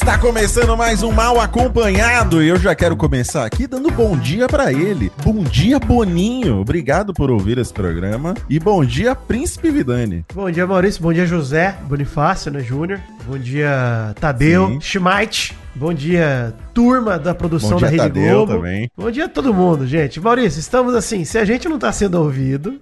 Está 0.00 0.16
começando 0.16 0.74
mais 0.78 1.02
um 1.02 1.12
Mal 1.12 1.38
Acompanhado 1.38 2.42
e 2.42 2.48
eu 2.48 2.58
já 2.58 2.74
quero 2.74 2.96
começar 2.96 3.44
aqui 3.44 3.66
dando 3.66 3.90
bom 3.90 4.16
dia 4.16 4.48
pra 4.48 4.72
ele. 4.72 5.12
Bom 5.22 5.44
dia, 5.44 5.78
Boninho. 5.78 6.58
Obrigado 6.58 7.12
por 7.12 7.30
ouvir 7.30 7.58
esse 7.58 7.70
programa. 7.70 8.34
E 8.48 8.58
bom 8.58 8.82
dia, 8.82 9.14
Príncipe 9.14 9.70
Vidani. 9.70 10.24
Bom 10.32 10.50
dia, 10.50 10.66
Maurício. 10.66 11.02
Bom 11.02 11.12
dia, 11.12 11.26
José 11.26 11.76
Bonifácio, 11.86 12.50
né, 12.50 12.60
Júnior. 12.60 12.98
Bom 13.26 13.36
dia, 13.36 14.14
Tadeu 14.18 14.68
Sim. 14.68 14.80
Schmeit. 14.80 15.54
Bom 15.72 15.94
dia, 15.94 16.52
turma 16.74 17.16
da 17.16 17.32
produção 17.32 17.76
dia, 17.76 17.86
da 17.86 17.90
Rede 17.90 18.02
Tadeu 18.02 18.34
Globo. 18.34 18.54
também. 18.54 18.90
Bom 18.96 19.10
dia 19.10 19.26
a 19.26 19.28
todo 19.28 19.54
mundo, 19.54 19.86
gente. 19.86 20.18
Maurício, 20.18 20.58
estamos 20.58 20.94
assim, 20.94 21.24
se 21.24 21.38
a 21.38 21.44
gente 21.44 21.68
não 21.68 21.78
tá 21.78 21.92
sendo 21.92 22.16
ouvido 22.20 22.80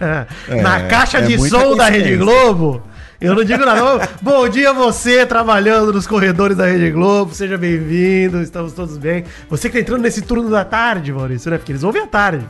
na 0.62 0.82
caixa 0.84 1.18
é 1.18 1.22
de 1.22 1.48
som 1.48 1.76
da 1.76 1.90
Rede. 1.90 2.16
Globo, 2.16 2.82
eu 3.20 3.34
não 3.34 3.44
digo 3.44 3.64
nada. 3.64 4.08
Bom 4.22 4.48
dia 4.48 4.72
você 4.72 5.26
trabalhando 5.26 5.92
nos 5.92 6.06
corredores 6.06 6.56
da 6.56 6.66
Rede 6.66 6.90
Globo, 6.90 7.34
seja 7.34 7.58
bem-vindo, 7.58 8.40
estamos 8.40 8.72
todos 8.72 8.96
bem. 8.96 9.24
Você 9.48 9.68
que 9.68 9.74
tá 9.74 9.80
entrando 9.80 10.02
nesse 10.02 10.22
turno 10.22 10.48
da 10.50 10.64
tarde, 10.64 11.12
Maurício, 11.12 11.50
né? 11.50 11.58
Porque 11.58 11.72
eles 11.72 11.82
ouvem 11.82 12.02
à 12.02 12.06
tarde. 12.06 12.46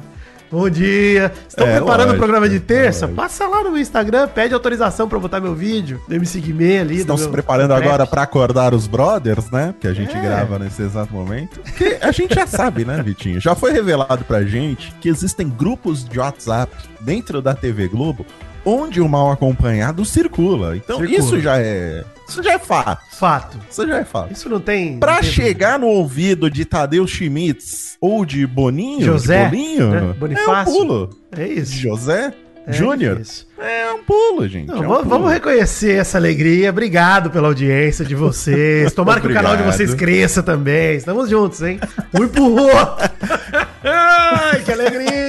Bom 0.52 0.68
dia. 0.68 1.32
Estão 1.48 1.64
É, 1.64 1.76
preparando 1.76 2.06
lógico, 2.08 2.14
o 2.14 2.18
programa 2.18 2.48
de 2.48 2.58
terça? 2.58 3.06
lógico. 3.06 3.22
Passa 3.22 3.46
lá 3.46 3.62
no 3.62 3.70
meu 3.70 3.80
Instagram, 3.80 4.26
pede 4.28 4.52
autorização 4.52 5.08
eu 5.08 5.20
botar 5.20 5.38
meu 5.40 5.54
vídeo 5.54 6.00
do 6.08 6.14
MC 6.14 6.40
Guimê 6.40 6.78
ali. 6.80 6.96
Estão 6.98 7.16
se 7.16 7.28
preparando 7.28 7.72
agora 7.72 8.04
pra 8.04 8.22
acordar 8.22 8.74
os 8.74 8.88
brothers, 8.88 9.48
né? 9.50 9.72
Que 9.80 9.86
a 9.86 9.92
gente 9.92 10.16
É. 10.16 10.20
grava 10.20 10.58
nesse 10.58 10.82
exato 10.82 11.12
momento. 11.12 11.60
Que 11.76 11.98
a 12.00 12.10
gente 12.10 12.34
já 12.34 12.48
sabe, 12.48 12.84
né, 12.84 13.00
Vitinho? 13.00 13.40
Já 13.40 13.54
foi 13.54 13.70
revelado 13.72 14.24
pra 14.24 14.42
gente 14.42 14.92
que 15.00 15.08
existem 15.08 15.48
grupos 15.48 16.04
de 16.04 16.18
WhatsApp 16.18 16.72
dentro 17.00 17.40
da 17.40 17.54
TV 17.54 17.86
Globo 17.86 18.26
onde 18.64 19.00
o 19.00 19.08
mal 19.08 19.30
acompanhado 19.30 20.04
circula. 20.04 20.76
Então 20.76 20.98
Circula. 20.98 21.18
isso 21.18 21.40
já 21.40 21.58
é. 21.58 22.04
Isso 22.28 22.42
já 22.42 22.52
é 22.52 22.58
fato. 22.58 23.02
Fato. 23.16 23.58
Isso 23.68 23.86
já 23.86 23.96
é 23.98 24.04
fato. 24.04 24.32
Isso 24.32 24.48
não 24.48 24.60
tem. 24.60 24.98
Pra 24.98 25.14
não 25.14 25.20
tem- 25.20 25.30
chegar 25.30 25.78
no 25.78 25.86
ouvido 25.88 26.48
de 26.50 26.64
Tadeu 26.64 27.06
Schmitz 27.06 27.96
ou 28.00 28.24
de 28.24 28.46
Boninho, 28.46 29.04
José, 29.04 29.44
de 29.44 29.50
Boninho, 29.50 29.90
né? 29.90 29.98
é 29.98 30.02
um 30.02 30.12
Bonifácio. 30.12 30.72
pulo. 30.72 31.10
É 31.36 31.46
isso. 31.46 31.72
José 31.76 32.32
É 32.66 32.72
Júnior, 32.72 33.20
é 33.58 33.92
um 33.92 34.04
pulo, 34.04 34.46
gente. 34.46 34.68
Não, 34.68 34.76
é 34.76 34.86
um 34.86 34.88
vamos, 34.88 35.08
pulo. 35.08 35.26
reconhecer 35.28 35.98
essa 35.98 36.18
alegria. 36.18 36.70
Obrigado 36.70 37.30
pela 37.30 37.48
audiência 37.48 38.04
de 38.04 38.14
vocês. 38.14 38.92
Tomara 38.94 39.20
que 39.20 39.26
o 39.26 39.32
canal 39.34 39.56
de 39.56 39.62
vocês 39.64 39.92
cresça 39.94 40.40
também. 40.42 40.96
Estamos 40.96 41.28
juntos, 41.28 41.60
hein? 41.62 41.80
Um 42.14 42.24
empurrou. 42.24 42.70
Ai, 43.82 44.60
que 44.62 44.70
alegria. 44.72 45.19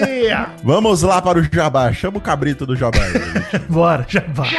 Vamos 0.64 1.02
lá 1.02 1.22
para 1.22 1.40
o 1.40 1.44
Jabá. 1.44 1.92
Chama 1.94 2.18
o 2.18 2.22
cabrito 2.22 2.66
do 2.66 2.76
Jabá. 2.76 3.02
Bora, 3.70 4.06
já 4.08 4.24
vai. 4.34 4.50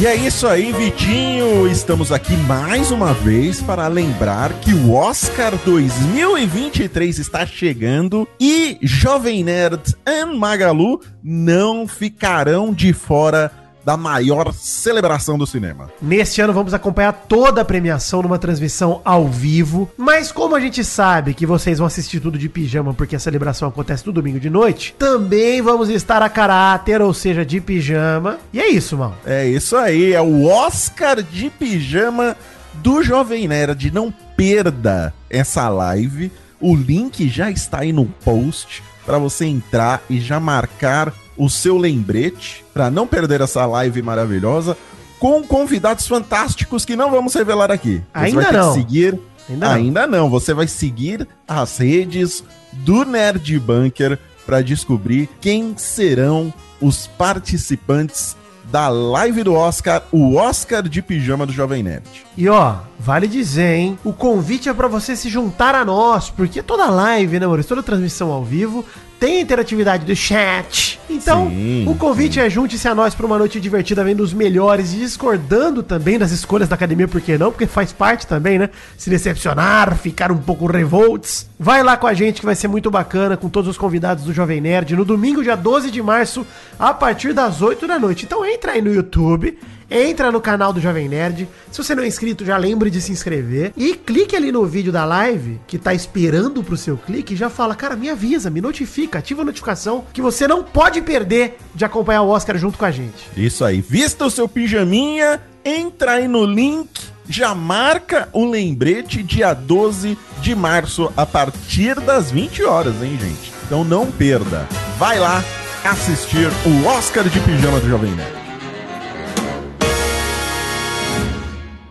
E 0.00 0.06
é 0.06 0.14
isso 0.14 0.46
aí, 0.46 0.70
Vitinho. 0.70 1.66
Estamos 1.66 2.12
aqui 2.12 2.36
mais 2.36 2.92
uma 2.92 3.12
vez 3.12 3.60
para 3.60 3.88
lembrar 3.88 4.52
que 4.60 4.72
o 4.72 4.94
Oscar 4.94 5.52
2023 5.64 7.18
está 7.18 7.44
chegando 7.44 8.28
e 8.38 8.78
Jovem 8.80 9.42
Nerd 9.42 9.96
e 10.06 10.24
Magalu 10.24 11.00
não 11.20 11.88
ficarão 11.88 12.72
de 12.72 12.92
fora 12.92 13.50
da 13.88 13.96
maior 13.96 14.52
celebração 14.52 15.38
do 15.38 15.46
cinema. 15.46 15.90
Neste 16.02 16.42
ano 16.42 16.52
vamos 16.52 16.74
acompanhar 16.74 17.24
toda 17.26 17.62
a 17.62 17.64
premiação 17.64 18.20
numa 18.20 18.38
transmissão 18.38 19.00
ao 19.02 19.26
vivo. 19.26 19.90
Mas 19.96 20.30
como 20.30 20.54
a 20.54 20.60
gente 20.60 20.84
sabe 20.84 21.32
que 21.32 21.46
vocês 21.46 21.78
vão 21.78 21.86
assistir 21.86 22.20
tudo 22.20 22.38
de 22.38 22.50
pijama 22.50 22.92
porque 22.92 23.16
a 23.16 23.18
celebração 23.18 23.66
acontece 23.66 24.06
no 24.06 24.12
domingo 24.12 24.38
de 24.38 24.50
noite, 24.50 24.94
também 24.98 25.62
vamos 25.62 25.88
estar 25.88 26.20
a 26.20 26.28
caráter, 26.28 27.00
ou 27.00 27.14
seja, 27.14 27.46
de 27.46 27.62
pijama. 27.62 28.36
E 28.52 28.60
é 28.60 28.68
isso, 28.68 28.94
mal. 28.94 29.16
É 29.24 29.46
isso 29.46 29.74
aí, 29.74 30.12
é 30.12 30.20
o 30.20 30.44
Oscar 30.44 31.22
de 31.22 31.48
pijama 31.48 32.36
do 32.74 33.02
Jovem 33.02 33.48
Nerd. 33.48 33.90
Não 33.90 34.12
perda 34.36 35.14
essa 35.30 35.66
live. 35.70 36.30
O 36.60 36.76
link 36.76 37.26
já 37.26 37.50
está 37.50 37.78
aí 37.78 37.92
no 37.94 38.04
post 38.04 38.82
para 39.06 39.16
você 39.16 39.46
entrar 39.46 40.02
e 40.10 40.20
já 40.20 40.38
marcar 40.38 41.10
o 41.38 41.48
seu 41.48 41.78
lembrete 41.78 42.64
para 42.78 42.92
não 42.92 43.08
perder 43.08 43.40
essa 43.40 43.66
live 43.66 44.00
maravilhosa 44.02 44.76
com 45.18 45.42
convidados 45.42 46.06
fantásticos 46.06 46.84
que 46.84 46.94
não 46.94 47.10
vamos 47.10 47.34
revelar 47.34 47.72
aqui. 47.72 48.00
Você 48.14 48.24
Ainda 48.26 48.40
vai 48.40 48.52
ter 48.52 48.56
não. 48.56 48.72
seguir 48.72 49.20
Ainda 49.50 49.66
não. 49.66 49.74
Ainda 49.74 50.06
não. 50.06 50.30
Você 50.30 50.54
vai 50.54 50.68
seguir 50.68 51.26
as 51.48 51.78
redes 51.78 52.44
do 52.72 53.04
Nerd 53.04 53.58
Bunker 53.58 54.16
para 54.46 54.62
descobrir 54.62 55.28
quem 55.40 55.76
serão 55.76 56.54
os 56.80 57.08
participantes 57.08 58.36
da 58.70 58.88
live 58.88 59.42
do 59.42 59.54
Oscar, 59.54 60.04
o 60.12 60.36
Oscar 60.36 60.86
de 60.86 61.02
pijama 61.02 61.44
do 61.46 61.52
Jovem 61.52 61.82
Nerd. 61.82 62.06
E 62.36 62.48
ó, 62.48 62.76
vale 62.96 63.26
dizer, 63.26 63.74
hein? 63.74 63.98
O 64.04 64.12
convite 64.12 64.68
é 64.68 64.74
pra 64.74 64.86
você 64.86 65.16
se 65.16 65.28
juntar 65.28 65.74
a 65.74 65.84
nós, 65.84 66.30
porque 66.30 66.62
toda 66.62 66.88
live, 66.88 67.40
né, 67.40 67.46
Maurício? 67.46 67.70
Toda 67.70 67.82
transmissão 67.82 68.30
ao 68.30 68.44
vivo 68.44 68.84
tem 69.18 69.38
a 69.38 69.40
interatividade 69.40 70.04
do 70.04 70.14
chat. 70.14 71.00
Então, 71.10 71.48
Sim, 71.48 71.84
o 71.88 71.94
convite 71.94 72.38
é 72.38 72.48
junte-se 72.48 72.86
a 72.86 72.94
nós 72.94 73.14
pra 73.14 73.26
uma 73.26 73.38
noite 73.38 73.60
divertida 73.60 74.04
vendo 74.04 74.22
os 74.22 74.32
melhores 74.32 74.92
e 74.92 74.96
discordando 74.98 75.82
também 75.82 76.18
das 76.18 76.30
escolhas 76.30 76.68
da 76.68 76.74
academia, 76.74 77.08
por 77.08 77.20
que 77.20 77.36
não? 77.36 77.50
Porque 77.50 77.66
faz 77.66 77.92
parte 77.92 78.26
também, 78.26 78.58
né? 78.58 78.70
Se 78.96 79.10
decepcionar, 79.10 79.96
ficar 79.96 80.30
um 80.30 80.38
pouco 80.38 80.66
revolts. 80.66 81.48
Vai 81.58 81.82
lá 81.82 81.96
com 81.96 82.06
a 82.06 82.14
gente 82.14 82.40
que 82.40 82.46
vai 82.46 82.54
ser 82.54 82.68
muito 82.68 82.90
bacana 82.90 83.36
com 83.36 83.48
todos 83.48 83.68
os 83.68 83.78
convidados 83.78 84.24
do 84.24 84.32
Jovem 84.32 84.60
Nerd 84.60 84.94
no 84.94 85.04
domingo, 85.04 85.42
dia 85.42 85.56
12 85.56 85.90
de 85.90 86.02
março, 86.02 86.46
a 86.78 86.94
partir 86.94 87.32
das 87.32 87.60
8 87.60 87.86
da 87.86 87.98
noite. 87.98 88.24
Então 88.24 88.44
entra 88.44 88.72
aí 88.72 88.82
no 88.82 88.92
YouTube, 88.92 89.58
entra 89.90 90.30
no 90.30 90.40
canal 90.40 90.72
do 90.72 90.80
Jovem 90.80 91.08
Nerd. 91.08 91.48
Se 91.70 91.82
você 91.82 91.94
não 91.94 92.02
é 92.02 92.06
inscrito, 92.06 92.44
já 92.44 92.56
lembre 92.56 92.90
de 92.90 93.00
se 93.00 93.12
inscrever. 93.12 93.72
E 93.76 93.94
clique 93.94 94.36
ali 94.36 94.52
no 94.52 94.64
vídeo 94.66 94.92
da 94.92 95.04
live, 95.04 95.60
que 95.66 95.78
tá 95.78 95.94
esperando 95.94 96.62
pro 96.62 96.76
seu 96.76 96.96
clique, 96.96 97.34
e 97.34 97.36
já 97.36 97.48
fala, 97.48 97.74
cara, 97.74 97.96
me 97.96 98.10
avisa, 98.10 98.50
me 98.50 98.60
notifica, 98.60 99.18
ativa 99.18 99.42
a 99.42 99.44
notificação, 99.44 100.04
que 100.12 100.22
você 100.22 100.46
não 100.46 100.62
pode 100.62 101.00
perder 101.00 101.58
de 101.74 101.84
acompanhar 101.84 102.22
o 102.22 102.28
Oscar 102.28 102.58
junto 102.58 102.78
com 102.78 102.84
a 102.84 102.90
gente. 102.90 103.28
Isso 103.36 103.64
aí. 103.64 103.80
Vista 103.80 104.26
o 104.26 104.30
seu 104.30 104.48
pijaminha, 104.48 105.40
entra 105.64 106.12
aí 106.12 106.28
no 106.28 106.44
link, 106.44 106.88
já 107.28 107.54
marca 107.54 108.28
o 108.32 108.48
lembrete 108.48 109.22
dia 109.22 109.52
12 109.52 110.16
de 110.40 110.54
março 110.54 111.12
a 111.16 111.26
partir 111.26 112.00
das 112.00 112.30
20 112.30 112.62
horas, 112.64 113.02
hein, 113.02 113.18
gente? 113.20 113.52
Então 113.66 113.84
não 113.84 114.10
perda. 114.10 114.66
Vai 114.98 115.18
lá 115.18 115.44
assistir 115.84 116.48
o 116.66 116.86
Oscar 116.86 117.24
de 117.28 117.38
pijama 117.40 117.80
do 117.80 117.88
Jovem 117.88 118.12
Nerd. 118.12 118.47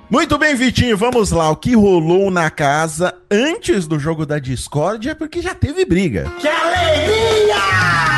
Muito 0.10 0.38
bem, 0.38 0.56
Vitinho, 0.56 0.96
vamos 0.96 1.32
lá. 1.32 1.50
O 1.50 1.56
que 1.56 1.76
rolou 1.76 2.32
na 2.32 2.50
casa 2.50 3.14
antes 3.30 3.86
do 3.88 4.00
jogo 4.00 4.26
da 4.26 4.40
Discord 4.40 5.10
é 5.10 5.14
porque 5.14 5.42
já 5.42 5.54
teve 5.54 5.84
briga. 5.84 6.32
Que 6.40 6.48
alegria! 6.48 8.17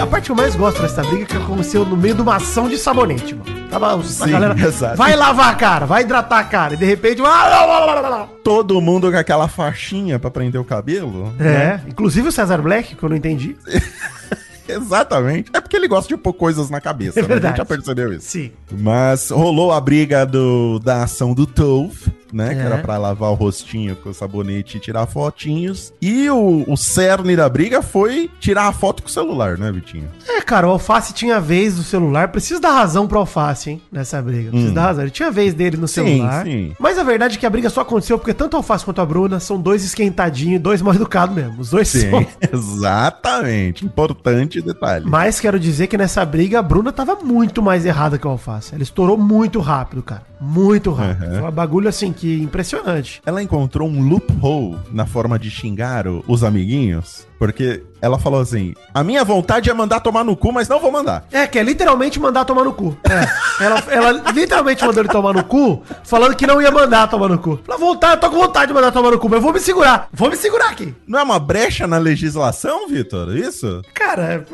A 0.00 0.06
parte 0.06 0.26
que 0.26 0.32
eu 0.32 0.36
mais 0.36 0.54
gosto 0.56 0.82
dessa 0.82 1.02
briga 1.02 1.22
é 1.22 1.26
que 1.26 1.36
aconteceu 1.36 1.84
no 1.84 1.96
meio 1.96 2.14
de 2.14 2.22
uma 2.22 2.36
ação 2.36 2.68
de 2.68 2.76
sabonete, 2.76 3.34
mano. 3.34 3.68
Tava 3.70 3.94
a 3.94 4.02
Sim, 4.02 4.30
galera. 4.30 4.54
exato. 4.60 4.96
Vai 4.96 5.16
lavar 5.16 5.50
a 5.50 5.54
cara, 5.54 5.86
vai 5.86 6.02
hidratar 6.02 6.38
a 6.40 6.44
cara. 6.44 6.74
E 6.74 6.76
de 6.76 6.84
repente. 6.84 7.22
ah, 7.24 8.26
Todo 8.42 8.80
mundo 8.80 9.10
com 9.10 9.16
aquela 9.16 9.48
faixinha 9.48 10.18
pra 10.18 10.30
prender 10.30 10.60
o 10.60 10.64
cabelo. 10.64 11.32
É, 11.40 11.80
inclusive 11.88 12.28
o 12.28 12.32
Cesar 12.32 12.60
Black, 12.60 12.94
que 12.96 13.02
eu 13.02 13.08
não 13.08 13.16
entendi. 13.16 13.56
Exatamente. 14.68 15.50
É 15.52 15.60
porque 15.60 15.76
ele 15.76 15.88
gosta 15.88 16.08
de 16.08 16.16
pôr 16.20 16.32
coisas 16.32 16.70
na 16.70 16.80
cabeça, 16.80 17.18
É 17.18 17.22
né? 17.22 17.26
A 17.26 17.28
verdade. 17.28 17.52
gente 17.56 17.58
já 17.58 17.64
percebeu 17.64 18.12
isso. 18.12 18.26
Sim. 18.28 18.50
Mas 18.72 19.30
rolou 19.30 19.72
a 19.72 19.80
briga 19.80 20.24
do, 20.26 20.78
da 20.80 21.02
ação 21.04 21.34
do 21.34 21.46
Tove, 21.46 21.96
né? 22.34 22.52
É. 22.52 22.54
Que 22.54 22.60
era 22.60 22.78
pra 22.78 22.98
lavar 22.98 23.30
o 23.30 23.34
rostinho 23.34 23.94
com 23.96 24.10
o 24.10 24.14
sabonete 24.14 24.76
e 24.76 24.80
tirar 24.80 25.06
fotinhos. 25.06 25.92
E 26.02 26.28
o, 26.28 26.64
o 26.66 26.76
cerne 26.76 27.36
da 27.36 27.48
briga 27.48 27.80
foi 27.80 28.28
tirar 28.40 28.66
a 28.66 28.72
foto 28.72 29.02
com 29.02 29.08
o 29.08 29.12
celular, 29.12 29.56
né, 29.56 29.70
Vitinho? 29.70 30.08
É, 30.28 30.40
cara, 30.40 30.66
o 30.66 30.70
Alface 30.72 31.14
tinha 31.14 31.40
vez 31.40 31.76
do 31.76 31.82
celular. 31.82 32.28
Preciso 32.28 32.60
dar 32.60 32.72
razão 32.72 33.06
pro 33.06 33.18
Alface, 33.20 33.70
hein? 33.70 33.82
Nessa 33.92 34.20
briga. 34.20 34.50
Preciso 34.50 34.70
Hum. 34.72 34.74
dar 34.74 34.82
razão. 34.82 35.04
Ele 35.04 35.10
tinha 35.10 35.30
vez 35.30 35.54
dele 35.54 35.76
no 35.76 35.86
Sim, 35.88 36.04
celular. 36.04 36.44
sim. 36.44 36.74
Mas 36.78 36.98
a 36.98 37.02
verdade 37.04 37.36
é 37.36 37.40
que 37.40 37.46
a 37.46 37.50
briga 37.50 37.70
só 37.70 37.82
aconteceu 37.82 38.18
porque 38.18 38.34
tanto 38.34 38.54
o 38.54 38.56
Alface 38.56 38.84
quanto 38.84 39.00
a 39.00 39.06
Bruna 39.06 39.38
são 39.38 39.60
dois 39.60 39.84
esquentadinhos, 39.84 40.60
dois 40.60 40.82
mal 40.82 40.94
educados 40.94 41.34
mesmo. 41.34 41.60
Os 41.60 41.70
dois 41.70 41.88
Sim, 41.88 42.10
são. 42.10 42.26
exatamente. 42.52 43.84
Importante 43.84 44.60
detalhe. 44.60 45.04
Mas 45.06 45.40
quero 45.40 45.58
dizer 45.58 45.86
que 45.86 45.96
nessa 45.96 46.24
briga 46.24 46.58
a 46.58 46.62
Bruna 46.62 46.92
tava 46.92 47.16
muito 47.16 47.62
mais 47.62 47.84
errada 47.86 48.18
que 48.18 48.26
o 48.26 48.30
Alface. 48.30 48.74
Ela 48.74 48.82
estourou 48.82 49.16
muito 49.16 49.60
rápido, 49.60 50.02
cara. 50.02 50.22
Muito 50.44 50.92
rápido. 50.92 51.26
Uhum. 51.26 51.40
Foi 51.40 51.48
um 51.48 51.52
bagulho 51.52 51.88
assim 51.88 52.12
que 52.12 52.42
impressionante. 52.42 53.22
Ela 53.24 53.42
encontrou 53.42 53.88
um 53.88 54.06
loophole 54.06 54.76
na 54.92 55.06
forma 55.06 55.38
de 55.38 55.50
xingar 55.50 56.06
os 56.06 56.44
amiguinhos, 56.44 57.26
porque 57.38 57.82
ela 58.00 58.18
falou 58.18 58.40
assim: 58.40 58.74
a 58.92 59.02
minha 59.02 59.24
vontade 59.24 59.68
é 59.70 59.74
mandar 59.74 60.00
tomar 60.00 60.24
no 60.24 60.36
cu, 60.36 60.52
mas 60.52 60.68
não 60.68 60.78
vou 60.80 60.90
mandar. 60.92 61.26
É, 61.32 61.46
que 61.46 61.58
é 61.58 61.62
literalmente 61.62 62.18
mandar 62.20 62.44
tomar 62.44 62.64
no 62.64 62.72
cu. 62.72 62.96
É. 63.08 63.64
Ela, 63.64 63.82
ela 63.88 64.12
literalmente 64.32 64.84
mandou 64.84 65.02
ele 65.02 65.08
tomar 65.12 65.32
no 65.32 65.44
cu, 65.44 65.82
falando 66.04 66.34
que 66.36 66.46
não 66.46 66.60
ia 66.60 66.70
mandar 66.70 67.06
tomar 67.08 67.28
no 67.28 67.38
cu. 67.38 67.58
Ela 67.66 67.76
vontade, 67.78 68.20
tô 68.20 68.30
com 68.30 68.36
vontade 68.36 68.68
de 68.68 68.74
mandar 68.74 68.92
tomar 68.92 69.10
no 69.10 69.18
cu, 69.18 69.28
mas 69.28 69.36
eu 69.36 69.42
vou 69.42 69.52
me 69.52 69.60
segurar. 69.60 70.08
Vou 70.12 70.30
me 70.30 70.36
segurar 70.36 70.70
aqui. 70.70 70.94
Não 71.06 71.18
é 71.18 71.22
uma 71.22 71.38
brecha 71.38 71.86
na 71.86 71.98
legislação, 71.98 72.88
Vitor? 72.88 73.36
Isso? 73.36 73.82
Cara, 73.94 74.44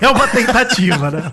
é 0.00 0.08
uma 0.08 0.26
tentativa, 0.28 1.10
né? 1.10 1.32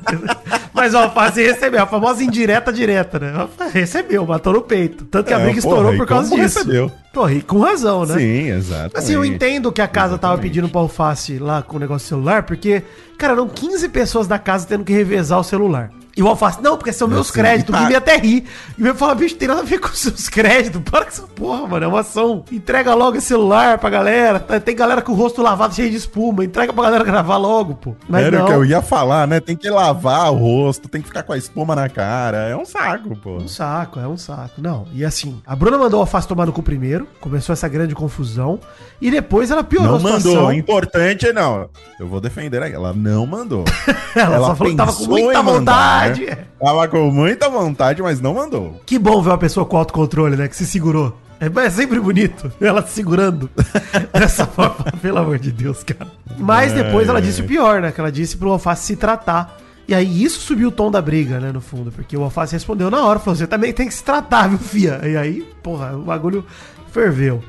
Mas 0.73 0.93
ó, 0.93 1.03
Alface 1.03 1.41
recebeu, 1.43 1.81
a 1.83 1.87
famosa 1.87 2.23
indireta 2.23 2.71
direta, 2.71 3.19
né? 3.19 3.47
Recebeu, 3.73 4.25
matou 4.25 4.53
no 4.53 4.61
peito. 4.61 5.05
Tanto 5.05 5.27
que 5.27 5.33
a 5.33 5.39
É, 5.39 5.43
briga 5.45 5.61
porra, 5.61 5.75
estourou 5.75 5.97
por 5.97 6.07
causa 6.07 6.29
disso. 6.29 6.59
recebeu? 6.59 6.91
Porra, 7.13 7.33
e 7.33 7.41
com 7.41 7.59
razão, 7.59 8.05
né? 8.05 8.15
Sim, 8.17 8.49
exato. 8.51 8.97
Assim, 8.97 9.13
eu 9.13 9.25
entendo 9.25 9.69
que 9.71 9.81
a 9.81 9.87
casa 9.87 10.17
tava 10.21 10.41
pedindo 10.41 10.69
pra 10.69 10.79
Alface 10.79 11.39
lá 11.39 11.61
com 11.61 11.77
o 11.77 11.79
negócio 11.79 12.05
do 12.05 12.09
celular, 12.09 12.43
porque, 12.43 12.83
cara, 13.17 13.33
eram 13.33 13.49
15 13.49 13.89
pessoas 13.89 14.27
da 14.27 14.37
casa 14.37 14.67
tendo 14.67 14.85
que 14.85 14.93
revezar 14.93 15.39
o 15.39 15.43
celular. 15.43 15.91
E 16.15 16.21
o 16.21 16.27
Alface, 16.27 16.61
não, 16.61 16.77
porque 16.77 16.91
são 16.91 17.07
meus 17.07 17.31
créditos. 17.31 17.69
O 17.69 17.71
tá. 17.71 17.85
Guilherme 17.85 17.95
até 17.95 18.17
ri. 18.17 18.45
E 18.77 18.81
me 18.81 18.93
fala, 18.93 19.15
bicho, 19.15 19.35
tem 19.35 19.47
nada 19.47 19.61
a 19.61 19.63
ver 19.63 19.79
com 19.79 19.87
os 19.87 19.97
seus 19.99 20.27
créditos. 20.27 20.81
Para 20.83 21.05
com 21.05 21.09
essa 21.11 21.21
porra, 21.23 21.67
mano. 21.67 21.85
É 21.85 21.87
uma 21.87 22.01
ação. 22.01 22.43
Entrega 22.51 22.93
logo 22.93 23.17
esse 23.17 23.27
celular 23.27 23.77
pra 23.77 23.89
galera. 23.89 24.39
Tá- 24.39 24.59
Tem 24.59 24.75
galera 24.75 25.01
com 25.01 25.13
o 25.13 25.15
rosto 25.15 25.41
lavado 25.41 25.73
cheio 25.73 25.89
de 25.89 25.95
espuma. 25.95 26.43
Entrega 26.43 26.73
pra 26.73 26.83
galera 26.83 27.03
gravar 27.03 27.37
logo, 27.37 27.75
pô. 27.75 27.95
Mas 28.09 28.25
Era 28.25 28.39
não. 28.39 28.45
o 28.45 28.47
que 28.47 28.53
eu 28.53 28.65
ia 28.65 28.81
falar, 28.81 29.25
né? 29.25 29.39
Tem 29.39 29.55
que 29.55 29.69
lavar 29.69 30.31
o 30.33 30.35
rosto, 30.37 30.89
tem 30.89 31.01
que 31.01 31.07
ficar 31.07 31.23
com 31.23 31.31
a 31.33 31.37
espuma 31.37 31.75
na 31.75 31.87
cara. 31.87 32.39
É 32.49 32.55
um 32.57 32.65
saco, 32.65 33.15
pô. 33.15 33.37
Um 33.37 33.47
saco, 33.47 33.99
é 33.99 34.07
um 34.07 34.17
saco. 34.17 34.55
Não, 34.61 34.85
e 34.93 35.05
assim, 35.05 35.41
a 35.47 35.55
Bruna 35.55 35.77
mandou 35.77 35.99
o 35.99 36.01
Alface 36.03 36.27
tomar 36.27 36.45
no 36.45 36.51
cu 36.51 36.61
primeiro, 36.61 37.07
começou 37.21 37.53
essa 37.53 37.67
grande 37.69 37.95
confusão, 37.95 38.59
e 39.01 39.09
depois 39.09 39.49
ela 39.49 39.63
piorou 39.63 39.99
Não 39.99 40.07
a 40.09 40.11
mandou. 40.13 40.51
Importante 40.53 41.31
não. 41.31 41.69
Eu 41.99 42.07
vou 42.07 42.19
defender 42.19 42.61
aqui. 42.61 42.75
Ela 42.75 42.93
não 42.93 43.25
mandou. 43.25 43.63
Ela, 44.15 44.39
só 44.39 44.55
falou 44.55 44.71
que 44.71 44.77
tava 44.77 44.93
com 44.93 45.05
muita 45.05 45.41
mandar, 45.41 46.00
vontade. 46.09 46.25
né? 46.25 46.37
Tava 46.59 46.87
com 46.87 47.11
muita 47.11 47.49
vontade, 47.49 48.01
mas 48.01 48.19
não 48.21 48.33
mandou. 48.35 48.81
Que 48.85 48.97
bom 48.99 49.21
ver 49.21 49.29
uma 49.29 49.37
pessoa 49.37 49.65
com 49.65 49.77
autocontrole, 49.77 50.35
né? 50.35 50.47
Que 50.47 50.55
se 50.55 50.65
segurou. 50.65 51.17
É, 51.39 51.65
é 51.65 51.69
sempre 51.71 51.99
bonito 51.99 52.51
ela 52.61 52.83
se 52.85 52.93
segurando 52.93 53.49
dessa 54.13 54.45
forma, 54.45 54.85
pelo 55.01 55.17
amor 55.17 55.39
de 55.39 55.51
Deus, 55.51 55.83
cara. 55.83 56.11
Mas 56.37 56.71
depois 56.71 57.09
ela 57.09 57.21
disse 57.21 57.41
o 57.41 57.45
pior, 57.45 57.81
né? 57.81 57.91
Que 57.91 57.99
ela 57.99 58.11
disse 58.11 58.37
pro 58.37 58.51
Alface 58.51 58.85
se 58.85 58.95
tratar. 58.95 59.57
E 59.87 59.95
aí 59.95 60.23
isso 60.23 60.39
subiu 60.39 60.69
o 60.69 60.71
tom 60.71 60.91
da 60.91 61.01
briga, 61.01 61.39
né, 61.39 61.51
no 61.51 61.59
fundo. 61.59 61.91
Porque 61.91 62.15
o 62.15 62.23
Alface 62.23 62.53
respondeu 62.53 62.91
na 62.91 63.03
hora, 63.03 63.19
falou, 63.19 63.35
você 63.35 63.47
também 63.47 63.73
tem 63.73 63.87
que 63.87 63.93
se 63.93 64.03
tratar, 64.03 64.47
viu, 64.47 64.59
fia? 64.59 65.01
E 65.03 65.17
aí, 65.17 65.41
porra, 65.63 65.95
o 65.97 66.03
bagulho 66.03 66.45
ferveu. 66.91 67.43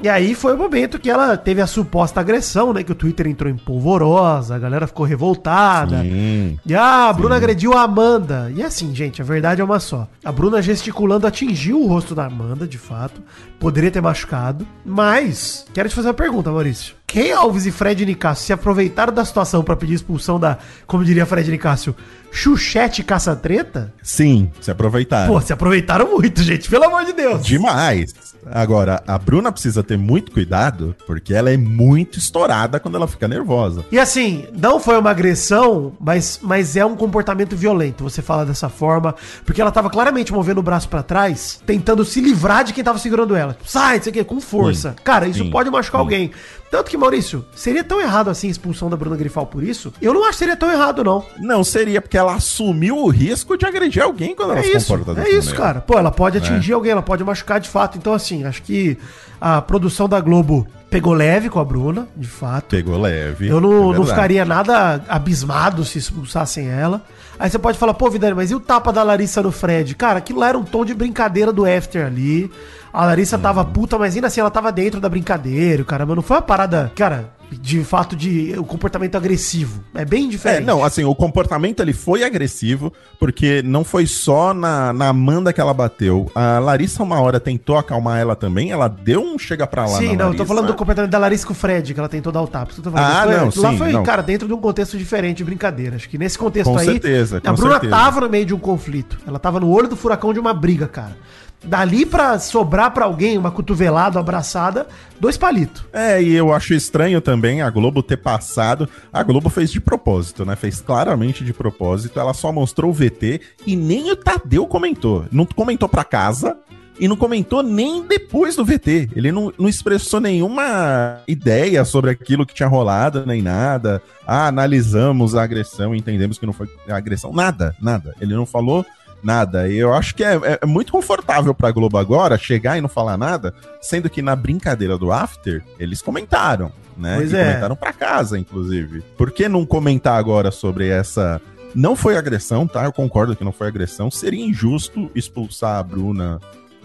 E 0.00 0.08
aí 0.08 0.34
foi 0.34 0.54
o 0.54 0.56
momento 0.56 0.98
que 0.98 1.10
ela 1.10 1.36
teve 1.36 1.60
a 1.60 1.66
suposta 1.66 2.20
agressão, 2.20 2.72
né? 2.72 2.84
Que 2.84 2.92
o 2.92 2.94
Twitter 2.94 3.26
entrou 3.26 3.50
em 3.50 3.56
polvorosa, 3.56 4.54
a 4.54 4.58
galera 4.58 4.86
ficou 4.86 5.04
revoltada. 5.04 6.00
Sim. 6.02 6.58
E 6.64 6.74
ah, 6.74 7.08
a 7.08 7.12
Bruna 7.12 7.36
agrediu 7.36 7.74
a 7.74 7.82
Amanda. 7.82 8.52
E 8.54 8.62
assim, 8.62 8.94
gente, 8.94 9.20
a 9.20 9.24
verdade 9.24 9.60
é 9.60 9.64
uma 9.64 9.80
só. 9.80 10.08
A 10.24 10.30
Bruna 10.30 10.62
gesticulando 10.62 11.26
atingiu 11.26 11.80
o 11.82 11.86
rosto 11.88 12.14
da 12.14 12.26
Amanda, 12.26 12.66
de 12.66 12.78
fato. 12.78 13.20
Poderia 13.58 13.90
ter 13.90 14.00
machucado. 14.00 14.66
Mas, 14.84 15.66
quero 15.74 15.88
te 15.88 15.94
fazer 15.94 16.08
uma 16.08 16.14
pergunta, 16.14 16.50
Maurício. 16.50 16.97
Quem 17.08 17.32
Alves 17.32 17.64
e 17.64 17.70
Fred 17.70 18.04
Nicásio 18.04 18.44
se 18.44 18.52
aproveitaram 18.52 19.14
da 19.14 19.24
situação 19.24 19.64
pra 19.64 19.74
pedir 19.74 19.94
expulsão 19.94 20.38
da, 20.38 20.58
como 20.86 21.02
diria 21.02 21.24
Fred 21.24 21.50
Nicásio, 21.50 21.96
Chuchete 22.30 23.02
caça-treta? 23.02 23.94
Sim, 24.02 24.50
se 24.60 24.70
aproveitaram. 24.70 25.32
Pô, 25.32 25.40
se 25.40 25.50
aproveitaram 25.50 26.10
muito, 26.10 26.42
gente, 26.42 26.68
pelo 26.68 26.84
amor 26.84 27.06
de 27.06 27.14
Deus. 27.14 27.44
Demais. 27.44 28.12
Agora, 28.50 29.02
a 29.06 29.18
Bruna 29.18 29.50
precisa 29.50 29.82
ter 29.82 29.96
muito 29.96 30.30
cuidado, 30.30 30.94
porque 31.06 31.34
ela 31.34 31.50
é 31.50 31.56
muito 31.56 32.18
estourada 32.18 32.78
quando 32.78 32.96
ela 32.96 33.08
fica 33.08 33.26
nervosa. 33.26 33.84
E 33.90 33.98
assim, 33.98 34.46
não 34.56 34.78
foi 34.78 34.98
uma 34.98 35.10
agressão, 35.10 35.92
mas, 35.98 36.38
mas 36.42 36.76
é 36.76 36.84
um 36.84 36.94
comportamento 36.94 37.56
violento, 37.56 38.04
você 38.04 38.22
fala 38.22 38.44
dessa 38.44 38.68
forma, 38.68 39.14
porque 39.44 39.60
ela 39.60 39.70
tava 39.70 39.90
claramente 39.90 40.32
movendo 40.32 40.58
o 40.58 40.62
braço 40.62 40.88
pra 40.88 41.02
trás, 41.02 41.60
tentando 41.66 42.04
se 42.04 42.20
livrar 42.20 42.64
de 42.64 42.72
quem 42.72 42.84
tava 42.84 42.98
segurando 42.98 43.34
ela. 43.34 43.54
Tipo, 43.54 43.68
Sai, 43.68 43.96
não 43.96 44.02
sei 44.04 44.10
o 44.10 44.14
quê, 44.14 44.24
com 44.24 44.40
força. 44.40 44.90
Sim. 44.90 44.96
Cara, 45.02 45.26
isso 45.26 45.44
Sim. 45.44 45.50
pode 45.50 45.70
machucar 45.70 46.00
Sim. 46.00 46.04
alguém. 46.04 46.30
Tanto 46.70 46.90
que, 46.90 46.96
Maurício, 46.98 47.44
seria 47.54 47.82
tão 47.82 48.00
errado 48.00 48.28
assim 48.28 48.48
a 48.48 48.50
expulsão 48.50 48.90
da 48.90 48.96
Bruna 48.96 49.16
Grifal 49.16 49.46
por 49.46 49.62
isso? 49.62 49.92
Eu 50.02 50.12
não 50.12 50.22
acho 50.22 50.32
que 50.32 50.38
seria 50.38 50.56
tão 50.56 50.70
errado, 50.70 51.02
não. 51.02 51.24
Não 51.38 51.64
seria 51.64 52.00
porque 52.02 52.16
ela 52.18 52.34
assumiu 52.34 52.96
o 52.98 53.08
risco 53.08 53.56
de 53.56 53.64
agredir 53.64 54.02
alguém 54.02 54.34
quando 54.34 54.50
ela 54.50 54.60
É 54.60 54.64
se 54.64 54.76
isso, 54.76 54.96
comporta 54.98 55.20
é 55.22 55.28
isso, 55.30 55.48
maneira. 55.50 55.56
cara. 55.56 55.80
Pô, 55.80 55.98
ela 55.98 56.10
pode 56.10 56.36
atingir 56.38 56.74
alguém, 56.74 56.92
ela 56.92 57.02
pode 57.02 57.24
machucar 57.24 57.58
de 57.58 57.68
fato. 57.68 57.96
Então, 57.96 58.12
assim, 58.12 58.44
acho 58.44 58.62
que 58.62 58.98
a 59.40 59.62
produção 59.62 60.08
da 60.08 60.20
Globo 60.20 60.66
pegou 60.90 61.12
leve 61.12 61.48
com 61.48 61.60
a 61.60 61.64
Bruna, 61.64 62.08
de 62.16 62.26
fato. 62.28 62.66
Pegou 62.70 62.98
leve. 62.98 63.48
Eu 63.48 63.58
é 63.58 63.60
não, 63.60 63.70
não 63.70 63.88
verdade. 63.90 64.08
ficaria 64.10 64.44
nada 64.44 65.02
abismado 65.08 65.84
se 65.84 65.98
expulsassem 65.98 66.68
ela. 66.68 67.02
Aí 67.38 67.48
você 67.48 67.58
pode 67.58 67.78
falar, 67.78 67.94
pô, 67.94 68.10
Vidani, 68.10 68.34
mas 68.34 68.50
e 68.50 68.54
o 68.54 68.60
tapa 68.60 68.92
da 68.92 69.02
Larissa 69.02 69.42
no 69.42 69.52
Fred? 69.52 69.94
Cara, 69.94 70.18
aquilo 70.18 70.40
lá 70.40 70.48
era 70.48 70.58
um 70.58 70.64
tom 70.64 70.84
de 70.84 70.92
brincadeira 70.94 71.52
do 71.52 71.64
After 71.64 72.04
ali. 72.04 72.50
A 72.92 73.04
Larissa 73.04 73.38
tava 73.38 73.60
Uhum. 73.60 73.66
puta, 73.72 73.98
mas 73.98 74.14
ainda 74.14 74.26
assim 74.26 74.40
ela 74.40 74.50
tava 74.50 74.72
dentro 74.72 74.98
da 75.00 75.08
brincadeira, 75.08 75.84
caramba. 75.84 76.14
Não 76.16 76.22
foi 76.22 76.36
uma 76.36 76.42
parada, 76.42 76.90
cara, 76.96 77.30
de 77.50 77.82
fato 77.82 78.14
de 78.14 78.54
o 78.58 78.64
comportamento 78.64 79.16
agressivo. 79.16 79.82
É 79.94 80.04
bem 80.04 80.26
É, 80.26 80.28
diferente. 80.28 80.64
não, 80.64 80.84
assim, 80.84 81.04
o 81.04 81.14
comportamento 81.14 81.80
ele 81.80 81.92
foi 81.92 82.22
agressivo, 82.22 82.92
porque 83.18 83.62
não 83.62 83.84
foi 83.84 84.06
só 84.06 84.52
na, 84.52 84.92
na 84.92 85.08
Amanda 85.08 85.52
que 85.52 85.60
ela 85.60 85.72
bateu. 85.72 86.30
A 86.34 86.58
Larissa, 86.58 87.02
uma 87.02 87.20
hora, 87.20 87.40
tentou 87.40 87.76
acalmar 87.78 88.18
ela 88.20 88.36
também, 88.36 88.70
ela 88.70 88.88
deu 88.88 89.22
um 89.22 89.38
chega 89.38 89.66
pra 89.66 89.82
lá 89.86 89.98
Sim, 89.98 90.08
não, 90.08 90.10
eu 90.12 90.16
tô 90.18 90.24
Larissa. 90.24 90.44
falando 90.46 90.66
do 90.66 90.74
comportamento 90.74 91.10
da 91.10 91.18
Larissa 91.18 91.46
com 91.46 91.52
o 91.52 91.56
Fred, 91.56 91.94
que 91.94 91.98
ela 92.00 92.08
tentou 92.08 92.32
dar 92.32 92.42
o 92.42 92.46
tapa. 92.46 92.72
Tô 92.74 92.90
falando. 92.90 92.98
Ah, 92.98 93.22
foi- 93.24 93.36
não, 93.36 93.48
aquilo 93.48 93.64
lá 93.64 93.70
sim, 93.70 93.78
foi, 93.78 93.92
não. 93.92 94.02
cara, 94.02 94.22
dentro 94.22 94.46
de 94.46 94.54
um 94.54 94.60
contexto 94.60 94.98
diferente 94.98 95.38
de 95.38 95.44
brincadeira. 95.44 95.96
Acho 95.96 96.08
que 96.08 96.18
nesse 96.18 96.36
contexto 96.38 96.70
Com 96.70 96.78
aí, 96.78 96.84
certeza, 96.86 97.40
com 97.40 97.48
a 97.48 97.52
Bruna 97.52 97.70
certeza. 97.72 97.90
tava 97.96 98.20
no 98.20 98.28
meio 98.28 98.44
de 98.44 98.54
um 98.54 98.58
conflito. 98.58 99.18
Ela 99.26 99.38
tava 99.38 99.58
no 99.58 99.70
olho 99.70 99.88
do 99.88 99.96
furacão 99.96 100.32
de 100.32 100.38
uma 100.40 100.52
briga, 100.52 100.86
cara. 100.86 101.16
Dali 101.64 102.06
pra 102.06 102.38
sobrar 102.38 102.92
pra 102.92 103.04
alguém 103.04 103.36
uma 103.36 103.50
cotovelada, 103.50 104.16
uma 104.16 104.22
abraçada, 104.22 104.86
dois 105.20 105.36
palitos. 105.36 105.84
É, 105.92 106.22
e 106.22 106.34
eu 106.34 106.52
acho 106.52 106.72
estranho 106.72 107.20
também 107.20 107.62
a 107.62 107.68
Globo 107.68 108.02
ter 108.02 108.16
passado. 108.16 108.88
A 109.12 109.22
Globo 109.22 109.50
fez 109.50 109.70
de 109.70 109.80
propósito, 109.80 110.44
né? 110.44 110.54
Fez 110.54 110.80
claramente 110.80 111.44
de 111.44 111.52
propósito. 111.52 112.20
Ela 112.20 112.32
só 112.32 112.52
mostrou 112.52 112.90
o 112.90 112.94
VT 112.94 113.40
e 113.66 113.74
nem 113.74 114.10
o 114.10 114.16
Tadeu 114.16 114.66
comentou. 114.66 115.26
Não 115.32 115.44
comentou 115.44 115.88
pra 115.88 116.04
casa 116.04 116.56
e 116.98 117.06
não 117.06 117.16
comentou 117.16 117.62
nem 117.62 118.02
depois 118.06 118.56
do 118.56 118.64
VT. 118.64 119.10
Ele 119.14 119.30
não, 119.30 119.52
não 119.58 119.68
expressou 119.68 120.20
nenhuma 120.20 121.20
ideia 121.26 121.84
sobre 121.84 122.10
aquilo 122.10 122.44
que 122.44 122.54
tinha 122.54 122.68
rolado, 122.68 123.24
nem 123.24 123.40
nada. 123.40 124.02
Ah, 124.26 124.48
analisamos 124.48 125.34
a 125.34 125.42
agressão, 125.42 125.94
entendemos 125.94 126.38
que 126.38 126.46
não 126.46 126.52
foi 126.52 126.68
agressão. 126.88 127.32
Nada, 127.32 127.74
nada. 127.80 128.14
Ele 128.20 128.34
não 128.34 128.44
falou 128.44 128.84
nada. 129.22 129.68
E 129.68 129.76
eu 129.76 129.92
acho 129.92 130.14
que 130.14 130.22
é, 130.24 130.34
é- 130.36 130.58
é 130.62 130.66
muito 130.66 130.92
confortável 130.92 131.54
pra 131.54 131.70
Globo 131.70 131.98
agora 131.98 132.38
chegar 132.38 132.76
e 132.78 132.80
não 132.80 132.88
falar 132.88 133.16
nada, 133.16 133.54
sendo 133.80 134.08
que 134.10 134.22
na 134.22 134.34
brincadeira 134.36 134.96
do 134.98 135.12
After, 135.12 135.62
eles 135.78 136.00
comentaram, 136.02 136.72
né? 136.96 137.16
Pois 137.16 137.32
e 137.32 137.36
é. 137.36 137.44
comentaram 137.44 137.76
pra 137.76 137.92
casa, 137.92 138.38
inclusive. 138.38 139.02
Por 139.16 139.30
que 139.30 139.48
não 139.48 139.64
comentar 139.66 140.18
agora 140.18 140.50
sobre 140.50 140.88
essa. 140.88 141.40
Não 141.74 141.94
foi 141.94 142.16
agressão, 142.16 142.66
tá? 142.66 142.84
Eu 142.84 142.92
concordo 142.92 143.36
que 143.36 143.44
não 143.44 143.52
foi 143.52 143.68
agressão. 143.68 144.10
Seria 144.10 144.44
injusto 144.44 145.10
expulsar 145.14 145.76
a 145.78 145.82
Bruna 145.82 146.40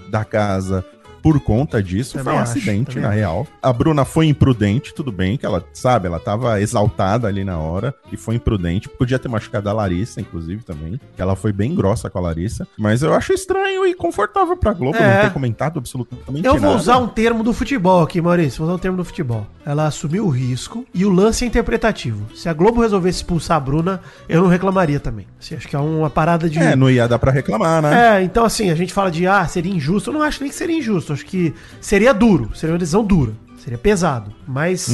da 0.10 0.26
casa 0.26 0.86
por 1.24 1.40
conta 1.40 1.82
disso. 1.82 2.12
Também 2.18 2.26
foi 2.26 2.34
um 2.34 2.40
acho, 2.40 2.52
acidente, 2.52 3.00
na 3.00 3.08
acho. 3.08 3.18
real. 3.18 3.48
A 3.62 3.72
Bruna 3.72 4.04
foi 4.04 4.28
imprudente, 4.28 4.94
tudo 4.94 5.10
bem, 5.12 5.38
que 5.38 5.46
ela, 5.46 5.66
sabe, 5.74 6.06
ela 6.08 6.20
tava 6.20 6.60
exaltada 6.62 7.28
ali 7.30 7.46
na 7.46 7.58
hora 7.58 7.96
e 8.12 8.18
foi 8.18 8.36
imprudente. 8.36 8.90
Podia 8.90 9.18
ter 9.18 9.30
machucado 9.30 9.70
a 9.70 9.74
Larissa, 9.74 10.20
inclusive, 10.20 10.64
também. 10.64 11.00
que 11.16 11.22
Ela 11.22 11.36
foi 11.36 11.54
bem 11.54 11.74
grossa 11.74 12.10
com 12.10 12.18
a 12.20 12.22
Larissa. 12.22 12.68
Mas 12.78 13.02
eu 13.02 13.14
acho 13.14 13.32
estranho 13.32 13.88
e 13.88 13.96
confortável 13.96 14.58
pra 14.58 14.74
Globo 14.74 14.98
É. 14.98 15.16
não 15.16 15.22
ter 15.30 15.34
comentado 15.34 15.78
absolutamente 15.80 16.46
Eu 16.46 16.54
vou 16.58 16.62
nada. 16.72 16.76
usar 16.76 16.98
um 16.98 17.08
termo 17.08 17.42
do 17.44 17.54
futebol 17.54 18.04
aqui, 18.04 18.22
Maurício. 18.22 18.58
Vou 18.58 18.68
usar 18.68 18.76
um 18.76 18.80
termo 18.80 18.98
do 18.98 19.06
futebol. 19.06 19.48
Ela 19.66 19.88
assumiu 19.88 20.26
o 20.26 20.30
risco 20.30 20.86
e 20.94 21.06
o 21.06 21.10
lance 21.10 21.46
é 21.46 21.48
interpretativo. 21.48 22.26
Se 22.36 22.50
a 22.50 22.54
Globo 22.54 22.82
resolvesse 22.82 23.20
expulsar 23.20 23.56
a 23.56 23.60
Bruna, 23.62 24.02
eu 24.28 24.42
não 24.42 24.50
reclamaria 24.50 25.00
também. 25.00 25.26
Assim, 25.40 25.56
acho 25.56 25.68
que 25.70 25.76
é 25.76 25.80
uma 25.80 26.10
parada 26.10 26.50
de. 26.50 26.60
É, 26.60 26.76
não 26.76 26.90
ia 26.90 27.08
dar 27.08 27.18
pra 27.18 27.32
reclamar, 27.32 27.82
né? 27.82 28.18
É, 28.20 28.24
então 28.24 28.44
assim, 28.44 28.70
a 28.70 28.76
gente 28.76 28.94
fala 28.94 29.10
de, 29.10 29.26
ah, 29.26 29.48
seria 29.48 29.72
injusto. 29.74 30.10
Eu 30.10 30.16
não 30.16 30.22
acho 30.22 30.42
nem 30.42 30.50
que 30.50 30.56
seria 30.56 30.78
injusto. 30.78 31.13
Acho 31.14 31.26
que 31.26 31.54
seria 31.80 32.14
duro. 32.14 32.52
Seria 32.56 32.74
uma 32.74 32.80
decisão 32.80 33.04
dura. 33.04 33.32
Seria 33.58 33.78
pesado. 33.78 34.30
Mas 34.46 34.90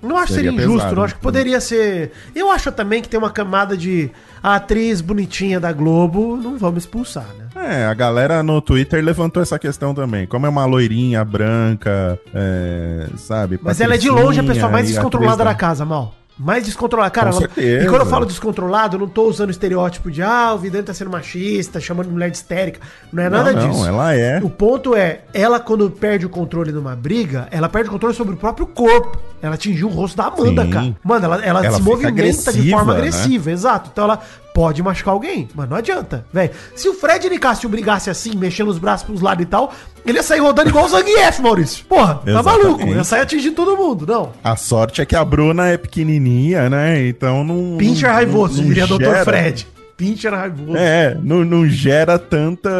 não 0.00 0.16
acho 0.16 0.28
que 0.28 0.34
seria, 0.34 0.50
Seria 0.50 0.64
injusto. 0.64 0.78
pesado, 0.78 0.96
não 0.96 1.02
acho 1.02 1.14
que 1.16 1.20
poderia 1.20 1.60
ser. 1.60 2.12
Eu 2.32 2.48
acho 2.50 2.70
também 2.70 3.02
que 3.02 3.08
tem 3.08 3.18
uma 3.18 3.30
camada 3.30 3.76
de 3.76 4.08
a 4.40 4.54
atriz 4.54 5.00
bonitinha 5.00 5.58
da 5.58 5.72
Globo, 5.72 6.36
não 6.36 6.56
vamos 6.56 6.84
expulsar, 6.84 7.26
né? 7.36 7.48
É, 7.56 7.86
a 7.86 7.94
galera 7.94 8.40
no 8.42 8.60
Twitter 8.60 9.02
levantou 9.04 9.42
essa 9.42 9.58
questão 9.58 9.92
também. 9.92 10.26
Como 10.26 10.46
é 10.46 10.48
uma 10.48 10.64
loirinha 10.64 11.24
branca, 11.24 12.16
é, 12.32 13.08
sabe? 13.16 13.58
Mas 13.60 13.80
ela 13.80 13.94
é 13.94 13.98
de 13.98 14.08
longe 14.08 14.38
a 14.38 14.44
pessoa 14.44 14.70
mais 14.70 14.86
descontrolada 14.86 15.42
atriz 15.42 15.44
da 15.44 15.54
casa, 15.54 15.84
mal. 15.84 16.14
Mais 16.36 16.64
descontrolada. 16.64 17.10
Cara, 17.10 17.30
ela- 17.30 17.48
e 17.56 17.84
quando 17.86 18.00
eu 18.00 18.06
falo 18.06 18.26
descontrolado, 18.26 18.96
eu 18.96 19.00
não 19.00 19.06
tô 19.08 19.28
usando 19.28 19.50
estereótipo 19.50 20.10
de 20.10 20.20
ah, 20.20 20.52
o 20.52 20.58
Vidante 20.58 20.86
tá 20.86 20.94
sendo 20.94 21.10
machista, 21.10 21.80
chamando 21.80 22.10
mulher 22.10 22.28
de 22.30 22.36
histérica. 22.36 22.80
Não 23.12 23.22
é 23.22 23.28
nada 23.30 23.52
não, 23.52 23.68
disso. 23.70 23.86
ela 23.86 24.12
é. 24.14 24.40
O 24.42 24.50
ponto 24.50 24.96
é, 24.96 25.20
ela 25.32 25.60
quando 25.60 25.88
perde 25.90 26.26
o 26.26 26.28
controle 26.28 26.72
numa 26.72 26.96
briga, 26.96 27.46
ela 27.52 27.68
perde 27.68 27.88
o 27.88 27.92
controle 27.92 28.14
sobre 28.16 28.34
o 28.34 28.36
próprio 28.36 28.66
corpo. 28.66 29.16
Ela 29.40 29.54
atingiu 29.54 29.86
o 29.86 29.90
rosto 29.90 30.16
da 30.16 30.24
Amanda, 30.24 30.64
Sim. 30.64 30.70
cara. 30.70 30.96
Mano, 31.04 31.24
ela, 31.24 31.44
ela, 31.44 31.64
Ela 31.66 31.76
se 31.76 31.82
movimenta 31.82 32.12
de 32.14 32.20
agressiva, 32.20 32.76
forma 32.78 32.92
né? 32.94 32.98
agressiva, 32.98 33.50
exato. 33.52 33.90
Então 33.92 34.04
ela 34.04 34.20
pode 34.54 34.80
machucar 34.84 35.12
alguém, 35.12 35.48
mas 35.52 35.68
não 35.68 35.76
adianta, 35.76 36.24
velho. 36.32 36.52
Se 36.76 36.88
o 36.88 36.94
Fred 36.94 37.28
Nicásio 37.28 37.68
brigasse 37.68 38.08
assim, 38.08 38.36
mexendo 38.36 38.68
os 38.68 38.78
braços 38.78 39.04
pros 39.04 39.20
lados 39.20 39.42
e 39.42 39.46
tal, 39.46 39.74
ele 40.06 40.18
ia 40.18 40.22
sair 40.22 40.38
rodando 40.38 40.68
igual 40.68 40.84
o 40.84 40.88
Zangief, 40.88 41.40
Maurício. 41.42 41.84
Porra, 41.86 42.14
tá 42.24 42.30
Exatamente. 42.30 42.62
maluco. 42.62 42.86
Ia 42.86 43.02
sair 43.02 43.22
atingindo 43.22 43.56
todo 43.56 43.76
mundo, 43.76 44.06
não. 44.06 44.30
A 44.44 44.54
sorte 44.54 45.02
é 45.02 45.04
que 45.04 45.16
a 45.16 45.24
Bruna 45.24 45.66
é 45.66 45.76
pequenininha, 45.76 46.70
né? 46.70 47.04
Então 47.04 47.42
não. 47.42 47.76
Pincher 47.76 48.08
raivoso, 48.08 48.62
não 48.62 48.68
diria 48.68 48.86
Dr. 48.86 49.24
Fred. 49.24 49.66
Pincher 49.96 50.32
raivoso. 50.32 50.76
É, 50.76 51.16
não, 51.22 51.44
não 51.44 51.68
gera 51.68 52.18
tanta, 52.18 52.70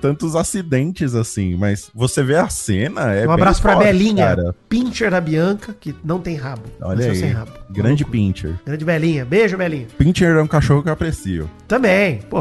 tantos 0.00 0.36
acidentes 0.36 1.14
assim, 1.14 1.56
mas 1.56 1.90
você 1.94 2.22
vê 2.22 2.36
a 2.36 2.48
cena. 2.48 3.12
É 3.12 3.26
um 3.26 3.32
abraço 3.32 3.62
bem 3.62 3.72
pra 3.72 3.80
forte, 3.80 3.86
Belinha, 3.86 4.26
cara. 4.26 4.54
Pincher 4.68 5.10
da 5.10 5.20
Bianca, 5.20 5.74
que 5.78 5.94
não 6.04 6.20
tem 6.20 6.36
rabo. 6.36 6.62
Olha 6.80 7.10
aí. 7.10 7.20
rabo. 7.20 7.50
Grande 7.70 8.04
Pincher. 8.04 8.54
Grande 8.64 8.84
Belinha. 8.84 9.24
Beijo, 9.24 9.56
Belinha. 9.56 9.86
Pincher 9.98 10.36
é 10.36 10.42
um 10.42 10.46
cachorro 10.46 10.82
que 10.82 10.88
eu 10.88 10.92
aprecio. 10.92 11.50
Também. 11.66 12.20
Pô, 12.28 12.40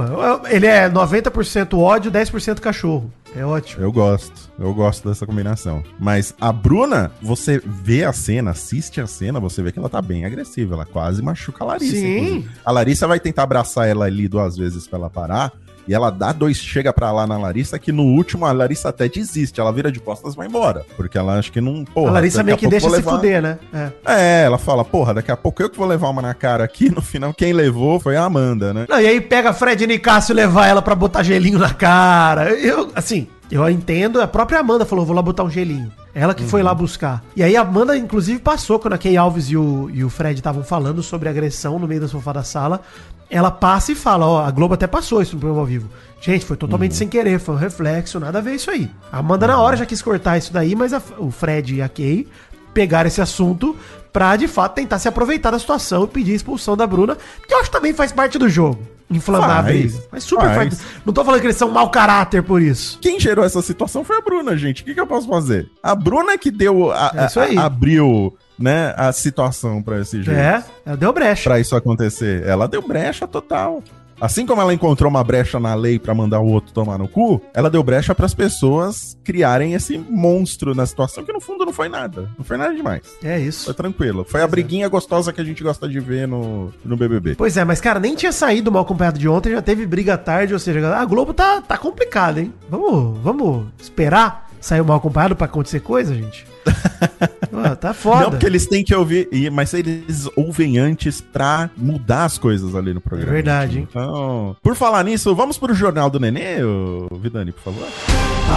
ele 0.50 0.66
é 0.68 0.90
90% 0.90 1.78
ódio, 1.78 2.12
10% 2.12 2.60
cachorro. 2.60 3.12
É 3.36 3.46
ótimo. 3.46 3.84
Eu 3.84 3.92
gosto, 3.92 4.52
eu 4.60 4.74
gosto 4.74 5.08
dessa 5.08 5.26
combinação. 5.26 5.84
Mas 6.00 6.34
a 6.40 6.52
Bruna, 6.52 7.12
você 7.22 7.62
vê 7.64 8.04
a 8.04 8.12
cena, 8.12 8.52
assiste 8.52 9.00
a 9.00 9.08
cena, 9.08 9.40
você 9.40 9.62
vê 9.62 9.72
que 9.72 9.80
ela 9.80 9.90
tá 9.90 10.02
bem 10.02 10.26
agressiva. 10.26 10.76
Ela 10.76 10.86
quase 10.86 11.22
machuca 11.22 11.64
a 11.64 11.68
Larissa. 11.68 11.96
Sim. 11.96 12.18
inclusive. 12.18 12.50
A 12.66 12.72
Larissa 12.72 13.08
vai 13.08 13.20
tentar 13.20 13.44
abraçar 13.44 13.88
ela 13.88 14.06
ali 14.06 14.28
duas 14.28 14.58
vezes 14.58 14.88
pra 14.88 14.98
ela 14.98 15.10
parar. 15.10 15.54
E 15.90 15.94
ela 15.96 16.12
dá 16.12 16.32
dois, 16.32 16.56
chega 16.58 16.94
pra 16.94 17.12
lá 17.12 17.26
na 17.26 17.36
Larissa, 17.36 17.80
que 17.80 17.92
no 17.92 18.04
último 18.04 18.46
a 18.46 18.52
Larissa 18.52 18.90
até 18.90 19.10
desiste. 19.10 19.60
Ela 19.60 19.74
vira 19.74 19.92
de 19.92 20.00
costas 20.00 20.36
e 20.36 20.38
vai 20.38 20.46
embora. 20.46 20.86
Porque 20.96 21.18
ela 21.18 21.40
acha 21.40 21.52
que 21.52 21.60
não. 21.60 21.84
Porra, 21.84 22.10
a 22.12 22.14
Larissa 22.14 22.44
meio 22.44 22.56
que 22.60 22.68
deixa 22.68 22.86
vou 22.88 22.96
se 22.96 23.02
levar- 23.02 23.16
fuder, 23.16 23.42
né? 23.42 23.58
É. 23.74 23.90
É, 24.06 24.44
ela 24.46 24.60
fala, 24.60 24.86
porra, 24.86 25.16
daqui 25.16 25.32
a 25.32 25.36
pouco 25.36 25.64
eu 25.64 25.70
que 25.70 25.80
vou 25.80 25.88
levar 25.88 26.10
uma 26.10 26.22
na 26.22 26.36
cara 26.36 26.64
aqui. 26.64 26.92
No 26.94 27.02
final, 27.02 27.34
quem 27.34 27.54
levou 27.54 28.00
foi 28.00 28.16
a 28.16 28.24
Amanda, 28.24 28.72
né? 28.72 28.86
Não, 28.88 29.02
e 29.02 29.08
aí 29.08 29.20
pega 29.20 29.50
a 29.50 29.54
Fred 29.54 29.88
Nicásio 29.88 30.32
e 30.32 30.36
levar 30.36 30.68
ela 30.68 30.82
pra 30.84 30.94
botar 30.94 31.24
gelinho 31.24 31.58
na 31.58 31.74
cara. 31.74 32.52
Eu, 32.52 32.92
assim, 32.94 33.28
eu 33.50 33.68
entendo. 33.68 34.22
A 34.22 34.28
própria 34.28 34.60
Amanda 34.60 34.86
falou, 34.86 35.04
vou 35.08 35.16
lá 35.16 35.24
botar 35.24 35.44
um 35.44 35.50
gelinho. 35.50 35.92
Ela 36.14 36.34
que 36.34 36.44
foi 36.44 36.64
lá 36.64 36.74
buscar. 36.74 37.24
E 37.36 37.44
aí 37.44 37.56
a 37.56 37.62
Amanda, 37.62 37.96
inclusive, 37.96 38.40
passou 38.40 38.80
quando 38.80 38.94
a 38.94 38.98
Kay 38.98 39.16
Alves 39.16 39.46
e 39.50 39.56
o, 39.56 39.90
e 39.94 40.04
o 40.04 40.10
Fred 40.10 40.40
estavam 40.40 40.64
falando 40.64 41.04
sobre 41.04 41.30
agressão 41.30 41.78
no 41.78 41.88
meio 41.88 42.02
do 42.02 42.08
sofá 42.10 42.34
da 42.34 42.44
sala. 42.44 42.82
Ela 43.30 43.52
passa 43.52 43.92
e 43.92 43.96
fala, 43.96 44.26
ó, 44.26 44.44
a 44.44 44.50
Globo 44.50 44.74
até 44.74 44.88
passou 44.88 45.22
isso 45.22 45.36
no 45.36 45.40
programa 45.40 45.62
ao 45.62 45.68
vivo. 45.68 45.88
Gente, 46.20 46.44
foi 46.46 46.58
totalmente 46.58 46.96
sem 46.96 47.08
querer, 47.08 47.40
foi 47.40 47.54
um 47.54 47.58
reflexo, 47.60 48.20
nada 48.20 48.40
a 48.40 48.42
ver 48.42 48.56
isso 48.56 48.72
aí. 48.72 48.90
A 49.12 49.20
Amanda 49.20 49.46
na 49.46 49.60
hora 49.60 49.78
já 49.78 49.86
quis 49.86 50.02
cortar 50.02 50.38
isso 50.38 50.52
daí, 50.52 50.76
mas 50.76 50.94
a- 50.94 51.02
o 51.20 51.30
Fred 51.30 51.76
e 51.76 51.82
a 51.82 51.88
Kay 51.88 52.28
pegaram 52.74 53.08
esse 53.08 53.22
assunto 53.22 53.76
pra, 54.12 54.36
de 54.36 54.48
fato, 54.48 54.74
tentar 54.74 54.98
se 54.98 55.08
aproveitar 55.08 55.52
da 55.52 55.60
situação 55.60 56.06
e 56.06 56.08
pedir 56.08 56.34
a 56.34 56.36
expulsão 56.36 56.76
da 56.76 56.88
Bruna, 56.88 57.16
que 57.48 57.54
eu 57.54 57.60
acho 57.60 57.70
que 57.70 57.76
também 57.76 57.94
faz 57.94 58.12
parte 58.12 58.40
do 58.40 58.50
jogo. 58.50 58.82
Inflamar 59.10 59.50
a 59.50 59.64
Faz, 59.64 59.66
briga. 59.94 60.04
Mas 60.12 60.24
super 60.24 60.46
faz. 60.54 60.56
faz. 60.56 60.82
Não 61.06 61.12
tô 61.14 61.26
falando 61.26 61.42
que 61.42 61.48
eles 61.48 61.56
são 61.58 61.70
mau 61.72 61.90
caráter 61.90 62.44
por 62.44 62.62
isso. 62.62 63.00
Quem 63.02 63.20
gerou 63.20 63.44
essa 63.44 63.62
situação 63.62 64.04
foi 64.04 64.18
a 64.18 64.22
Bruna, 64.22 64.56
gente. 64.56 64.82
O 64.84 64.86
que, 64.86 64.94
que 64.94 65.00
eu 65.00 65.08
posso 65.08 65.28
fazer? 65.28 65.68
A 65.82 65.96
Bruna 65.96 66.38
que 66.38 66.52
deu. 66.52 66.92
A, 66.92 67.12
É 67.16 67.26
isso 67.26 67.40
aí. 67.40 67.58
a- 67.58 67.66
abriu, 67.66 68.38
né, 68.58 68.94
a 68.96 69.12
situação 69.12 69.82
pra 69.82 70.00
esse 70.00 70.22
jeito. 70.22 70.38
É, 70.40 70.64
ela 70.86 70.96
deu 70.98 71.12
brecha. 71.12 71.50
Pra 71.50 71.60
isso 71.60 71.76
acontecer. 71.76 72.46
Ela 72.46 72.68
deu 72.68 72.82
brecha 72.88 73.28
total. 73.28 73.82
Assim 74.22 74.46
como 74.46 74.62
ela 74.62 74.74
encontrou 74.74 75.10
uma 75.10 75.24
brecha 75.24 75.60
na 75.60 75.74
lei 75.74 75.98
pra 75.98 76.14
mandar 76.14 76.40
o 76.40 76.48
outro 76.48 76.74
tomar 76.74 76.98
no 76.98 77.08
cu, 77.08 77.42
ela 77.54 77.70
deu 77.70 77.82
brecha 77.82 78.14
pras 78.14 78.34
pessoas 78.34 79.18
criarem 79.24 79.74
esse 79.74 79.98
monstro 79.98 80.76
na 80.76 80.86
situação 80.86 81.24
que 81.24 81.32
no 81.32 81.40
fundo 81.40 81.66
não 81.66 81.74
foi 81.74 81.88
nada. 81.90 82.30
Não 82.38 82.44
foi 82.44 82.58
nada 82.58 82.74
demais. 82.74 83.02
É 83.24 83.38
Foi 83.38 83.42
isso. 83.48 83.74
tranquilo. 83.74 84.26
Foi 84.28 84.42
a 84.42 84.48
briguinha 84.48 84.88
gostosa 84.90 85.32
que 85.32 85.40
a 85.40 85.44
gente 85.44 85.64
gosta 85.64 85.88
de 85.88 86.00
ver 86.00 86.28
no, 86.28 86.74
no 86.84 86.98
BBB. 86.98 87.36
Pois 87.36 87.56
é, 87.58 87.64
mas 87.64 87.80
cara, 87.80 88.00
nem 88.00 88.16
tinha 88.16 88.32
saído 88.32 88.72
mal 88.72 88.82
acompanhado 88.82 89.18
de 89.18 89.28
ontem, 89.30 89.52
já 89.52 89.62
teve 89.62 89.86
briga 89.86 90.18
tarde, 90.18 90.54
ou 90.54 90.60
seja, 90.60 90.96
a 90.96 91.06
Globo 91.06 91.34
tá, 91.34 91.62
tá 91.62 91.78
complicada, 91.78 92.42
hein? 92.42 92.54
Vamos, 92.70 93.18
vamos 93.20 93.68
esperar 93.80 94.50
sair 94.60 94.84
mal 94.84 94.98
acompanhado 94.98 95.36
pra 95.36 95.46
acontecer 95.46 95.80
coisa, 95.80 96.14
gente? 96.14 96.46
Ah, 97.54 97.76
tá 97.76 97.94
foda. 97.94 98.22
Não, 98.24 98.30
porque 98.32 98.46
eles 98.46 98.68
têm 98.68 98.84
que 98.84 98.94
ouvir, 98.94 99.28
mas 99.52 99.74
eles 99.74 100.30
ouvem 100.36 100.78
antes 100.78 101.20
pra 101.22 101.70
mudar 101.76 102.26
as 102.26 102.38
coisas 102.38 102.76
ali 102.76 102.94
no 102.94 103.02
programa. 103.02 103.32
É 103.32 103.34
verdade, 103.34 103.80
hein? 103.80 103.88
Então, 103.90 104.56
por 104.62 104.76
falar 104.76 105.04
nisso, 105.04 105.34
vamos 105.36 105.58
pro 105.58 105.74
Jornal 105.74 106.10
do 106.10 106.20
Nenê, 106.20 106.64
ô, 106.64 107.08
Vidani, 107.18 107.52
por 107.52 107.64
favor? 107.64 107.88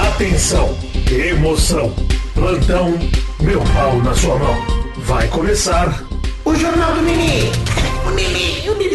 Atenção, 0.09 0.77
emoção, 1.11 1.93
plantão, 2.35 2.91
meu 3.41 3.61
pau 3.75 4.03
na 4.03 4.15
sua 4.15 4.39
mão. 4.39 4.57
Vai 4.99 5.27
começar 5.29 6.03
o 6.45 6.55
Jornal 6.55 6.95
do 6.95 7.03
Nenê. 7.03 7.51
O 8.07 8.11
Nenê, 8.11 8.69
o 8.69 8.75
Nenê. 8.79 8.93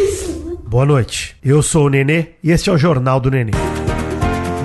Boa 0.68 0.86
noite, 0.86 1.36
eu 1.44 1.64
sou 1.64 1.86
o 1.86 1.90
Nenê 1.90 2.34
e 2.44 2.52
este 2.52 2.70
é 2.70 2.74
o 2.74 2.78
Jornal 2.78 3.20
do 3.20 3.32
Nenê. 3.32 3.52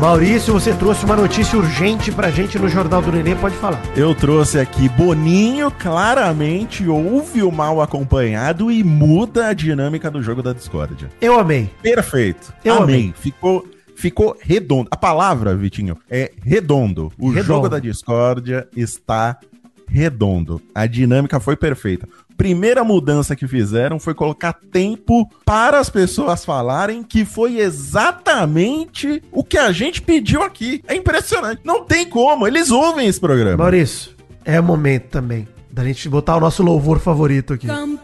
Maurício, 0.02 0.52
você 0.52 0.75
trouxe 0.75 1.04
uma 1.04 1.14
notícia 1.14 1.56
urgente 1.56 2.11
pra 2.11 2.28
gente 2.28 2.59
no 2.59 2.68
Jornal 2.68 3.00
do 3.00 3.12
Nenê, 3.12 3.37
pode 3.37 3.54
falar. 3.54 3.80
Eu 3.97 4.12
trouxe 4.16 4.59
aqui 4.59 4.88
Boninho, 4.88 5.71
claramente 5.71 6.88
ouve 6.88 7.40
o 7.44 7.52
mal 7.52 7.80
acompanhado 7.80 8.68
e 8.68 8.82
muda 8.82 9.47
a 9.47 9.52
dinâmica 9.52 10.11
do 10.11 10.21
jogo 10.21 10.42
da 10.42 10.52
discórdia. 10.52 11.09
Eu 11.21 11.38
amei. 11.38 11.71
Perfeito. 11.80 12.52
Eu 12.64 12.82
amei. 12.82 12.97
amei. 12.97 13.14
Ficou, 13.16 13.64
ficou 13.94 14.37
redondo. 14.40 14.88
A 14.90 14.97
palavra, 14.97 15.54
Vitinho, 15.54 15.97
é 16.11 16.32
redondo. 16.42 17.12
O 17.16 17.28
Redondo. 17.28 17.47
jogo 17.47 17.68
da 17.68 17.78
discórdia 17.78 18.66
está 18.76 19.38
redondo. 19.87 20.61
A 20.75 20.85
dinâmica 20.85 21.38
foi 21.38 21.54
perfeita. 21.54 22.09
Primeira 22.42 22.82
mudança 22.82 23.37
que 23.37 23.46
fizeram 23.46 24.00
foi 24.00 24.14
colocar 24.14 24.52
tempo 24.52 25.30
para 25.44 25.78
as 25.78 25.88
pessoas 25.88 26.44
falarem 26.44 27.04
que 27.04 27.25
foi 27.25 27.61
exatamente 27.61 29.22
o 29.30 29.44
que 29.44 29.56
a 29.56 29.70
gente 29.70 30.02
pediu 30.02 30.42
aqui. 30.42 30.82
É 30.88 30.96
impressionante. 30.96 31.61
Não 31.62 31.84
tem 31.84 32.04
como. 32.04 32.44
Eles 32.44 32.72
ouvem 32.72 33.06
esse 33.06 33.20
programa. 33.20 33.58
Maurício, 33.58 34.11
é 34.44 34.58
o 34.58 34.62
momento 34.64 35.04
também 35.04 35.46
da 35.70 35.84
gente 35.84 36.08
botar 36.08 36.34
o 36.34 36.40
nosso 36.40 36.64
louvor 36.64 36.99
favorito 36.99 37.52
aqui. 37.52 37.68
Campeão, 37.68 38.00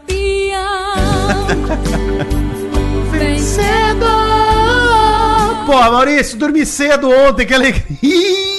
vencedor. 3.11 4.18
Pô, 5.69 5.75
Maurício, 5.75 6.35
dormi 6.35 6.65
cedo 6.65 7.11
ontem, 7.11 7.45
que 7.45 7.53
alegria, 7.53 7.85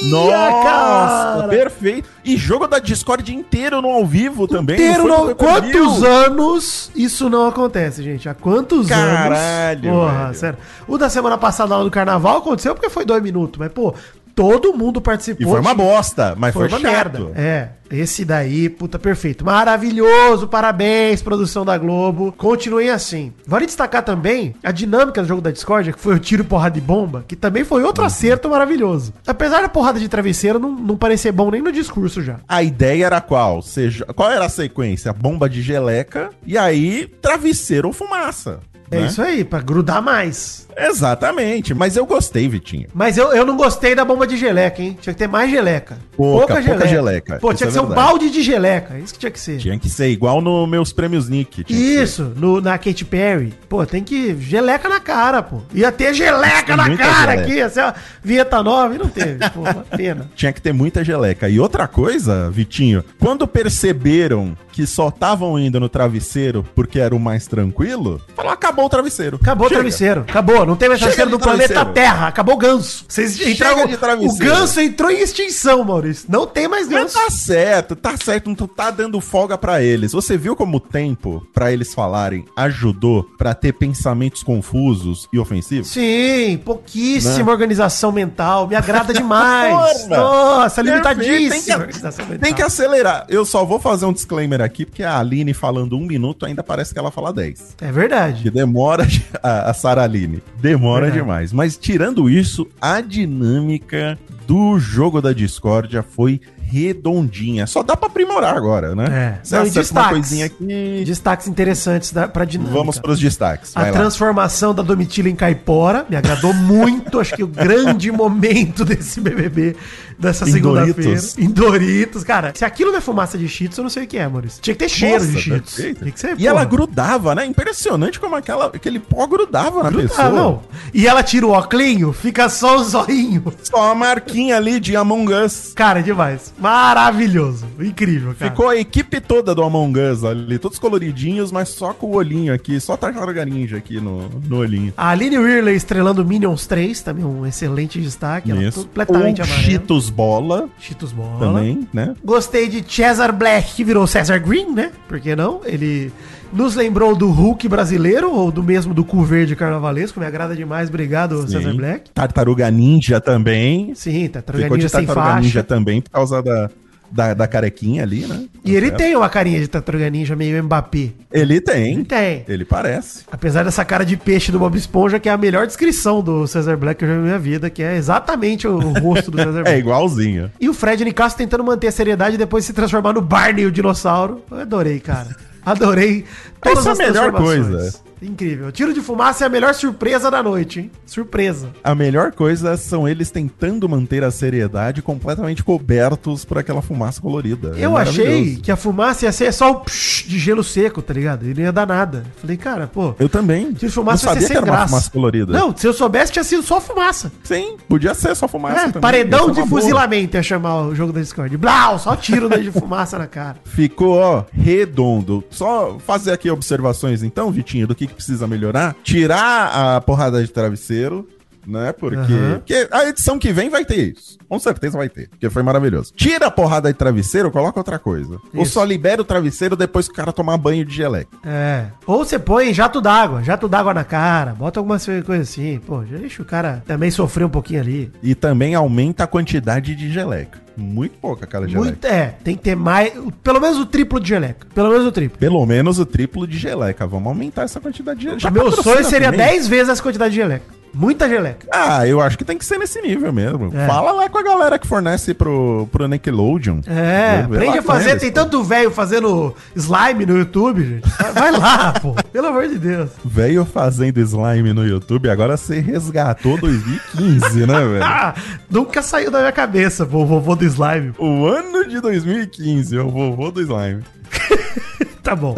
Nossa, 0.09 0.63
cara. 0.63 1.49
perfeito. 1.49 2.09
E 2.25 2.37
jogo 2.37 2.69
da 2.69 2.79
Discord 2.79 3.35
inteiro 3.35 3.83
no 3.83 3.89
ao 3.89 4.07
vivo 4.07 4.47
também. 4.47 4.77
Inteiro 4.77 5.09
no. 5.09 5.35
Quantos 5.35 6.05
anos 6.05 6.89
isso 6.95 7.29
não 7.29 7.49
acontece, 7.49 8.01
gente? 8.05 8.29
Há 8.29 8.35
quantos 8.35 8.87
Caralho, 8.87 9.91
anos? 9.91 10.01
Porra, 10.01 10.23
velho. 10.27 10.35
sério. 10.35 10.59
O 10.87 10.97
da 10.97 11.11
semana 11.11 11.37
passada 11.37 11.77
lá 11.77 11.83
do 11.83 11.91
carnaval 11.91 12.37
aconteceu 12.39 12.77
porque 12.77 12.89
foi 12.89 13.05
dois 13.05 13.21
minutos, 13.21 13.59
mas, 13.59 13.73
pô, 13.73 13.93
todo 14.41 14.73
mundo 14.73 15.01
participou. 15.01 15.47
E 15.47 15.51
foi 15.51 15.61
uma 15.61 15.75
bosta, 15.75 16.35
mas 16.37 16.55
Foi 16.55 16.69
foi, 16.69 16.79
uma 16.79 16.91
merda. 16.91 17.31
É, 17.35 17.69
esse 17.91 18.25
daí, 18.25 18.69
puta, 18.71 18.99
perfeito. 18.99 19.45
Maravilhoso, 19.45 20.49
parabéns, 20.49 21.21
produção 21.23 21.65
da 21.65 21.77
Globo. 21.77 22.33
Continuem 22.33 22.89
assim. 22.91 23.33
Vale 23.47 23.67
destacar 23.67 24.03
também 24.03 24.55
a 24.63 24.71
dinâmica 24.73 25.21
do 25.21 25.29
jogo 25.29 25.41
da 25.43 25.51
Discord, 25.51 25.93
que 25.93 25.99
foi 26.01 26.15
o 26.15 26.19
tiro, 26.19 26.45
porrada 26.45 26.79
e 26.79 26.81
bomba, 26.81 27.25
que 27.29 27.37
também 27.37 27.65
foi 27.65 27.81
Uhum. 27.83 27.89
outro 27.89 28.05
acerto 28.05 28.49
maravilhoso. 28.49 29.13
Apesar 29.27 29.61
da 29.63 29.69
porrada 29.69 29.99
de 29.99 30.09
travesseiro 30.09 30.59
não, 30.59 30.71
não 30.73 30.97
parecer 30.97 31.33
bom 31.33 31.51
nem 31.51 31.61
no 31.61 31.73
discurso 31.73 32.23
já. 32.23 32.37
A 32.49 32.63
ideia 32.63 33.07
era 33.07 33.21
qual? 33.21 33.61
Seja, 33.63 34.05
qual 34.07 34.31
era 34.31 34.45
a 34.47 34.49
sequência? 34.49 35.13
Bomba 35.13 35.49
de 35.51 35.61
geleca 35.61 36.31
e 36.47 36.57
aí 36.57 37.07
travesseiro 37.21 37.89
ou 37.89 37.93
fumaça. 37.95 38.61
É 38.91 39.01
né? 39.01 39.07
isso 39.07 39.23
aí, 39.23 39.45
pra 39.45 39.61
grudar 39.61 40.03
mais. 40.03 40.69
Exatamente, 40.77 41.75
mas 41.75 41.97
eu 41.97 42.07
gostei, 42.07 42.49
Vitinho. 42.49 42.89
Mas 42.95 43.17
eu, 43.17 43.33
eu 43.33 43.45
não 43.45 43.57
gostei 43.57 43.95
da 43.95 44.05
bomba 44.05 44.27
de 44.27 44.37
geleca, 44.37 44.83
hein? 44.83 44.97
Tinha 45.01 45.13
que 45.13 45.19
ter 45.19 45.29
mais 45.29 45.51
geleca. 45.51 45.99
Pouca, 46.17 46.61
pouca 46.63 46.87
geleca. 46.87 47.39
Pô, 47.39 47.49
Isso 47.49 47.59
tinha 47.59 47.67
é 47.67 47.69
que 47.69 47.75
ser 47.75 47.81
um 47.81 47.95
balde 47.95 48.31
de 48.31 48.43
geleca. 48.43 48.99
Isso 48.99 49.13
que 49.15 49.21
tinha 49.21 49.31
que 49.31 49.41
ser. 49.41 49.59
Tinha 49.59 49.79
que 49.79 49.89
ser 49.89 50.09
igual 50.09 50.41
no 50.41 50.67
meus 50.67 50.93
prêmios 50.93 51.29
Nick. 51.29 51.65
Isso, 51.69 52.33
no, 52.37 52.61
na 52.61 52.79
Katy 52.79 53.05
Perry. 53.05 53.53
Pô, 53.69 53.85
tem 53.85 54.03
que. 54.03 54.37
Geleca 54.41 54.89
na 54.89 55.01
cara, 55.01 55.43
pô. 55.43 55.61
Ia 55.75 55.93
ter 55.93 56.15
geleca 56.15 56.77
na 56.77 56.97
cara 56.97 57.33
geleca. 57.33 57.43
aqui. 57.43 57.53
Ia 57.55 57.69
ser 57.69 57.83
uma 57.83 57.95
vinheta 58.23 58.63
nova 58.63 58.95
e 58.95 58.99
não 58.99 59.09
teve. 59.09 59.39
Pô, 59.51 59.61
uma 59.61 59.75
pena. 59.75 60.31
Tinha 60.35 60.53
que 60.53 60.61
ter 60.61 60.73
muita 60.73 61.05
geleca. 61.05 61.49
E 61.49 61.59
outra 61.59 61.87
coisa, 61.89 62.51
Vitinho, 62.51 63.05
quando 63.19 63.47
perceberam 63.47 64.57
que 64.73 64.87
só 64.87 65.09
estavam 65.09 65.59
indo 65.59 65.81
no 65.81 65.89
travesseiro 65.89 66.65
porque 66.75 66.99
era 66.99 67.15
o 67.15 67.21
mais 67.21 67.47
tranquilo, 67.47 68.21
falou: 68.35 68.53
acabou 68.53 68.80
o 68.85 68.89
travesseiro. 68.89 69.39
Acabou 69.41 69.67
o 69.67 69.69
Chega. 69.69 69.81
travesseiro. 69.81 70.21
Acabou. 70.23 70.67
Não 70.67 70.77
tem 70.77 70.89
mais 70.89 71.01
travesseiro 71.01 71.31
do 71.31 71.39
planeta. 71.39 71.85
Terra. 71.87 72.29
Acabou 72.29 72.55
o 72.55 72.59
ganso. 72.59 73.05
Vocês 73.09 73.41
entraram. 73.41 73.87
de 73.87 74.27
O 74.27 74.37
ganso 74.37 74.81
entrou 74.81 75.11
em 75.11 75.21
extinção, 75.21 75.83
Maurício. 75.85 76.27
Não 76.29 76.47
tem 76.47 76.69
mais 76.69 76.89
Mas 76.89 77.03
ganso. 77.03 77.15
tá 77.15 77.31
certo, 77.31 77.97
tá 77.97 78.15
certo, 78.23 78.49
não 78.49 78.55
tá 78.55 78.91
dando 78.91 79.21
folga 79.21 79.57
pra 79.59 79.83
eles. 79.83 80.13
Você 80.13 80.37
viu 80.37 80.55
como 80.57 80.77
o 80.77 80.81
tempo 80.81 81.47
pra 81.53 81.73
eles 81.73 81.95
falarem 81.95 82.45
ajudou 82.57 83.25
pra 83.39 83.55
ter 83.55 83.73
pensamentos 83.73 84.43
confusos 84.43 85.29
e 85.33 85.39
ofensivos? 85.39 85.89
Sim, 85.91 86.59
pouquíssima 86.65 87.45
Né? 87.47 87.51
organização 87.53 88.13
mental. 88.13 88.67
Me 88.69 88.75
agrada 88.77 89.13
demais. 89.15 90.07
Nossa, 90.09 90.83
limitadíssima. 90.83 91.87
Tem 91.87 92.27
que, 92.27 92.39
tem 92.39 92.55
que 92.55 92.63
acelerar. 92.63 93.27
Eu 93.29 93.45
só 93.45 93.65
vou 93.65 93.79
fazer 93.79 94.07
um 94.07 94.13
disclaimer 94.13 94.61
aqui, 94.61 94.85
porque 94.85 95.03
a 95.03 95.19
Aline 95.19 95.53
falando 95.55 95.97
um 95.97 96.07
minuto 96.07 96.47
ainda 96.47 96.63
parece 96.63 96.93
que 96.93 96.99
ela 96.99 97.11
fala 97.11 97.33
10. 97.33 97.77
É 97.81 97.93
verdade. 97.93 98.43
Que 98.43 98.51
demora 98.71 99.07
de- 99.07 99.25
a, 99.43 99.71
a 99.71 99.75
Sara 99.75 100.03
Aline. 100.03 100.43
Demora 100.61 101.07
Verdade. 101.07 101.21
demais. 101.23 101.53
Mas 101.53 101.77
tirando 101.77 102.29
isso, 102.31 102.67
a 102.81 103.01
dinâmica 103.01 104.19
do 104.47 104.79
jogo 104.79 105.21
da 105.21 105.33
discórdia 105.33 106.03
foi 106.03 106.41
redondinha. 106.61 107.67
Só 107.67 107.83
dá 107.83 107.97
pra 107.97 108.09
aprimorar 108.09 108.57
agora, 108.57 108.95
né? 108.95 109.05
É. 109.41 109.41
Você 109.45 109.55
Não, 109.57 109.63
acerta 109.63 109.79
uma 109.79 109.83
destaques. 109.83 110.11
coisinha 110.11 110.47
aqui. 110.47 111.03
Destaques 111.05 111.49
interessantes 111.49 112.13
da, 112.13 112.29
pra 112.29 112.45
dinâmica. 112.45 112.77
Vamos 112.77 112.99
pros 112.99 113.19
destaques. 113.19 113.77
A 113.77 113.83
lá. 113.83 113.91
transformação 113.93 114.73
da 114.73 114.83
Domitila 114.83 115.29
em 115.29 115.35
caipora 115.35 116.07
me 116.09 116.15
agradou 116.17 116.53
muito. 116.55 117.19
Acho 117.19 117.35
que 117.35 117.43
o 117.43 117.49
grande 117.49 118.11
momento 118.13 118.85
desse 118.85 119.21
BBB 119.21 119.75
dessa 120.21 120.45
segunda-feira. 120.47 121.21
Em 121.39 121.51
Doritos. 121.51 122.23
Cara, 122.25 122.53
se 122.55 122.65
aquilo 122.65 122.91
não 122.91 122.99
é 122.99 123.01
fumaça 123.01 123.37
de 123.39 123.49
cheetos, 123.49 123.79
eu 123.79 123.83
não 123.83 123.91
sei 123.91 124.05
o 124.05 124.07
que 124.07 124.19
é, 124.19 124.29
Maurício. 124.29 124.61
Tinha 124.63 124.75
que 124.75 124.79
ter 124.81 124.89
cheiro 124.89 125.25
Nossa, 125.25 125.37
de 125.37 125.41
cheetos. 125.41 125.75
perfeito. 125.75 125.99
Tinha 126.01 126.13
que 126.13 126.21
ser, 126.21 126.35
E 126.39 126.47
ela 126.47 126.61
porra. 126.61 126.71
grudava, 126.71 127.35
né? 127.35 127.47
Impressionante 127.47 128.21
como 128.21 128.37
aquela, 128.37 128.67
aquele 128.67 128.99
pó 128.99 129.27
grudava 129.27 129.83
na 129.83 129.89
Ah, 129.89 129.93
pessoa. 129.93 130.29
não. 130.31 130.63
E 130.95 131.07
ela 131.07 131.23
tira 131.23 131.47
o 131.47 131.51
óculinho, 131.51 132.13
fica 132.13 132.49
só 132.49 132.77
o 132.77 132.85
zoinho. 132.85 133.43
Só 133.63 133.91
a 133.91 133.95
marquinha 133.95 134.57
ali 134.57 134.79
de 134.81 134.95
Among 134.97 135.33
Us. 135.33 135.73
Cara, 135.75 136.03
demais. 136.03 136.53
Maravilhoso. 136.59 137.67
Incrível, 137.81 138.35
cara. 138.39 138.51
Ficou 138.51 138.69
a 138.69 138.77
equipe 138.77 139.21
toda 139.21 139.55
do 139.55 139.63
Among 139.63 139.99
Us 139.99 140.25
ali, 140.25 140.59
todos 140.59 140.79
coloridinhos, 140.79 141.51
mas 141.53 141.69
só 141.71 141.93
com 141.93 142.09
o 142.09 142.15
olhinho 142.17 142.53
aqui, 142.53 142.79
só 142.81 142.97
tartaruga 142.97 143.45
ninja 143.45 143.77
aqui 143.77 144.01
no, 144.01 144.29
no 144.49 144.59
olhinho. 144.59 144.93
A 144.97 145.11
Aline 145.11 145.39
Whirley 145.39 145.77
estrelando 145.77 146.25
Minions 146.25 146.67
3, 146.67 147.01
também 147.03 147.25
um 147.25 147.47
excelente 147.47 148.01
destaque. 148.01 148.51
Ela 148.51 148.63
Isso. 148.65 148.81
completamente 148.85 149.41
Ou 149.41 149.47
amarela. 149.47 149.69
Cheetos 149.71 150.10
Bola 150.11 150.69
Cheetos 150.79 151.13
Bola. 151.13 151.39
também, 151.39 151.89
né? 151.93 152.15
Gostei 152.25 152.69
de 152.69 152.85
Cesar 152.87 153.33
Black, 153.33 153.75
que 153.75 153.85
virou 153.85 154.07
Cesar 154.07 154.41
Green, 154.41 154.73
né? 154.73 154.91
Por 155.09 155.21
que 155.21 155.35
não? 155.35 155.61
Ele 155.65 156.13
nos 156.53 156.75
lembrou 156.75 157.15
do 157.15 157.31
Hulk 157.31 157.69
brasileiro, 157.69 158.31
ou 158.33 158.51
do 158.51 158.63
mesmo 158.63 158.93
do 158.93 159.05
Cu 159.05 159.23
Verde 159.23 159.55
Carnavalesco. 159.55 160.19
Me 160.19 160.27
agrada 160.27 160.55
demais. 160.55 160.89
Obrigado, 160.89 161.43
Cesar 161.49 161.73
Sim. 161.73 161.77
Black. 161.77 162.11
Tartaruga 162.13 162.71
Ninja 162.71 163.21
também. 163.21 163.95
Sim, 163.95 164.29
tá 164.29 164.41
Ficou 164.41 164.77
de 164.77 164.85
Ninja 164.85 164.89
sem 164.89 165.07
Tartaruga 165.07 165.35
faixa. 165.35 165.41
Ninja 165.47 165.63
também 165.63 166.01
por 166.03 166.11
causa 166.11 166.43
da, 166.43 166.71
da, 167.11 167.35
da 167.35 167.47
carequinha 167.49 168.03
ali, 168.03 168.27
né? 168.27 168.45
E 168.65 168.75
ele 168.75 168.91
Tá 168.91 168.99
tem 168.99 169.17
uma 169.17 169.29
carinha 169.29 169.59
de 169.61 169.67
Tartaruga 169.69 170.09
Ninja 170.11 170.37
meio 170.37 170.63
Mbappé. 170.63 171.11
Ele 171.33 171.61
tem. 171.61 171.95
Ele 171.95 172.05
tem. 172.05 172.45
Ele 172.49 172.65
parece. 172.65 173.25
Apesar 173.31 173.65
dessa 173.65 173.85
cara 173.85 174.05
de 174.05 174.17
peixe 174.17 174.53
do 174.53 174.59
Bob 174.59 174.77
Esponja, 174.77 175.19
que 175.19 175.29
é 175.29 175.33
a 175.33 175.37
melhor 175.39 175.67
descrição 175.67 176.23
do 176.23 176.47
Cesar 176.47 176.77
Black 176.77 176.99
que 176.99 177.05
eu 177.05 177.09
já 177.09 177.15
vi 177.15 177.21
na 177.21 177.27
minha 177.27 177.39
vida, 177.39 177.71
que 177.71 177.83
é 177.83 177.97
exatamente 177.97 178.69
o, 178.69 178.77
o 178.77 178.93
rosto 179.01 179.31
do 179.31 179.39
Cesar 179.43 179.61
É 179.61 179.65
Black. 179.65 179.79
igualzinho. 179.79 180.51
E 180.61 180.69
o 180.69 180.75
Fred 180.75 181.05
Nicasso 181.05 181.37
tentando 181.37 181.65
manter 181.65 181.89
a 181.89 181.93
seriedade 181.93 182.35
e 182.35 182.39
depois 182.39 182.65
se 182.65 182.73
transformar 182.73 183.13
no 183.13 183.21
Barney, 183.21 183.67
o 183.67 183.73
dinossauro. 183.73 184.43
Eu 184.51 184.59
adorei, 184.59 185.01
cara. 185.01 185.35
Adorei 185.65 186.25
todas 186.61 186.87
Essa 186.87 187.03
é 187.03 187.07
a 187.07 187.09
melhor 187.09 187.33
coisa. 187.33 187.95
Incrível. 188.23 188.71
Tiro 188.71 188.93
de 188.93 189.01
fumaça 189.01 189.45
é 189.45 189.47
a 189.47 189.51
melhor 189.51 189.75
surpresa 189.75 190.31
da 190.31 190.43
noite, 190.43 190.81
hein? 190.81 190.91
Surpresa. 191.07 191.71
A 191.83 191.95
melhor 191.95 192.33
coisa 192.33 192.77
são 192.77 193.09
eles 193.09 193.31
tentando 193.31 193.89
manter 193.89 194.23
a 194.23 194.31
seriedade 194.31 195.01
completamente 195.03 195.63
cobertos 195.65 196.45
por 196.45 196.59
aquela 196.59 196.83
fumaça 196.83 197.21
colorida. 197.21 197.75
É 197.77 197.85
eu 197.87 197.97
achei 197.97 198.57
que 198.57 198.71
a 198.71 198.77
fumaça 198.77 199.25
ia 199.25 199.33
ser 199.33 199.53
só 199.53 199.71
o 199.73 199.81
psh 199.81 200.25
de 200.27 200.39
gelo 200.39 200.63
seco, 200.63 201.01
tá 201.03 201.15
ligado? 201.15 201.47
E 201.49 201.55
não 201.55 201.63
ia 201.63 201.73
dar 201.73 201.87
nada. 201.87 202.25
Falei, 202.37 202.57
cara, 202.57 202.87
pô. 202.87 203.15
Eu 203.19 203.29
também. 203.29 203.73
Tiro 203.73 203.89
de 203.89 203.91
fumaça 203.91 204.27
não 204.27 204.35
ia 204.35 204.41
ser 204.41 204.47
sabia 204.47 204.49
sem 204.49 204.51
que 204.51 204.57
era 204.59 204.67
uma 204.67 204.73
graça. 204.77 204.89
fumaça 204.89 205.11
colorida. 205.11 205.53
Não, 205.53 205.77
se 205.77 205.87
eu 205.87 205.93
soubesse, 205.93 206.33
tinha 206.33 206.45
sido 206.45 206.63
só 206.63 206.81
fumaça. 206.81 207.33
Sim, 207.43 207.77
podia 207.89 208.15
ser 208.15 208.35
só 208.37 208.47
fumaça 208.47 208.81
É, 208.81 208.85
também. 208.87 209.01
paredão 209.01 209.47
ser 209.47 209.53
de 209.55 209.61
uma 209.61 209.67
boa. 209.67 209.81
fuzilamento 209.81 210.37
ia 210.37 210.43
chamar 210.43 210.83
o 210.83 210.95
jogo 210.95 211.13
da 211.13 211.21
Discord. 211.21 211.57
Blau, 211.57 211.99
só 211.99 212.15
tiro 212.17 212.49
de 212.51 212.71
fumaça 212.71 213.19
na 213.19 213.27
cara. 213.27 213.57
Ficou, 213.65 214.19
ó, 214.19 214.45
redondo. 214.53 215.43
Só 215.51 215.99
fazer 216.07 216.33
aqui 216.33 216.51
observações, 216.51 217.23
então, 217.23 217.51
Vitinho, 217.51 217.87
do 217.87 217.95
que, 217.95 218.07
que 218.11 218.17
precisa 218.17 218.47
melhorar. 218.47 218.95
Tirar 219.03 219.97
a 219.97 220.01
porrada 220.01 220.43
de 220.43 220.49
travesseiro, 220.49 221.27
né? 221.67 221.93
Porque, 221.93 222.17
porque 222.55 222.89
a 222.91 223.09
edição 223.09 223.39
que 223.39 223.53
vem 223.53 223.69
vai 223.69 223.85
ter 223.85 224.15
isso. 224.17 224.39
Com 224.49 224.59
certeza 224.59 224.99
vai 224.99 225.09
ter, 225.09 225.29
porque 225.29 225.49
foi 225.49 225.63
maravilhoso. 225.63 226.13
Tira 226.15 226.47
a 226.47 226.51
porrada 226.51 226.93
de 226.93 226.99
travesseiro, 226.99 227.51
coloca 227.51 227.79
outra 227.79 227.99
coisa. 227.99 228.39
Ou 228.55 228.63
Isso. 228.63 228.73
só 228.73 228.85
libera 228.85 229.23
o 229.23 229.25
travesseiro 229.25 229.77
depois 229.77 230.09
que 230.09 230.13
o 230.13 230.17
cara 230.17 230.33
tomar 230.33 230.57
banho 230.57 230.85
de 230.85 230.95
geleca. 230.95 231.31
É. 231.45 231.87
Ou 232.07 232.25
você 232.25 232.39
põe 232.39 232.75
jato 232.75 233.01
d'água, 233.01 233.43
jato 233.43 233.69
d'água 233.69 233.95
na 233.95 234.05
cara, 234.05 234.53
bota 234.53 234.81
algumas 234.81 235.05
coisas 235.05 235.49
assim. 235.49 235.79
Pô, 235.87 236.05
já 236.05 236.19
deixa 236.19 236.43
o 236.43 236.45
cara 236.45 236.83
também 236.87 237.11
sofrer 237.11 237.45
um 237.45 237.51
pouquinho 237.51 237.81
ali. 237.81 238.13
E 238.23 238.35
também 238.35 238.75
aumenta 238.75 239.25
a 239.25 239.27
quantidade 239.27 239.95
de 239.95 240.13
geleca. 240.13 240.61
Muito 240.77 241.19
pouca 241.19 241.45
aquela 241.45 241.69
geleca. 241.69 241.85
Muito, 241.85 242.05
é, 242.07 242.35
tem 242.43 242.57
que 242.57 242.63
ter 242.63 242.75
mais. 242.75 243.13
Pelo 243.43 243.61
menos 243.61 243.79
o 243.79 243.87
triplo 243.87 244.19
de 244.19 244.29
geleca. 244.29 244.67
Pelo 244.75 244.91
menos 244.91 245.07
o 245.07 245.13
triplo. 245.13 245.39
Pelo 245.39 245.67
menos 245.67 245.99
o 245.99 246.07
triplo 246.07 246.47
de 246.47 246.57
geleca. 246.59 247.07
Vamos 247.07 247.29
aumentar 247.29 247.63
essa 247.63 247.81
quantidade 247.81 248.19
de 248.21 248.27
geleca. 248.27 248.51
Meu 248.51 248.65
patrocina 248.65 248.95
sonho 248.95 249.05
seria 249.09 249.31
também. 249.31 249.47
10 249.47 249.69
vezes 249.69 249.89
essa 249.91 250.03
quantidade 250.03 250.35
de 250.35 250.41
geleca. 250.41 250.80
Muita 250.93 251.29
geleca. 251.29 251.67
Ah, 251.73 252.07
eu 252.07 252.21
acho 252.21 252.37
que 252.37 252.45
tem 252.45 252.59
que 252.59 252.65
ser 252.65 252.77
nesse 252.79 253.01
nível 253.01 253.33
mesmo. 253.33 253.71
É. 253.75 253.87
Fala 253.87 254.11
lá 254.13 254.29
com 254.29 254.39
a 254.39 254.43
galera 254.43 254.79
que 254.79 254.87
fornece 254.87 255.33
pro, 255.33 255.89
pro 255.93 256.09
Nickelodeon. 256.09 256.81
É, 256.87 257.47
Vê- 257.49 257.57
aprende 257.57 257.79
a 257.79 257.83
fazer. 257.83 258.11
eles, 258.11 258.21
tem 258.23 258.31
pô. 258.33 258.41
tanto 258.41 258.65
velho 258.65 258.91
fazendo 258.91 259.55
slime 259.77 260.27
no 260.27 260.37
YouTube, 260.39 260.85
gente. 260.85 261.09
Vai, 261.33 261.53
lá, 261.53 261.93
pô. 262.03 262.15
Pelo 262.33 262.49
amor 262.49 262.69
de 262.69 262.79
Deus. 262.79 263.11
Veio 263.25 263.65
fazendo 263.65 264.19
slime 264.21 264.73
no 264.73 264.85
YouTube, 264.87 265.31
agora 265.31 265.57
você 265.57 265.79
resgatou 265.81 266.59
2015, 266.59 267.67
né, 267.67 267.79
velho? 267.81 268.05
Ah, 268.05 268.35
nunca 268.69 269.01
saiu 269.03 269.31
da 269.31 269.39
minha 269.39 269.53
cabeça, 269.53 270.05
pô, 270.05 270.19
o 270.23 270.27
vovô 270.27 270.57
do 270.57 270.65
slime. 270.65 271.13
O 271.19 271.47
ano 271.47 271.87
de 271.89 272.01
2015, 272.01 272.99
o 272.99 273.09
vovô 273.11 273.51
do 273.51 273.61
slime. 273.61 274.03
Tá 275.23 275.37
bom. 275.37 275.55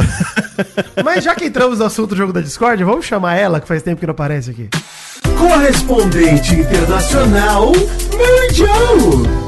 Mas 1.05 1.23
já 1.23 1.37
que 1.37 1.45
entramos 1.45 1.79
no 1.79 1.85
assunto 1.85 2.11
do 2.11 2.17
jogo 2.17 2.33
da 2.33 2.41
Discord, 2.41 2.83
vamos 2.83 3.07
chamar 3.07 3.37
ela, 3.37 3.61
que 3.61 3.69
faz 3.69 3.81
tempo 3.81 4.01
que 4.01 4.07
não 4.07 4.13
aparece 4.13 4.51
aqui. 4.51 4.69
Correspondente 5.43 6.55
internacional, 6.55 7.73
Mary 8.17 8.55
Jo. 8.55 9.42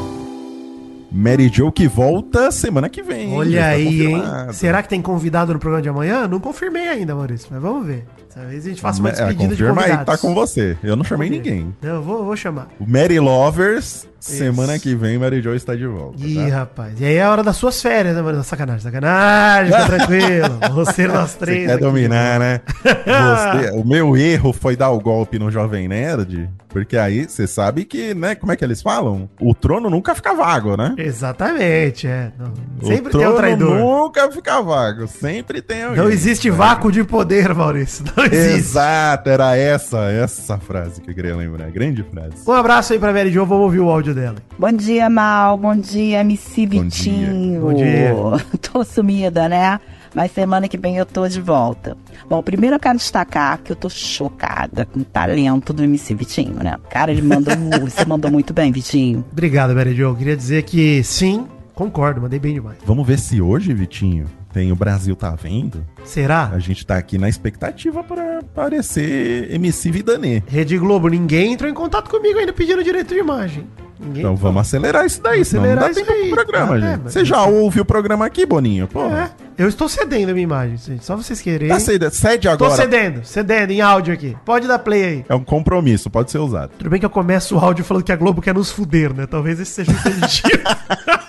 Mary 1.16 1.48
Jo 1.48 1.70
que 1.70 1.86
volta 1.86 2.50
semana 2.50 2.88
que 2.88 3.00
vem. 3.02 3.32
Olha 3.32 3.50
Já 3.50 3.62
tá 3.62 3.68
aí, 3.68 4.06
hein? 4.06 4.22
Será 4.52 4.82
que 4.82 4.88
tem 4.88 5.00
convidado 5.00 5.52
no 5.52 5.60
programa 5.60 5.80
de 5.82 5.88
amanhã? 5.88 6.26
Não 6.26 6.40
confirmei 6.40 6.88
ainda, 6.88 7.14
Maurício, 7.14 7.46
mas 7.52 7.62
vamos 7.62 7.86
ver. 7.86 8.04
Dessa 8.28 8.44
vez 8.48 8.66
a 8.66 8.68
gente 8.68 8.80
faça 8.80 8.98
uma 8.98 9.10
É, 9.10 9.12
despedida 9.12 9.42
de 9.54 9.62
confirma 9.62 9.82
aí, 9.82 9.90
convidados. 9.92 10.06
tá 10.06 10.18
com 10.18 10.34
você. 10.34 10.76
Eu 10.82 10.96
não 10.96 11.04
chamei 11.04 11.30
ninguém. 11.30 11.72
Não, 11.80 11.94
eu 11.96 12.02
vou, 12.02 12.24
vou 12.24 12.34
chamar. 12.36 12.66
O 12.80 12.84
Mary 12.90 13.20
Lovers 13.20 14.08
Semana 14.18 14.78
que 14.78 14.94
vem, 14.94 15.18
Mary 15.18 15.42
Jo 15.42 15.54
está 15.54 15.76
de 15.76 15.86
volta. 15.86 16.16
Ih, 16.24 16.36
tá? 16.50 16.56
rapaz. 16.60 16.98
E 16.98 17.04
aí 17.04 17.14
é 17.16 17.22
a 17.22 17.30
hora 17.30 17.42
das 17.44 17.56
suas 17.56 17.80
férias, 17.82 18.16
né, 18.16 18.22
mano? 18.22 18.42
Sacanagem, 18.42 18.80
sacanagem, 18.82 19.70
fica 19.70 19.84
tranquilo. 19.98 20.58
Você, 20.74 21.06
nós 21.06 21.30
Você 21.32 21.38
três. 21.38 21.66
quer 21.66 21.74
aqui. 21.74 21.82
dominar, 21.82 22.40
né? 22.40 22.60
Você- 23.04 23.70
o 23.78 23.84
meu 23.86 24.16
erro 24.16 24.52
foi 24.52 24.76
dar 24.76 24.88
o 24.90 24.98
golpe 24.98 25.38
no 25.38 25.50
Jovem 25.50 25.86
Nerd, 25.86 26.48
porque 26.74 26.96
aí 26.96 27.24
você 27.28 27.46
sabe 27.46 27.84
que, 27.84 28.14
né? 28.14 28.34
Como 28.34 28.50
é 28.50 28.56
que 28.56 28.64
eles 28.64 28.82
falam? 28.82 29.30
O 29.40 29.54
trono 29.54 29.88
nunca 29.88 30.12
fica 30.12 30.34
vago, 30.34 30.76
né? 30.76 30.92
Exatamente, 30.98 32.08
é. 32.08 32.32
Não, 32.36 32.52
O 32.82 32.86
sempre 32.86 33.12
tem 33.12 33.20
um 33.20 33.22
trono 33.22 33.36
traidor. 33.36 33.78
nunca 33.78 34.28
fica 34.32 34.60
vago, 34.60 35.06
sempre 35.06 35.62
tem 35.62 35.84
alguém. 35.84 36.02
Não 36.02 36.10
existe 36.10 36.50
vácuo 36.50 36.90
de 36.90 37.04
poder, 37.04 37.54
Maurício. 37.54 38.04
Não 38.16 38.24
existe. 38.24 38.58
Exato, 38.58 39.30
era 39.30 39.56
essa, 39.56 40.10
essa 40.10 40.58
frase 40.58 41.00
que 41.00 41.08
eu 41.10 41.14
queria 41.14 41.36
lembrar. 41.36 41.70
Grande 41.70 42.02
frase. 42.02 42.42
Um 42.44 42.52
abraço 42.52 42.92
aí 42.92 42.98
pra 42.98 43.12
Mary 43.12 43.30
Jo, 43.30 43.46
vamos 43.46 43.66
ouvir 43.66 43.78
o 43.78 43.88
áudio 43.88 44.12
dela. 44.12 44.38
Bom 44.58 44.72
dia, 44.72 45.08
Mal. 45.08 45.56
Bom 45.56 45.76
dia, 45.76 46.22
MC 46.22 46.66
Bom 46.66 46.82
Vitinho. 46.82 47.60
Bom 47.60 47.74
dia. 47.74 48.12
tô 48.60 48.82
sumida, 48.82 49.48
né? 49.48 49.78
Mas 50.14 50.30
semana 50.32 50.68
que 50.68 50.78
vem 50.78 50.96
eu 50.96 51.04
tô 51.06 51.26
de 51.28 51.40
volta. 51.40 51.96
Bom, 52.28 52.42
primeiro 52.42 52.76
eu 52.76 52.80
quero 52.80 52.96
destacar 52.98 53.58
que 53.58 53.72
eu 53.72 53.76
tô 53.76 53.88
chocada 53.90 54.84
com 54.86 55.00
o 55.00 55.04
talento 55.04 55.72
do 55.72 55.82
MC 55.82 56.14
Vitinho, 56.14 56.54
né? 56.62 56.76
Cara, 56.88 57.10
ele 57.10 57.22
mandou, 57.22 57.56
mu- 57.56 57.70
você 57.90 58.04
mandou 58.04 58.30
muito 58.30 58.52
bem, 58.54 58.70
Vitinho. 58.70 59.24
Obrigado, 59.32 59.74
Mary 59.74 59.94
Jo. 59.94 60.14
Queria 60.14 60.36
dizer 60.36 60.62
que 60.62 61.02
sim, 61.02 61.46
concordo, 61.74 62.20
mandei 62.20 62.38
bem 62.38 62.54
demais. 62.54 62.78
Vamos 62.86 63.06
ver 63.06 63.18
se 63.18 63.40
hoje, 63.40 63.74
Vitinho, 63.74 64.26
tem 64.52 64.70
o 64.70 64.76
Brasil 64.76 65.16
tá 65.16 65.30
vendo. 65.34 65.84
Será? 66.04 66.50
A 66.54 66.58
gente 66.60 66.86
tá 66.86 66.96
aqui 66.96 67.18
na 67.18 67.28
expectativa 67.28 68.04
para 68.04 68.38
aparecer 68.38 69.52
MC 69.52 69.90
Vidanê. 69.90 70.42
Rede 70.46 70.78
Globo, 70.78 71.08
ninguém 71.08 71.52
entrou 71.54 71.68
em 71.70 71.74
contato 71.74 72.08
comigo 72.08 72.38
ainda 72.38 72.52
pedindo 72.52 72.82
direito 72.84 73.12
de 73.14 73.20
imagem. 73.20 73.66
Ninguém. 73.98 74.20
Então 74.22 74.36
vamos 74.36 74.60
acelerar 74.60 75.04
isso 75.06 75.22
daí, 75.22 75.44
senão 75.44 75.64
não 75.64 75.70
Acelerar 75.72 75.94
dá 75.94 76.00
isso 76.00 76.00
tempo 76.06 76.12
aí. 76.24 76.30
pro 76.30 76.44
programa, 76.44 76.74
Ah, 76.74 76.76
é, 76.78 76.80
gente. 76.80 77.00
mas- 77.04 77.12
Você 77.12 77.24
já 77.24 77.42
ouve 77.44 77.80
o 77.80 77.84
programa 77.84 78.26
aqui, 78.26 78.44
Boninho? 78.44 78.86
Pô, 78.88 79.04
É, 79.06 79.30
eu 79.56 79.68
estou 79.68 79.88
cedendo 79.88 80.30
a 80.30 80.32
minha 80.32 80.44
imagem, 80.44 80.76
gente. 80.76 81.04
Só 81.04 81.16
vocês 81.16 81.40
quererem. 81.40 81.68
tá 81.68 81.80
cede, 81.80 82.10
cede 82.10 82.48
agora. 82.48 82.74
cedendo, 82.74 83.24
cedendo 83.24 83.70
em 83.72 83.80
áudio 83.80 84.14
aqui. 84.14 84.36
Pode 84.44 84.66
dar 84.66 84.78
play 84.78 85.04
aí. 85.04 85.24
É 85.28 85.34
um 85.34 85.44
compromisso, 85.44 86.10
pode 86.10 86.30
ser 86.30 86.38
usado. 86.38 86.72
Tudo 86.78 86.90
bem 86.90 87.00
que 87.00 87.06
eu 87.06 87.10
começo 87.10 87.56
o 87.56 87.58
áudio 87.58 87.84
falando 87.84 88.04
que 88.04 88.12
a 88.12 88.16
Globo 88.16 88.40
quer 88.42 88.54
nos 88.54 88.70
fuder, 88.70 89.12
né? 89.14 89.26
Talvez 89.26 89.60
esse 89.60 89.72
seja 89.72 89.92
o 89.92 89.94
incentivo. 89.94 90.58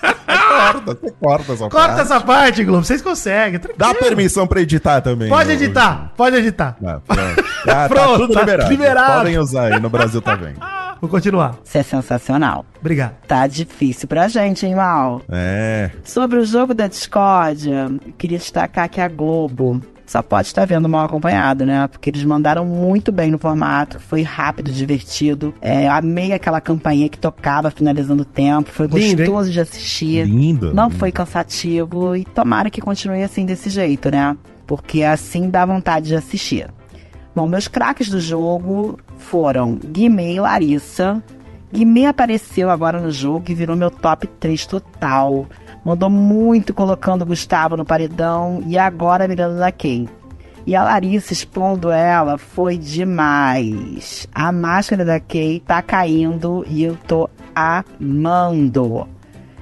Corta, 0.56 0.94
você 1.00 1.12
corta 1.20 1.52
essa 1.52 1.68
Corta 1.68 1.78
parte. 1.88 2.00
essa 2.00 2.20
parte, 2.20 2.64
Globo. 2.64 2.84
Vocês 2.84 3.02
conseguem. 3.02 3.58
tranquilo. 3.60 3.78
Dá 3.78 3.94
permissão 3.94 4.46
pra 4.46 4.60
editar 4.60 5.00
também. 5.00 5.28
Pode 5.28 5.50
editar, 5.52 6.12
pode 6.16 6.36
editar. 6.36 6.76
Ah, 6.84 7.00
pronto. 7.06 7.44
Ah, 7.68 7.74
tá 7.74 7.88
Pronto, 7.88 8.18
tudo 8.22 8.32
tá 8.34 8.40
liberado. 8.40 8.70
liberado. 8.70 9.12
Podem 9.18 9.38
usar 9.38 9.74
aí, 9.74 9.80
no 9.80 9.90
Brasil 9.90 10.20
tá 10.22 10.34
vendo. 10.34 10.58
Vou 11.00 11.08
continuar. 11.10 11.56
Isso 11.64 11.78
é 11.78 11.82
sensacional. 11.82 12.64
Obrigado. 12.80 13.14
Tá 13.26 13.46
difícil 13.46 14.08
pra 14.08 14.28
gente, 14.28 14.64
hein, 14.66 14.74
Mal? 14.74 15.22
É, 15.28 15.90
Sobre 16.04 16.38
o 16.38 16.44
jogo 16.44 16.72
da 16.74 16.86
discórdia, 16.86 17.88
eu 18.06 18.12
queria 18.16 18.38
destacar 18.38 18.88
que 18.88 19.00
a 19.00 19.08
Globo 19.08 19.80
só 20.06 20.22
pode 20.22 20.46
estar 20.46 20.64
vendo 20.64 20.88
mal 20.88 21.04
acompanhado, 21.06 21.66
né? 21.66 21.88
Porque 21.88 22.10
eles 22.10 22.22
mandaram 22.24 22.64
muito 22.64 23.10
bem 23.10 23.30
no 23.30 23.38
formato, 23.38 23.98
foi 23.98 24.22
rápido, 24.22 24.70
divertido. 24.70 25.52
É, 25.60 25.88
amei 25.88 26.32
aquela 26.32 26.60
campainha 26.60 27.08
que 27.08 27.18
tocava 27.18 27.72
finalizando 27.72 28.22
o 28.22 28.24
tempo, 28.24 28.70
foi 28.70 28.86
Lindo, 28.86 28.98
hein? 29.22 29.28
gostoso 29.28 29.50
de 29.50 29.60
assistir. 29.60 30.24
lindo. 30.26 30.72
Não 30.72 30.90
foi 30.90 31.10
cansativo 31.10 32.14
e 32.14 32.24
tomara 32.24 32.70
que 32.70 32.80
continue 32.80 33.22
assim 33.24 33.44
desse 33.44 33.68
jeito, 33.68 34.08
né? 34.10 34.36
Porque 34.66 35.02
assim 35.02 35.50
dá 35.50 35.66
vontade 35.66 36.06
de 36.06 36.14
assistir. 36.14 36.68
Bom, 37.34 37.46
meus 37.48 37.68
craques 37.68 38.08
do 38.08 38.20
jogo 38.20 38.98
foram 39.26 39.74
Guimê 39.74 40.34
e 40.34 40.40
Larissa. 40.40 41.22
Guimê 41.72 42.06
apareceu 42.06 42.70
agora 42.70 43.00
no 43.00 43.10
jogo 43.10 43.44
e 43.48 43.54
virou 43.54 43.76
meu 43.76 43.90
top 43.90 44.26
3 44.26 44.66
total. 44.66 45.46
Mandou 45.84 46.08
muito 46.08 46.72
colocando 46.72 47.22
o 47.22 47.26
Gustavo 47.26 47.76
no 47.76 47.84
paredão 47.84 48.62
e 48.66 48.78
agora 48.78 49.28
mirando 49.28 49.58
da 49.58 49.72
Kay. 49.72 50.08
E 50.66 50.74
a 50.74 50.82
Larissa 50.82 51.32
expondo 51.32 51.90
ela 51.90 52.38
foi 52.38 52.76
demais. 52.76 54.26
A 54.34 54.50
máscara 54.50 55.04
da 55.04 55.20
Kay 55.20 55.60
tá 55.60 55.82
caindo 55.82 56.64
e 56.68 56.82
eu 56.82 56.96
tô 56.96 57.28
amando. 57.54 59.08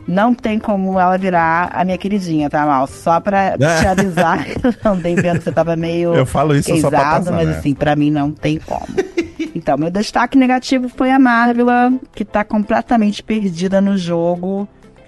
Não 0.07 0.35
tem 0.35 0.59
como 0.59 0.99
ela 1.01 1.17
virar 1.17 1.71
a 1.73 1.85
minha 1.85 1.97
queridinha, 1.97 2.51
tá, 2.51 2.67
Mal? 2.67 2.87
Só 2.87 3.21
pra 3.21 3.57
te 3.59 3.87
avisar. 3.87 4.47
Eu 4.85 4.93
andei 4.93 5.15
vendo 5.15 5.39
que 5.39 5.45
você 5.45 5.53
tava 5.53 5.75
meio 5.77 6.15
Eu 6.15 6.27
falo 6.27 6.55
isso 6.55 6.77
só 6.79 6.91
pra 6.91 6.99
passar, 6.99 7.33
mas 7.33 7.49
né? 7.49 7.57
assim, 7.57 7.75
pra 7.75 7.97
mim 7.97 8.11
não 8.11 8.31
tem 8.31 8.59
como. 8.59 8.87
Então, 9.57 9.79
meu 9.79 9.89
destaque 9.89 10.37
negativo 10.37 10.89
foi 10.89 11.13
a 11.13 11.19
Marvela, 11.19 11.93
que 12.13 12.25
tá 12.25 12.43
completamente 12.43 13.23
perdida 13.23 13.81
no 13.81 13.97
jogo. 13.97 14.67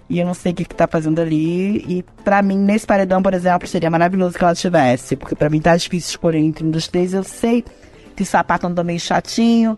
E 0.09 0.21
eu 0.21 0.27
não 0.27 0.35
sei 0.35 0.53
o 0.53 0.55
que, 0.55 0.65
que 0.65 0.75
tá 0.75 0.87
fazendo 0.87 1.21
ali. 1.21 1.79
E 1.79 2.05
pra 2.25 2.43
mim, 2.43 2.57
nesse 2.57 2.87
paredão, 2.87 3.21
por 3.21 3.35
exemplo, 3.35 3.67
seria 3.67 3.91
maravilhoso 3.91 4.39
que 4.39 4.45
ela 4.45 4.55
tivesse. 4.55 5.17
Porque 5.17 5.35
pra 5.35 5.51
mim 5.51 5.61
tá 5.61 5.77
difícil 5.77 6.11
escolher 6.11 6.39
entre 6.39 6.65
um 6.65 6.71
dos 6.71 6.87
três. 6.87 7.13
Eu 7.13 7.25
sei 7.25 7.65
que 8.15 8.23
o 8.23 8.27
sapato 8.27 8.69
andou 8.69 8.85
meio 8.85 9.01
chatinho. 9.01 9.77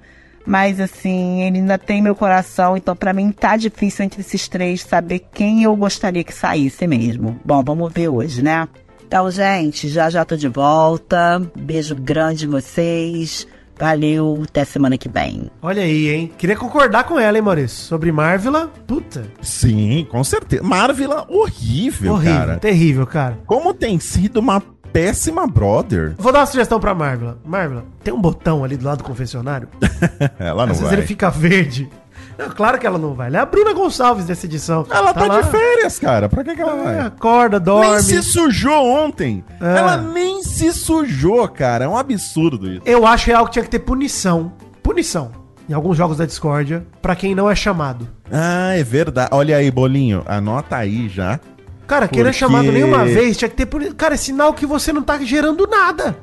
Mas 0.48 0.80
assim, 0.80 1.42
ele 1.42 1.58
ainda 1.58 1.76
tem 1.76 2.00
meu 2.00 2.14
coração. 2.14 2.74
Então 2.74 2.96
pra 2.96 3.12
mim 3.12 3.30
tá 3.30 3.54
difícil 3.54 4.06
entre 4.06 4.22
esses 4.22 4.48
três 4.48 4.80
saber 4.80 5.26
quem 5.30 5.62
eu 5.64 5.76
gostaria 5.76 6.24
que 6.24 6.32
saísse 6.32 6.87
mesmo. 6.87 7.38
Bom, 7.44 7.62
vamos 7.62 7.92
ver 7.92 8.08
hoje, 8.08 8.42
né? 8.42 8.66
Então, 9.06 9.30
gente, 9.30 9.88
já 9.88 10.08
já 10.08 10.24
tô 10.24 10.37
de 10.37 10.48
volta. 10.48 11.42
Beijo 11.54 11.94
grande 11.94 12.46
em 12.46 12.48
vocês. 12.48 13.46
Valeu, 13.78 14.42
até 14.42 14.64
semana 14.64 14.98
que 14.98 15.08
vem. 15.08 15.50
Olha 15.62 15.82
aí, 15.82 16.08
hein? 16.08 16.32
Queria 16.37 16.56
concordar 16.56 17.04
com 17.04 17.18
ela, 17.18 17.38
hein, 17.38 17.42
Maurício? 17.44 17.78
Sobre 17.78 18.11
Marvela. 18.11 18.72
Puta. 18.87 19.24
Sim, 19.40 20.06
com 20.11 20.24
certeza. 20.24 20.62
Marvila, 20.62 21.24
horrível, 21.28 22.14
horrível. 22.14 22.38
cara. 22.38 22.58
Terrível, 22.58 23.06
cara. 23.06 23.38
Como 23.46 23.72
tem 23.72 24.00
sido 24.00 24.40
uma 24.40 24.61
péssima 24.92 25.46
brother. 25.46 26.14
Vou 26.18 26.33
dar 26.33 26.40
uma 26.40 26.46
sugestão 26.46 26.79
pra 26.81 26.94
Marvela. 26.94 27.38
Marvela, 27.44 27.85
tem 28.03 28.12
um 28.12 28.20
botão 28.20 28.64
ali 28.64 28.77
do 28.77 28.85
lado 28.85 28.98
do 28.98 29.05
confessionário. 29.05 29.68
Ela 30.38 30.64
não 30.66 30.72
Às 30.72 30.79
vezes 30.79 30.83
vai. 30.92 30.94
ele 30.94 31.07
fica 31.07 31.31
verde. 31.31 31.88
Não, 32.37 32.51
claro 32.51 32.79
que 32.79 32.87
ela 32.87 32.98
não 32.98 33.14
vai. 33.14 33.27
Ela 33.27 33.38
é 33.38 33.40
a 33.40 33.46
Bruna 33.46 33.72
Gonçalves 33.72 34.24
dessa 34.24 34.46
edição. 34.46 34.87
Ela 34.90 35.12
tá, 35.12 35.27
lá. 35.27 35.40
de 35.40 35.51
férias, 35.51 35.98
cara. 35.98 36.29
Pra 36.29 36.44
que, 36.44 36.55
que 36.55 36.62
ela 36.62 36.72
É, 36.81 36.85
vai? 36.85 36.98
acorda, 37.01 37.59
Nem 37.59 37.64
dorme. 37.64 38.01
se 38.03 38.22
sujou 38.22 38.87
ontem. 38.87 39.44
É. 39.61 39.79
Ela 39.79 39.96
nem 39.96 40.40
se 40.44 40.72
sujou, 40.72 41.48
cara. 41.48 41.85
É 41.85 41.88
um 41.88 41.96
absurdo 41.98 42.70
isso. 42.70 42.83
Eu 42.85 43.05
acho 43.05 43.27
real 43.27 43.44
que 43.46 43.51
tinha 43.53 43.64
que 43.64 43.70
ter 43.70 43.81
punição. 43.81 44.53
Punição. 44.85 45.33
Em 45.68 45.72
alguns 45.74 45.96
jogos 45.96 46.16
da 46.18 46.27
discórdia, 46.27 46.87
pra 47.03 47.16
quem 47.16 47.35
não 47.35 47.51
é 47.51 47.57
chamado. 47.57 48.07
Ah, 48.31 48.72
é 48.77 48.85
verdade. 48.85 49.31
Olha 49.33 49.57
aí, 49.57 49.68
Bolinho. 49.68 50.22
Anota 50.24 50.77
aí 50.77 51.09
já. 51.09 51.40
Cara, 51.88 52.05
é 52.05 52.09
Porque- 52.09 52.33
chamado 52.35 52.70
nenhuma 52.70 53.05
vez, 53.07 53.37
tinha 53.37 53.48
que 53.48 53.57
ter. 53.57 53.94
Cara, 53.94 54.12
é 54.12 54.16
sinal 54.18 54.53
que 54.53 54.66
você 54.66 54.92
não 54.92 55.03
tá 55.03 55.18
gerando 55.20 55.66
nada. 55.66 56.18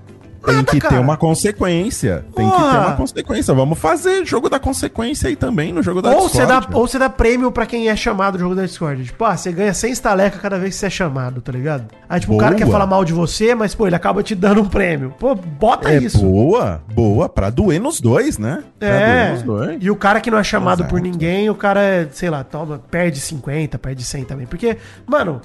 Tem 0.45 0.55
Nada, 0.55 0.71
que 0.71 0.79
cara. 0.79 0.95
ter 0.95 0.99
uma 1.01 1.17
consequência. 1.17 2.25
Tem 2.35 2.49
que 2.49 2.55
ter 2.55 2.77
uma 2.77 2.91
consequência. 2.95 3.53
Vamos 3.53 3.79
fazer 3.79 4.25
jogo 4.25 4.49
da 4.49 4.59
consequência 4.59 5.27
aí 5.29 5.35
também 5.35 5.73
no 5.73 5.81
jogo 5.81 6.01
da 6.01 6.11
Ou 6.11 6.29
você, 6.29 6.45
dá, 6.45 6.55
Discord. 6.59 6.75
ou 6.77 6.87
você 6.87 6.99
dá 6.99 7.09
prêmio 7.09 7.51
pra 7.51 7.65
quem 7.65 7.89
é 7.89 7.95
chamado 7.95 8.33
no 8.35 8.39
jogo 8.39 8.55
da 8.55 8.63
Discord. 8.65 9.03
Tipo, 9.05 9.23
ah, 9.25 9.35
você 9.35 9.51
ganha 9.51 9.73
100 9.73 9.91
estaleca 9.91 10.37
cada 10.39 10.57
vez 10.59 10.73
que 10.75 10.79
você 10.79 10.85
é 10.87 10.89
chamado, 10.89 11.41
tá 11.41 11.51
ligado? 11.51 11.85
Aí, 12.07 12.19
tipo, 12.19 12.33
o 12.33 12.37
cara 12.37 12.51
Boa. 12.55 12.65
quer 12.65 12.71
falar 12.71 12.85
mal 12.85 13.03
de 13.05 13.13
você, 13.13 13.55
mas, 13.55 13.73
pô, 13.73 13.87
ele 13.87 13.95
acaba 13.95 14.21
te 14.23 14.35
dando 14.35 14.61
um 14.61 14.65
prêmio. 14.69 15.13
Pô, 15.19 15.33
bota 15.35 15.89
É 15.91 15.97
isso. 15.97 16.19
boa, 16.21 16.81
boa. 16.93 17.27
Pra 17.27 17.49
doer 17.49 17.79
nos 17.81 17.99
dois, 17.99 18.37
né? 18.37 18.63
Pra 18.79 18.89
doer 18.89 19.01
É. 19.01 19.31
nos 19.31 19.41
dois. 19.43 19.77
E 19.81 19.89
o 19.89 19.95
cara 19.95 20.19
que 20.21 20.29
não 20.29 20.37
é 20.37 20.43
chamado 20.43 20.79
Exato. 20.81 20.89
por 20.89 21.01
ninguém, 21.01 21.49
o 21.49 21.55
cara, 21.55 22.07
sei 22.11 22.29
lá, 22.29 22.43
toma, 22.43 22.79
perde 22.91 23.19
50, 23.19 23.77
perde 23.79 24.03
100 24.03 24.23
também. 24.25 24.45
Porque, 24.45 24.77
mano, 25.07 25.41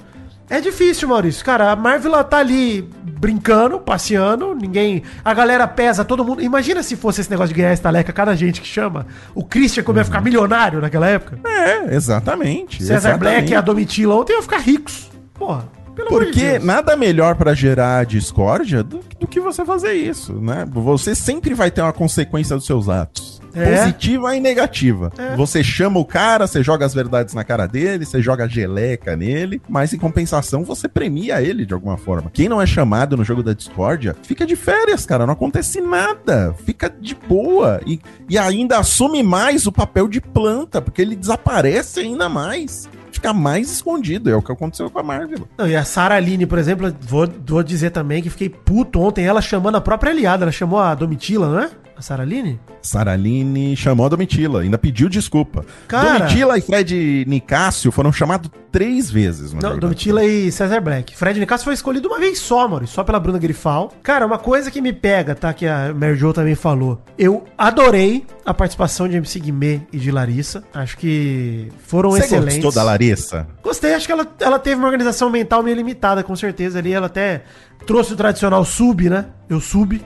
é 0.51 0.59
difícil, 0.59 1.07
Maurício. 1.07 1.45
Cara, 1.45 1.71
a 1.71 1.75
Marvel 1.77 2.21
tá 2.25 2.39
ali 2.39 2.81
brincando, 3.21 3.79
passeando, 3.79 4.53
ninguém. 4.53 5.01
A 5.23 5.33
galera 5.33 5.65
pesa, 5.65 6.03
todo 6.03 6.25
mundo. 6.25 6.41
Imagina 6.41 6.83
se 6.83 6.97
fosse 6.97 7.21
esse 7.21 7.31
negócio 7.31 7.55
de 7.55 7.61
ganhar 7.61 7.71
estaleca, 7.71 8.11
cada 8.11 8.35
gente 8.35 8.59
que 8.59 8.67
chama. 8.67 9.07
O 9.33 9.45
Christian, 9.45 9.81
como 9.83 9.99
ia 9.99 10.03
ficar 10.03 10.19
milionário 10.19 10.81
naquela 10.81 11.07
época. 11.07 11.39
É, 11.47 11.95
exatamente. 11.95 12.83
César 12.83 12.95
exatamente. 12.95 13.19
Black 13.19 13.51
e 13.51 13.55
a 13.55 13.61
Domitila 13.61 14.15
ontem 14.15 14.33
iam 14.33 14.41
ficar 14.41 14.57
ricos. 14.57 15.09
Porra, 15.33 15.69
pelo 15.95 16.09
de 16.09 16.15
Porque 16.15 16.51
Deus. 16.51 16.63
nada 16.65 16.95
melhor 16.97 17.35
pra 17.35 17.53
gerar 17.53 18.05
discórdia 18.05 18.83
do, 18.83 18.99
do 19.19 19.27
que 19.27 19.39
você 19.39 19.63
fazer 19.63 19.93
isso, 19.93 20.33
né? 20.33 20.67
Você 20.69 21.15
sempre 21.15 21.53
vai 21.53 21.71
ter 21.71 21.81
uma 21.81 21.93
consequência 21.93 22.55
dos 22.55 22.65
seus 22.65 22.89
atos. 22.89 23.40
É. 23.53 23.75
Positiva 23.75 24.35
e 24.35 24.39
negativa. 24.39 25.11
É. 25.17 25.35
Você 25.35 25.63
chama 25.63 25.99
o 25.99 26.05
cara, 26.05 26.47
você 26.47 26.63
joga 26.63 26.85
as 26.85 26.93
verdades 26.93 27.33
na 27.33 27.43
cara 27.43 27.67
dele, 27.67 28.05
você 28.05 28.21
joga 28.21 28.47
geleca 28.47 29.15
nele, 29.15 29.61
mas 29.67 29.93
em 29.93 29.97
compensação 29.97 30.63
você 30.63 30.87
premia 30.87 31.41
ele 31.41 31.65
de 31.65 31.73
alguma 31.73 31.97
forma. 31.97 32.29
Quem 32.33 32.49
não 32.49 32.61
é 32.61 32.65
chamado 32.65 33.17
no 33.17 33.23
jogo 33.23 33.43
da 33.43 33.53
discórdia, 33.53 34.15
fica 34.23 34.45
de 34.45 34.55
férias, 34.55 35.05
cara. 35.05 35.25
Não 35.25 35.33
acontece 35.33 35.81
nada. 35.81 36.53
Fica 36.65 36.89
de 36.89 37.15
boa. 37.15 37.81
E, 37.85 37.99
e 38.29 38.37
ainda 38.37 38.79
assume 38.79 39.23
mais 39.23 39.67
o 39.67 39.71
papel 39.71 40.07
de 40.07 40.21
planta, 40.21 40.81
porque 40.81 41.01
ele 41.01 41.15
desaparece 41.15 41.99
ainda 41.99 42.29
mais. 42.29 42.89
Fica 43.11 43.33
mais 43.33 43.71
escondido. 43.71 44.29
É 44.29 44.35
o 44.35 44.41
que 44.41 44.51
aconteceu 44.51 44.89
com 44.89 44.99
a 44.99 45.03
Marvel. 45.03 45.47
Não, 45.57 45.67
e 45.67 45.75
a 45.75 45.83
Sara 45.83 46.15
Aline, 46.15 46.45
por 46.45 46.57
exemplo, 46.57 46.93
vou, 47.01 47.27
vou 47.45 47.61
dizer 47.61 47.91
também 47.91 48.23
que 48.23 48.29
fiquei 48.29 48.49
puto 48.49 48.99
ontem, 48.99 49.25
ela 49.25 49.41
chamando 49.41 49.75
a 49.75 49.81
própria 49.81 50.11
aliada, 50.11 50.43
ela 50.43 50.51
chamou 50.51 50.79
a 50.79 50.95
Domitila, 50.95 51.47
não 51.49 51.59
é? 51.59 51.69
A 52.01 52.03
Saraline? 52.03 52.59
Saraline 52.81 53.77
chamou 53.77 54.07
a 54.07 54.09
Domitila, 54.09 54.61
ainda 54.61 54.75
pediu 54.75 55.07
desculpa. 55.07 55.63
Cara- 55.87 56.17
Domitila 56.17 56.57
e 56.57 56.61
Fred 56.61 57.25
Nicásio 57.27 57.91
foram 57.91 58.11
chamados 58.11 58.49
três 58.71 59.11
vezes. 59.11 59.53
Não, 59.53 59.77
Domitila 59.77 60.25
e 60.25 60.51
César 60.51 60.81
Black. 60.81 61.15
Fred 61.15 61.39
Nicasso 61.39 61.63
foi 61.63 61.75
escolhido 61.75 62.07
uma 62.07 62.17
vez 62.17 62.39
só, 62.39 62.67
mano, 62.67 62.87
só 62.87 63.03
pela 63.03 63.19
Bruna 63.19 63.37
Grifal. 63.37 63.93
Cara, 64.01 64.25
uma 64.25 64.39
coisa 64.39 64.71
que 64.71 64.81
me 64.81 64.91
pega, 64.91 65.35
tá? 65.35 65.53
Que 65.53 65.67
a 65.67 65.93
Mary 65.93 66.15
Jo 66.15 66.33
também 66.33 66.55
falou. 66.55 66.99
Eu 67.19 67.43
adorei 67.55 68.25
a 68.43 68.51
participação 68.51 69.07
de 69.07 69.15
MC 69.17 69.39
Guimê 69.39 69.81
e 69.93 69.99
de 69.99 70.09
Larissa. 70.09 70.63
Acho 70.73 70.97
que 70.97 71.67
foram 71.85 72.09
Você 72.09 72.23
excelentes. 72.25 72.55
gostou 72.55 72.71
da 72.71 72.81
Larissa? 72.81 73.47
Gostei, 73.61 73.93
acho 73.93 74.07
que 74.07 74.11
ela, 74.11 74.25
ela 74.39 74.57
teve 74.57 74.77
uma 74.77 74.87
organização 74.87 75.29
mental 75.29 75.61
meio 75.61 75.75
limitada, 75.75 76.23
com 76.23 76.35
certeza. 76.35 76.79
Ali 76.79 76.93
ela 76.93 77.05
até 77.05 77.43
trouxe 77.85 78.13
o 78.13 78.15
tradicional 78.15 78.65
sub, 78.65 79.07
né? 79.07 79.25
Eu 79.47 79.59
sub. 79.61 80.01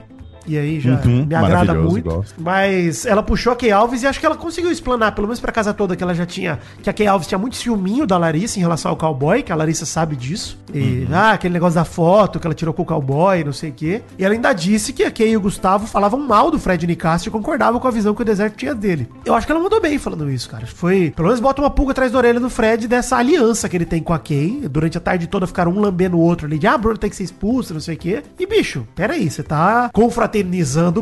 E 0.46 0.56
aí 0.56 0.80
já 0.80 1.00
Uhum, 1.04 1.26
me 1.26 1.34
agrada 1.34 1.74
muito. 1.74 2.04
gosto. 2.08 2.34
Mas 2.40 3.04
ela 3.06 3.22
puxou 3.22 3.52
a 3.52 3.56
Key 3.56 3.70
Alves 3.70 4.02
e 4.02 4.06
acho 4.06 4.20
que 4.20 4.26
ela 4.26 4.36
conseguiu 4.36 4.70
explanar, 4.70 5.14
pelo 5.14 5.26
menos 5.26 5.40
pra 5.40 5.50
casa 5.52 5.72
toda, 5.74 5.96
que 5.96 6.02
ela 6.02 6.14
já 6.14 6.24
tinha. 6.26 6.58
Que 6.82 6.88
a 6.90 6.92
Key 6.92 7.06
Alves 7.06 7.26
tinha 7.28 7.38
muito 7.38 7.56
ciúminho 7.56 8.06
da 8.06 8.16
Larissa 8.16 8.58
em 8.58 8.62
relação 8.62 8.90
ao 8.90 8.96
cowboy, 8.96 9.42
que 9.42 9.52
a 9.52 9.56
Larissa 9.56 9.84
sabe 9.86 10.16
disso. 10.16 10.58
E, 10.72 10.78
Uhum. 10.78 11.08
ah, 11.12 11.32
aquele 11.32 11.54
negócio 11.54 11.74
da 11.74 11.84
foto 11.84 12.38
que 12.40 12.46
ela 12.46 12.54
tirou 12.54 12.72
com 12.74 12.82
o 12.82 12.86
cowboy, 12.86 13.42
não 13.44 13.52
sei 13.52 13.70
o 13.70 13.72
quê. 13.72 14.02
E 14.18 14.24
ela 14.24 14.34
ainda 14.34 14.52
disse 14.52 14.92
que 14.92 15.02
a 15.02 15.10
Kay 15.10 15.30
e 15.30 15.36
o 15.36 15.40
Gustavo 15.40 15.86
falavam 15.86 16.20
mal 16.20 16.50
do 16.50 16.58
Fred 16.58 16.86
Nicastro 16.86 17.28
e 17.28 17.32
concordavam 17.32 17.80
com 17.80 17.88
a 17.88 17.90
visão 17.90 18.14
que 18.14 18.22
o 18.22 18.24
deserto 18.24 18.56
tinha 18.56 18.74
dele. 18.74 19.08
Eu 19.24 19.34
acho 19.34 19.46
que 19.46 19.52
ela 19.52 19.60
mandou 19.60 19.80
bem 19.80 19.98
falando 19.98 20.30
isso, 20.30 20.48
cara. 20.48 20.66
Foi. 20.66 21.12
Pelo 21.14 21.28
menos 21.28 21.40
bota 21.40 21.60
uma 21.62 21.70
pulga 21.70 21.92
atrás 21.92 22.12
da 22.12 22.18
orelha 22.18 22.38
do 22.40 22.48
Fred 22.50 22.86
dessa 22.86 23.16
aliança 23.16 23.68
que 23.68 23.76
ele 23.76 23.84
tem 23.86 24.02
com 24.02 24.12
a 24.12 24.18
Kay. 24.18 24.68
Durante 24.70 24.96
a 24.98 25.00
tarde 25.00 25.26
toda 25.26 25.46
ficaram 25.46 25.72
um 25.72 25.80
lambendo 25.80 26.16
o 26.16 26.20
outro 26.20 26.46
ali 26.46 26.58
de 26.58 26.66
ah, 26.66 26.76
Bruno 26.78 26.98
tem 26.98 27.10
que 27.10 27.16
ser 27.16 27.24
expulso, 27.24 27.72
não 27.74 27.80
sei 27.80 27.94
o 27.94 27.98
quê. 27.98 28.22
E, 28.38 28.46
bicho, 28.46 28.86
peraí, 28.94 29.30
você 29.30 29.42
tá 29.42 29.90
confraternizando 29.92 30.35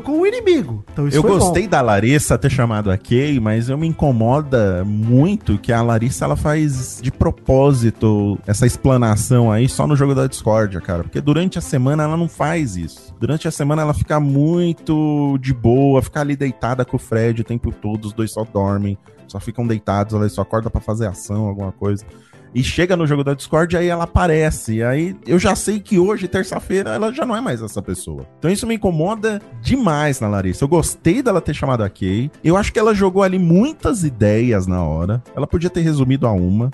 com 0.01 0.20
o 0.20 0.27
inimigo. 0.27 0.85
Então 0.92 1.07
isso 1.09 1.16
eu 1.16 1.23
foi 1.23 1.33
bom. 1.33 1.38
gostei 1.38 1.66
da 1.66 1.81
Larissa 1.81 2.38
ter 2.38 2.51
chamado 2.51 2.90
a 2.90 2.99
Kay, 2.99 3.40
mas 3.40 3.68
eu 3.68 3.79
me 3.79 3.87
incomoda 3.87 4.85
muito 4.85 5.59
que 5.59 5.73
a 5.73 5.83
Larissa 5.83 6.25
ela 6.25 6.37
faz 6.37 7.01
de 7.03 7.11
propósito 7.11 8.38
essa 8.47 8.66
explanação 8.66 9.51
aí 9.51 9.68
só 9.68 9.87
no 9.87 9.97
jogo 9.97 10.14
da 10.14 10.27
discórdia, 10.27 10.81
cara. 10.81 11.03
Porque 11.05 11.20
durante 11.20 11.59
a 11.59 11.62
semana 11.62 12.05
ela 12.05 12.16
não 12.16 12.29
faz 12.29 12.77
isso. 12.77 13.14
Durante 13.18 13.49
a 13.49 13.51
semana 13.51 13.83
ela 13.83 13.94
fica 13.94 14.18
muito 14.20 15.38
de 15.40 15.53
boa, 15.55 16.03
fica 16.03 16.20
ali 16.20 16.37
deitada 16.37 16.85
com 16.85 16.97
o 16.97 17.01
Fred 17.01 17.42
o 17.42 17.44
tempo 17.44 17.73
todo, 17.73 18.05
os 18.07 18.12
dois 18.12 18.33
só 18.33 18.44
dormem, 18.44 18.99
só 19.27 19.40
ficam 19.40 19.66
deitados, 19.66 20.14
ela 20.14 20.29
só 20.29 20.42
acorda 20.42 20.68
pra 20.70 20.81
fazer 20.81 21.07
ação, 21.07 21.47
alguma 21.47 21.73
coisa. 21.73 22.05
E 22.54 22.62
chega 22.62 22.96
no 22.96 23.06
jogo 23.06 23.24
da 23.24 23.34
Discord, 23.34 23.76
aí 23.76 23.88
ela 23.88 24.04
aparece. 24.04 24.80
Aí 24.82 25.16
eu 25.26 25.40
já 25.40 25.56
sei 25.56 25.80
que 25.80 25.98
hoje, 25.98 26.28
terça-feira, 26.28 26.90
ela 26.90 27.12
já 27.12 27.26
não 27.26 27.34
é 27.34 27.40
mais 27.40 27.60
essa 27.60 27.82
pessoa. 27.82 28.24
Então 28.38 28.50
isso 28.50 28.66
me 28.66 28.76
incomoda 28.76 29.42
demais 29.60 30.20
na 30.20 30.28
Larissa. 30.28 30.62
Eu 30.62 30.68
gostei 30.68 31.20
dela 31.20 31.40
ter 31.40 31.52
chamado 31.52 31.82
a 31.82 31.90
Kay. 31.90 32.30
Eu 32.44 32.56
acho 32.56 32.72
que 32.72 32.78
ela 32.78 32.94
jogou 32.94 33.24
ali 33.24 33.40
muitas 33.40 34.04
ideias 34.04 34.68
na 34.68 34.84
hora. 34.84 35.20
Ela 35.34 35.48
podia 35.48 35.68
ter 35.68 35.80
resumido 35.80 36.28
a 36.28 36.32
uma. 36.32 36.70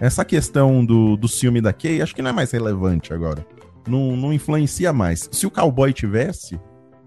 Essa 0.00 0.24
questão 0.24 0.82
do, 0.82 1.16
do 1.16 1.28
ciúme 1.28 1.60
da 1.60 1.74
Kay, 1.74 2.00
acho 2.00 2.14
que 2.14 2.22
não 2.22 2.30
é 2.30 2.32
mais 2.32 2.50
relevante 2.50 3.12
agora. 3.12 3.44
Não, 3.86 4.16
não 4.16 4.32
influencia 4.32 4.94
mais. 4.94 5.28
Se 5.30 5.46
o 5.46 5.50
cowboy 5.50 5.92
tivesse, 5.92 6.58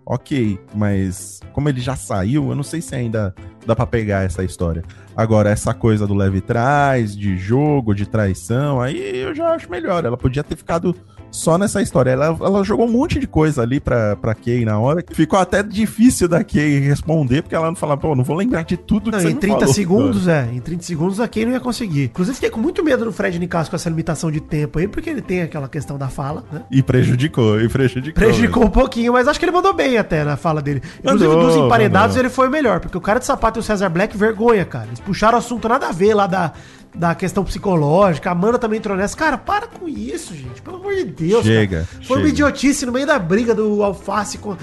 ok. 0.05 0.60
Mas 0.75 1.39
como 1.53 1.69
ele 1.69 1.81
já 1.81 1.95
saiu, 1.95 2.49
eu 2.49 2.55
não 2.55 2.63
sei 2.63 2.81
se 2.81 2.93
ainda 2.93 3.34
dá 3.65 3.76
pra 3.76 3.86
pegar 3.86 4.24
essa 4.24 4.43
história. 4.43 4.84
Agora, 5.15 5.50
essa 5.50 5.74
coisa 5.74 6.08
do 6.08 6.13
leve 6.13 6.41
trás, 6.41 7.15
de 7.15 7.38
jogo, 7.38 7.93
de 7.93 8.06
traição, 8.06 8.80
aí 8.82 9.17
eu 9.19 9.36
já 9.36 9.54
acho 9.54 9.69
melhor. 9.69 10.06
Ela 10.06 10.17
podia 10.17 10.43
ter 10.43 10.56
ficado 10.56 10.95
só 11.32 11.58
nessa 11.58 11.82
história. 11.82 12.12
Ela, 12.12 12.26
ela 12.26 12.63
jogou 12.63 12.86
um 12.86 12.91
monte 12.91 13.19
de 13.19 13.26
coisa 13.26 13.62
ali 13.62 13.80
pra, 13.80 14.15
pra 14.17 14.36
Kay 14.36 14.65
na 14.65 14.78
hora. 14.78 15.04
Ficou 15.12 15.39
até 15.39 15.63
difícil 15.63 16.28
da 16.28 16.43
Kay 16.43 16.80
responder, 16.80 17.41
porque 17.41 17.56
ela 17.56 17.67
não 17.67 17.76
fala, 17.76 17.95
pô, 17.97 18.15
não 18.15 18.24
vou 18.24 18.36
lembrar 18.36 18.63
de 18.63 18.78
tudo 18.78 19.12
que 19.12 19.17
Não, 19.17 19.24
em 19.30 19.34
me 19.34 19.39
30 19.39 19.60
falou, 19.60 19.74
segundos, 19.74 20.28
é. 20.28 20.50
Em 20.52 20.60
30 20.60 20.84
segundos 20.84 21.19
a 21.19 21.28
Kay 21.28 21.45
não 21.45 21.54
ia 21.54 21.60
conseguir. 21.60 22.06
Inclusive, 22.06 22.36
fiquei 22.36 22.50
com 22.50 22.60
muito 22.60 22.84
medo 22.84 23.06
do 23.06 23.12
Fred 23.12 23.39
Nicasso 23.39 23.69
com 23.69 23.76
essa 23.76 23.89
limitação 23.89 24.30
de 24.30 24.41
tempo 24.41 24.80
aí, 24.80 24.88
porque 24.88 25.10
ele 25.10 25.21
tem 25.21 25.41
aquela 25.41 25.67
questão 25.69 25.97
da 25.97 26.10
fala, 26.10 26.43
né? 26.52 26.63
E 26.69 26.84
prejudicou, 26.84 27.60
e 27.62 27.69
prejudicou. 27.69 28.21
Prejudicou 28.21 28.65
um 28.65 28.69
pouquinho, 28.69 29.13
mas 29.13 29.28
acho 29.28 29.39
que 29.39 29.45
ele 29.45 29.52
mandou 29.54 29.74
bem 29.74 29.97
até 29.97 30.24
na 30.24 30.36
fala 30.36 30.62
dele. 30.62 30.82
Inclusive, 31.00 31.28
Mandou, 31.30 31.47
dos 31.47 31.56
emparedados, 31.56 32.15
mandou. 32.15 32.21
ele 32.24 32.30
foi 32.30 32.47
o 32.47 32.52
melhor, 32.52 32.80
porque 32.80 32.97
o 32.97 33.02
cara 33.02 33.19
de 33.19 33.26
sapato 33.26 33.51
e 33.58 33.62
o 33.62 33.64
Cesar 33.64 33.90
Black, 33.90 34.16
vergonha, 34.18 34.66
cara. 34.66 34.88
Eles 34.88 35.00
puxaram 35.00 35.36
o 35.36 35.40
assunto 35.40 35.68
nada 35.68 35.88
a 35.88 35.92
ver 35.92 36.14
lá 36.14 36.28
da, 36.28 36.54
da 36.94 37.16
questão 37.16 37.44
psicológica. 37.44 38.30
A 38.30 38.34
Amanda 38.34 38.60
também 38.60 38.80
entrou 38.80 38.98
nessa. 38.98 39.16
Cara, 39.16 39.38
para 39.38 39.68
com 39.68 39.88
isso, 39.88 40.36
gente. 40.36 40.62
Pelo 40.62 40.78
amor 40.78 40.96
de 40.96 41.06
Deus. 41.06 41.46
Chega, 41.46 41.86
cara. 41.86 42.06
Foi 42.06 42.18
uma 42.18 42.24
chega. 42.24 42.30
idiotice 42.30 42.86
no 42.86 42.92
meio 42.92 43.06
da 43.06 43.18
briga 43.20 43.54
do 43.54 43.84
Alface 43.84 44.38
com. 44.38 44.56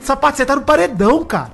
Sapato, 0.00 0.36
você 0.36 0.44
tá 0.44 0.56
no 0.56 0.62
paredão, 0.62 1.24
cara. 1.24 1.52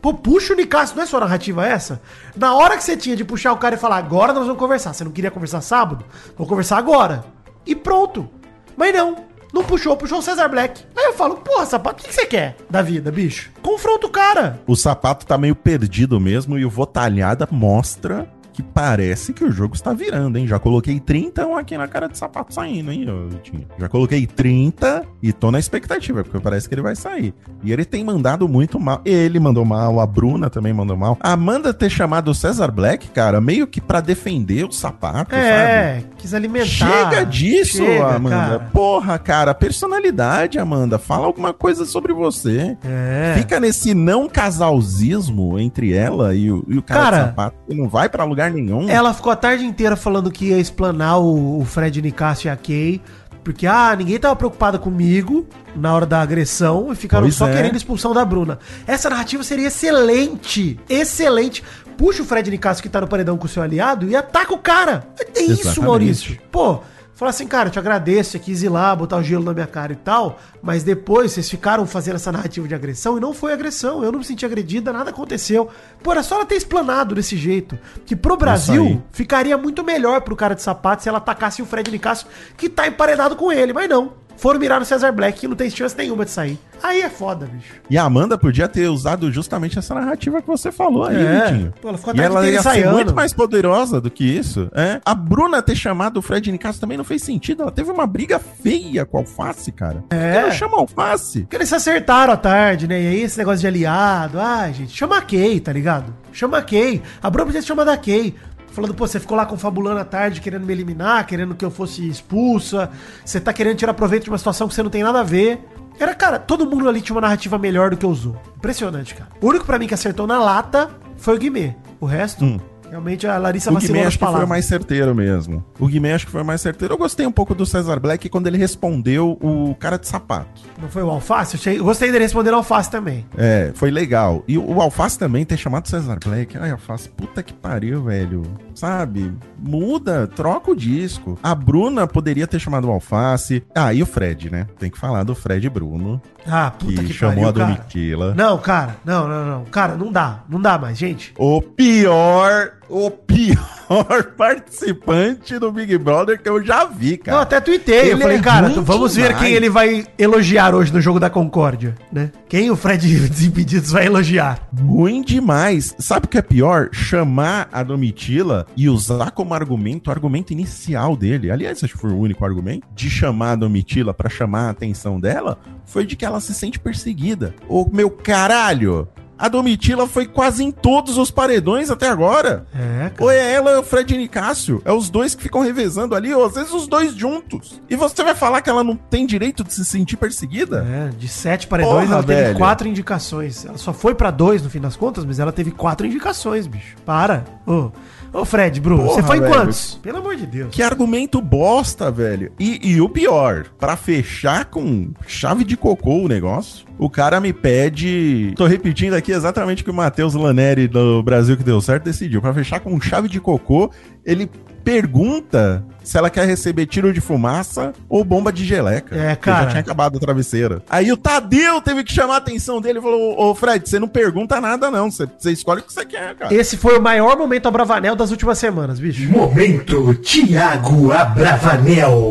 Pô, 0.00 0.14
puxa 0.14 0.52
o 0.52 0.56
Nicasso, 0.56 0.94
não 0.94 1.02
é 1.02 1.06
sua 1.06 1.20
narrativa 1.20 1.66
essa? 1.66 2.00
Na 2.36 2.54
hora 2.54 2.76
que 2.76 2.84
você 2.84 2.96
tinha 2.96 3.16
de 3.16 3.24
puxar 3.24 3.52
o 3.52 3.56
cara 3.56 3.74
e 3.74 3.78
falar, 3.78 3.96
agora 3.96 4.32
nós 4.32 4.46
vamos 4.46 4.58
conversar. 4.58 4.92
Você 4.92 5.02
não 5.02 5.10
queria 5.10 5.30
conversar 5.30 5.60
sábado? 5.60 6.04
Vamos 6.36 6.48
conversar 6.48 6.78
agora. 6.78 7.24
E 7.66 7.74
pronto. 7.74 8.28
Mas 8.76 8.94
não. 8.94 9.27
Não 9.52 9.64
puxou, 9.64 9.96
puxou 9.96 10.18
o 10.18 10.22
Cesar 10.22 10.48
Black. 10.50 10.84
Aí 10.96 11.06
eu 11.06 11.14
falo, 11.14 11.36
porra, 11.36 11.66
sapato, 11.66 12.02
o 12.02 12.06
que 12.06 12.14
você 12.14 12.26
quer 12.26 12.56
da 12.68 12.82
vida, 12.82 13.10
bicho? 13.10 13.50
Confronta 13.62 14.06
o 14.06 14.10
cara. 14.10 14.60
O 14.66 14.76
sapato 14.76 15.26
tá 15.26 15.38
meio 15.38 15.54
perdido 15.54 16.20
mesmo 16.20 16.58
e 16.58 16.64
o 16.64 16.70
Votalhada 16.70 17.48
mostra 17.50 18.28
que 18.58 18.62
parece 18.64 19.32
que 19.32 19.44
o 19.44 19.52
jogo 19.52 19.76
está 19.76 19.92
virando, 19.92 20.36
hein? 20.36 20.44
Já 20.44 20.58
coloquei 20.58 20.98
30 20.98 21.56
aqui 21.56 21.78
na 21.78 21.86
cara 21.86 22.08
de 22.08 22.18
sapato 22.18 22.52
saindo, 22.52 22.90
hein, 22.90 23.06
Vitinho? 23.28 23.68
Já 23.78 23.88
coloquei 23.88 24.26
30 24.26 25.04
e 25.22 25.32
tô 25.32 25.52
na 25.52 25.60
expectativa, 25.60 26.24
porque 26.24 26.40
parece 26.40 26.68
que 26.68 26.74
ele 26.74 26.82
vai 26.82 26.96
sair. 26.96 27.32
E 27.62 27.72
ele 27.72 27.84
tem 27.84 28.02
mandado 28.02 28.48
muito 28.48 28.80
mal. 28.80 29.00
Ele 29.04 29.38
mandou 29.38 29.64
mal, 29.64 30.00
a 30.00 30.06
Bruna 30.06 30.50
também 30.50 30.72
mandou 30.72 30.96
mal. 30.96 31.16
A 31.20 31.34
Amanda 31.34 31.72
ter 31.72 31.88
chamado 31.88 32.32
o 32.32 32.34
Cesar 32.34 32.72
Black, 32.72 33.06
cara, 33.10 33.40
meio 33.40 33.64
que 33.64 33.80
pra 33.80 34.00
defender 34.00 34.64
o 34.64 34.72
sapato, 34.72 35.30
sabe? 35.30 35.40
É, 35.46 36.02
quis 36.16 36.34
alimentar. 36.34 36.66
Chega 36.66 37.24
disso, 37.24 37.76
Chega, 37.76 38.16
Amanda. 38.16 38.36
cara. 38.36 38.58
Porra, 38.72 39.18
cara, 39.20 39.54
personalidade, 39.54 40.58
Amanda. 40.58 40.98
Fala 40.98 41.26
alguma 41.26 41.52
coisa 41.52 41.84
sobre 41.84 42.12
você. 42.12 42.76
É. 42.84 43.34
Fica 43.38 43.60
nesse 43.60 43.94
não 43.94 44.28
casalzismo 44.28 45.56
entre 45.60 45.92
ela 45.94 46.34
e 46.34 46.50
o, 46.50 46.64
e 46.66 46.76
o 46.76 46.82
cara, 46.82 46.98
Cara, 47.02 47.16
de 47.18 47.24
sapato 47.26 47.56
que 47.68 47.74
não 47.76 47.88
vai 47.88 48.08
pra 48.08 48.24
lugar 48.24 48.47
nenhum. 48.50 48.88
Ela 48.88 49.12
ficou 49.14 49.32
a 49.32 49.36
tarde 49.36 49.64
inteira 49.64 49.96
falando 49.96 50.30
que 50.30 50.46
ia 50.46 50.58
explanar 50.58 51.20
o, 51.20 51.60
o 51.60 51.64
Fred 51.64 52.00
Nicasso 52.00 52.46
e 52.46 52.50
a 52.50 52.56
Kay. 52.56 53.00
Porque, 53.44 53.66
ah, 53.66 53.94
ninguém 53.96 54.18
tava 54.18 54.36
preocupado 54.36 54.78
comigo 54.78 55.46
na 55.74 55.94
hora 55.94 56.04
da 56.04 56.20
agressão 56.20 56.92
e 56.92 56.94
ficaram 56.96 57.24
Pois 57.24 57.34
só 57.34 57.48
é. 57.48 57.52
querendo 57.54 57.76
expulsão 57.76 58.12
da 58.12 58.22
Bruna. 58.24 58.58
Essa 58.86 59.08
narrativa 59.08 59.42
seria 59.42 59.68
excelente. 59.68 60.78
Excelente. 60.88 61.64
Puxa 61.96 62.22
o 62.22 62.26
Fred 62.26 62.50
Nicasso 62.50 62.82
que 62.82 62.88
tá 62.88 63.00
no 63.00 63.08
paredão 63.08 63.38
com 63.38 63.46
o 63.46 63.48
seu 63.48 63.62
aliado 63.62 64.08
e 64.08 64.14
ataca 64.14 64.52
o 64.52 64.58
cara. 64.58 65.08
É 65.18 65.40
isso, 65.40 65.52
Exatamente. 65.52 65.80
Maurício. 65.80 66.38
Pô, 66.50 66.80
fala 67.18 67.30
assim, 67.30 67.48
cara, 67.48 67.66
eu 67.68 67.72
te 67.72 67.80
agradeço, 67.80 68.30
você 68.30 68.38
quis 68.38 68.62
ir 68.62 68.68
lá, 68.68 68.94
botar 68.94 69.16
o 69.16 69.22
gelo 69.24 69.42
na 69.42 69.52
minha 69.52 69.66
cara 69.66 69.92
e 69.92 69.96
tal, 69.96 70.38
mas 70.62 70.84
depois 70.84 71.32
vocês 71.32 71.50
ficaram 71.50 71.84
fazendo 71.84 72.14
essa 72.14 72.30
narrativa 72.30 72.68
de 72.68 72.76
agressão 72.76 73.18
e 73.18 73.20
não 73.20 73.34
foi 73.34 73.52
agressão. 73.52 74.04
Eu 74.04 74.12
não 74.12 74.20
me 74.20 74.24
senti 74.24 74.46
agredida, 74.46 74.92
nada 74.92 75.10
aconteceu. 75.10 75.68
Pô, 76.00 76.12
era 76.12 76.22
só 76.22 76.36
ela 76.36 76.46
ter 76.46 76.54
explanado 76.54 77.16
desse 77.16 77.36
jeito. 77.36 77.76
Que 78.06 78.14
pro. 78.14 78.38
Brasil 78.38 79.02
ficaria 79.10 79.58
muito 79.58 79.82
melhor 79.82 80.20
pro 80.20 80.36
cara 80.36 80.54
de 80.54 80.62
sapato 80.62 81.02
se 81.02 81.08
ela 81.08 81.18
atacasse 81.18 81.60
o 81.60 81.66
Fred 81.66 81.90
Nicasso, 81.90 82.24
que 82.56 82.68
tá 82.68 82.86
emparedado 82.86 83.34
com 83.34 83.50
ele, 83.50 83.72
mas 83.72 83.88
não. 83.88 84.12
Foram 84.38 84.58
mirar 84.60 84.78
no 84.78 84.86
Cesar 84.86 85.12
Black, 85.12 85.40
que 85.40 85.48
não 85.48 85.56
tem 85.56 85.68
chance 85.68 85.96
nenhuma 85.96 86.24
de 86.24 86.30
sair. 86.30 86.58
Aí 86.82 87.02
é 87.02 87.08
foda, 87.10 87.46
bicho. 87.46 87.74
E 87.90 87.98
a 87.98 88.04
Amanda 88.04 88.38
podia 88.38 88.68
ter 88.68 88.88
usado 88.88 89.30
justamente 89.32 89.78
essa 89.78 89.94
narrativa 89.94 90.40
que 90.40 90.46
você 90.46 90.70
falou 90.70 91.04
aí, 91.04 91.16
É. 91.16 91.46
Vitinho. 91.50 91.74
Pô, 91.82 91.88
ela 91.88 91.98
ficou 91.98 92.14
a 92.14 92.16
e 92.16 92.20
ela 92.20 92.48
ia 92.48 92.62
ser 92.62 92.88
muito 92.90 93.14
mais 93.14 93.32
poderosa 93.32 94.00
do 94.00 94.10
que 94.10 94.24
isso. 94.24 94.70
É. 94.74 95.00
A 95.04 95.14
Bruna 95.14 95.60
ter 95.60 95.74
chamado 95.74 96.18
o 96.18 96.22
Fred 96.22 96.50
Nicasso 96.52 96.80
também 96.80 96.96
não 96.96 97.04
fez 97.04 97.22
sentido. 97.22 97.62
Ela 97.62 97.72
teve 97.72 97.90
uma 97.90 98.06
briga 98.06 98.38
feia 98.38 99.04
com 99.04 99.16
o 99.16 99.20
Alface, 99.20 99.72
cara. 99.72 100.04
É. 100.10 100.36
Ela 100.36 100.50
chama 100.52 100.76
o 100.76 100.80
Alface. 100.80 101.40
Porque 101.40 101.56
eles 101.56 101.68
se 101.68 101.74
acertaram 101.74 102.32
à 102.32 102.36
tarde, 102.36 102.86
né? 102.86 103.02
E 103.02 103.06
aí 103.08 103.22
esse 103.22 103.36
negócio 103.38 103.60
de 103.60 103.66
aliado, 103.66 104.38
ai, 104.40 104.72
gente, 104.72 104.96
chama 104.96 105.18
a 105.18 105.20
Kay, 105.20 105.58
tá 105.58 105.72
ligado? 105.72 106.14
Chama 106.32 106.58
a 106.58 106.62
Kay. 106.62 107.02
A 107.20 107.28
Bruna 107.28 107.46
podia 107.46 107.60
ter 107.60 107.66
chamado 107.66 107.88
a 107.88 107.96
Kay. 107.96 108.34
Falando, 108.78 108.94
pô, 108.94 109.08
você 109.08 109.18
ficou 109.18 109.36
lá 109.36 109.44
confabulando 109.44 109.98
à 109.98 110.04
tarde, 110.04 110.40
querendo 110.40 110.64
me 110.64 110.72
eliminar, 110.72 111.26
querendo 111.26 111.52
que 111.52 111.64
eu 111.64 111.70
fosse 111.70 112.08
expulsa. 112.08 112.88
Você 113.24 113.40
tá 113.40 113.52
querendo 113.52 113.76
tirar 113.76 113.92
proveito 113.92 114.22
de 114.22 114.30
uma 114.30 114.38
situação 114.38 114.68
que 114.68 114.74
você 114.74 114.84
não 114.84 114.90
tem 114.90 115.02
nada 115.02 115.18
a 115.18 115.24
ver. 115.24 115.58
Era, 115.98 116.14
cara, 116.14 116.38
todo 116.38 116.64
mundo 116.64 116.88
ali 116.88 117.00
tinha 117.00 117.12
uma 117.16 117.20
narrativa 117.22 117.58
melhor 117.58 117.90
do 117.90 117.96
que 117.96 118.06
usou. 118.06 118.40
Impressionante, 118.56 119.16
cara. 119.16 119.30
O 119.42 119.48
único 119.48 119.64
pra 119.66 119.80
mim 119.80 119.88
que 119.88 119.94
acertou 119.94 120.28
na 120.28 120.38
lata 120.38 120.90
foi 121.16 121.34
o 121.34 121.38
Guimê. 121.40 121.74
O 122.00 122.06
resto, 122.06 122.44
Hum. 122.44 122.60
Realmente 122.90 123.26
a 123.26 123.36
Larissa 123.38 123.70
O 123.70 123.74
vacilou 123.74 123.96
nas 123.98 124.06
acho 124.08 124.16
que 124.18 124.20
foi 124.20 124.28
o 124.28 124.30
palavras. 124.32 124.48
mais 124.48 124.64
certeiro 124.64 125.14
mesmo. 125.14 125.64
O 125.78 125.86
Guimê 125.86 126.12
acho 126.12 126.26
que 126.26 126.32
foi 126.32 126.42
o 126.42 126.44
mais 126.44 126.60
certeiro. 126.60 126.94
Eu 126.94 126.98
gostei 126.98 127.26
um 127.26 127.32
pouco 127.32 127.54
do 127.54 127.66
Cesar 127.66 128.00
Black 128.00 128.28
quando 128.28 128.46
ele 128.46 128.56
respondeu 128.58 129.38
o 129.42 129.74
cara 129.78 129.98
de 129.98 130.08
sapato. 130.08 130.62
Não 130.80 130.88
foi 130.88 131.02
o 131.02 131.10
Alface? 131.10 131.54
Eu, 131.54 131.60
achei- 131.60 131.78
eu 131.78 131.84
gostei 131.84 132.10
dele 132.10 132.24
responder 132.24 132.50
Alface 132.52 132.90
também. 132.90 133.26
É, 133.36 133.72
foi 133.74 133.90
legal. 133.90 134.42
E 134.48 134.56
o 134.56 134.80
Alface 134.80 135.18
também 135.18 135.44
ter 135.44 135.56
chamado 135.56 135.86
Cesar 135.88 136.18
Black. 136.24 136.56
Ai, 136.58 136.70
Alface, 136.70 137.08
puta 137.10 137.42
que 137.42 137.52
pariu, 137.52 138.02
velho. 138.04 138.42
Sabe? 138.74 139.32
Muda, 139.58 140.26
troca 140.26 140.70
o 140.70 140.76
disco. 140.76 141.38
A 141.42 141.54
Bruna 141.54 142.06
poderia 142.06 142.46
ter 142.46 142.58
chamado 142.60 142.88
o 142.88 142.90
Alface. 142.92 143.62
Ah, 143.74 143.92
e 143.92 144.02
o 144.02 144.06
Fred, 144.06 144.50
né? 144.50 144.66
Tem 144.78 144.90
que 144.90 144.98
falar 144.98 145.24
do 145.24 145.34
Fred 145.34 145.68
Bruno, 145.68 146.22
Ah, 146.46 146.72
que, 146.78 146.86
puta 146.86 147.02
que, 147.04 147.12
chamou 147.12 147.48
a 147.48 147.52
cara. 147.52 147.66
Domitila. 147.66 148.34
Não, 148.34 148.56
cara, 148.58 148.96
não, 149.04 149.26
não, 149.28 149.44
não. 149.46 149.64
Cara, 149.64 149.96
não 149.96 150.10
dá. 150.12 150.44
Não 150.48 150.60
dá 150.60 150.78
mais, 150.78 150.96
gente. 150.96 151.34
O 151.36 151.60
pior, 151.60 152.72
o 152.88 153.10
pior 153.10 154.24
participante 154.36 155.58
do 155.58 155.70
Big 155.72 155.96
Brother 155.98 156.40
que 156.40 156.48
eu 156.48 156.62
já 156.64 156.84
vi, 156.84 157.16
cara. 157.16 157.36
Não, 157.36 157.42
até 157.42 157.60
tuitei. 157.60 158.00
eu 158.00 158.12
Ele 158.12 158.20
falei, 158.22 158.36
é 158.38 158.40
cara, 158.40 158.68
vamos 158.80 159.14
ver 159.14 159.28
demais. 159.28 159.42
quem 159.42 159.52
ele 159.54 159.68
vai 159.68 160.06
elogiar 160.18 160.74
hoje 160.74 160.92
no 160.92 161.00
jogo 161.00 161.18
da 161.20 161.30
Concórdia, 161.30 161.94
né? 162.12 162.30
Quem 162.48 162.70
o 162.70 162.76
Fred 162.76 163.06
Desimpedidos 163.28 163.90
vai 163.90 164.06
elogiar. 164.06 164.68
Ruim 164.78 165.22
demais. 165.22 165.94
Sabe 165.98 166.26
o 166.26 166.28
que 166.28 166.38
é 166.38 166.42
pior? 166.42 166.88
Chamar 166.92 167.68
a 167.72 167.82
Domitila 167.82 168.66
e 168.76 168.88
usar 168.88 169.30
como 169.30 169.54
argumento 169.54 170.08
o 170.08 170.10
argumento 170.10 170.52
inicial 170.52 171.16
dele. 171.16 171.50
Aliás, 171.50 171.82
acho 171.82 171.94
que 171.94 172.00
foi 172.00 172.10
o 172.10 172.18
único 172.18 172.44
argumento 172.44 172.86
de 172.94 173.10
chamar 173.10 173.52
a 173.52 173.56
Domitila 173.56 174.12
pra 174.14 174.28
chamar 174.28 174.68
a 174.68 174.70
atenção 174.70 175.20
dela 175.20 175.58
foi 175.84 176.04
de 176.04 176.16
que 176.16 176.24
ela 176.24 176.40
se 176.40 176.54
sente 176.54 176.78
perseguida. 176.78 177.54
Ô, 177.68 177.88
meu 177.90 178.10
caralho! 178.10 179.08
A 179.38 179.48
Domitila 179.48 180.06
foi 180.06 180.26
quase 180.26 180.64
em 180.64 180.70
todos 180.70 181.16
os 181.16 181.30
paredões 181.30 181.90
até 181.90 182.08
agora. 182.08 182.66
É, 182.74 183.10
cara. 183.10 183.14
Ou 183.20 183.30
é 183.30 183.52
ela 183.52 183.72
ou 183.74 183.80
o 183.80 183.82
Fred 183.82 184.16
Nicásio. 184.16 184.82
É 184.84 184.92
os 184.92 185.08
dois 185.08 185.34
que 185.34 185.42
ficam 185.42 185.60
revezando 185.60 186.14
ali, 186.14 186.34
ou 186.34 186.44
às 186.44 186.54
vezes 186.54 186.72
os 186.72 186.88
dois 186.88 187.14
juntos. 187.14 187.80
E 187.88 187.94
você 187.94 188.24
vai 188.24 188.34
falar 188.34 188.60
que 188.60 188.68
ela 188.68 188.82
não 188.82 188.96
tem 188.96 189.26
direito 189.26 189.62
de 189.62 189.72
se 189.72 189.84
sentir 189.84 190.16
perseguida? 190.16 190.84
É, 190.88 191.08
de 191.16 191.28
sete 191.28 191.66
paredões, 191.66 192.06
Porra, 192.06 192.14
ela 192.14 192.22
teve 192.24 192.54
quatro 192.54 192.88
indicações. 192.88 193.64
Ela 193.64 193.78
só 193.78 193.92
foi 193.92 194.14
pra 194.14 194.30
dois 194.30 194.62
no 194.62 194.70
fim 194.70 194.80
das 194.80 194.96
contas, 194.96 195.24
mas 195.24 195.38
ela 195.38 195.52
teve 195.52 195.70
quatro 195.70 196.06
indicações, 196.06 196.66
bicho. 196.66 196.96
Para. 197.04 197.44
Ô, 197.66 197.90
ô 198.32 198.44
Fred, 198.44 198.80
Bruno, 198.80 199.02
Porra, 199.04 199.14
você 199.14 199.22
foi 199.22 199.36
em 199.36 199.40
velho. 199.40 199.52
quantos? 199.54 199.98
Pelo 200.02 200.18
amor 200.18 200.36
de 200.36 200.46
Deus. 200.46 200.74
Que 200.74 200.82
argumento 200.82 201.40
bosta, 201.40 202.10
velho. 202.10 202.52
E, 202.58 202.92
e 202.92 203.00
o 203.00 203.08
pior, 203.08 203.66
pra 203.78 203.96
fechar 203.96 204.66
com 204.66 205.10
chave 205.26 205.64
de 205.64 205.76
cocô 205.76 206.24
o 206.24 206.28
negócio, 206.28 206.86
o 206.98 207.08
cara 207.08 207.40
me 207.40 207.52
pede. 207.52 208.52
Tô 208.56 208.66
repetindo 208.66 209.14
aqui 209.14 209.32
exatamente 209.32 209.82
o 209.82 209.84
que 209.84 209.90
o 209.90 209.94
Matheus 209.94 210.34
Laneri 210.34 210.88
do 210.88 211.22
Brasil 211.22 211.56
que 211.56 211.62
deu 211.64 211.80
certo 211.80 212.04
decidiu. 212.04 212.40
Pra 212.40 212.52
fechar 212.54 212.80
com 212.80 213.00
chave 213.00 213.28
de 213.28 213.40
cocô, 213.40 213.90
ele 214.24 214.50
pergunta 214.88 215.84
se 216.02 216.16
ela 216.16 216.30
quer 216.30 216.46
receber 216.46 216.86
tiro 216.86 217.12
de 217.12 217.20
fumaça 217.20 217.92
ou 218.08 218.24
bomba 218.24 218.50
de 218.50 218.64
geleca. 218.64 219.14
É, 219.14 219.36
cara. 219.36 219.64
Já 219.64 219.68
tinha 219.68 219.80
acabado 219.80 220.16
a 220.16 220.20
travesseira. 220.20 220.82
Aí 220.88 221.12
o 221.12 221.16
Tadeu 221.18 221.82
teve 221.82 222.02
que 222.02 222.10
chamar 222.10 222.36
a 222.36 222.38
atenção 222.38 222.80
dele 222.80 222.98
e 222.98 223.02
falou: 223.02 223.38
Ô 223.38 223.54
Fred, 223.54 223.86
você 223.86 223.98
não 223.98 224.08
pergunta 224.08 224.58
nada, 224.58 224.90
não. 224.90 225.10
Você, 225.10 225.28
você 225.38 225.52
escolhe 225.52 225.80
o 225.80 225.82
que 225.82 225.92
você 225.92 226.06
quer, 226.06 226.34
cara. 226.34 226.54
Esse 226.54 226.78
foi 226.78 226.96
o 226.96 227.02
maior 227.02 227.36
momento 227.36 227.68
Abravanel 227.68 228.16
das 228.16 228.30
últimas 228.30 228.58
semanas, 228.58 228.98
bicho. 228.98 229.30
Momento 229.30 230.14
Tiago 230.14 231.12
Abravanel. 231.12 232.30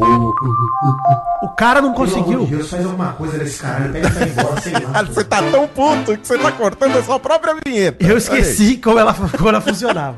O 1.43 1.49
cara 1.49 1.79
não 1.79 1.93
conseguiu. 1.93 2.47
Deus, 2.47 2.71
faz 2.71 2.83
alguma 2.83 3.13
coisa 3.13 3.37
nesse 3.37 3.61
cara. 3.61 3.87
Pega 3.89 4.07
embora, 4.07 4.61
sei 4.61 4.73
lá. 4.73 5.03
Você 5.05 5.23
tá 5.23 5.43
tão 5.43 5.67
puto 5.67 6.17
que 6.17 6.27
você 6.27 6.37
tá 6.39 6.51
cortando 6.51 6.97
a 6.97 7.03
sua 7.03 7.19
própria 7.19 7.55
vinheta. 7.63 8.03
Eu 8.03 8.17
esqueci 8.17 8.77
como 8.77 8.97
ela, 8.97 9.13
como 9.13 9.49
ela 9.49 9.61
funcionava. 9.61 10.17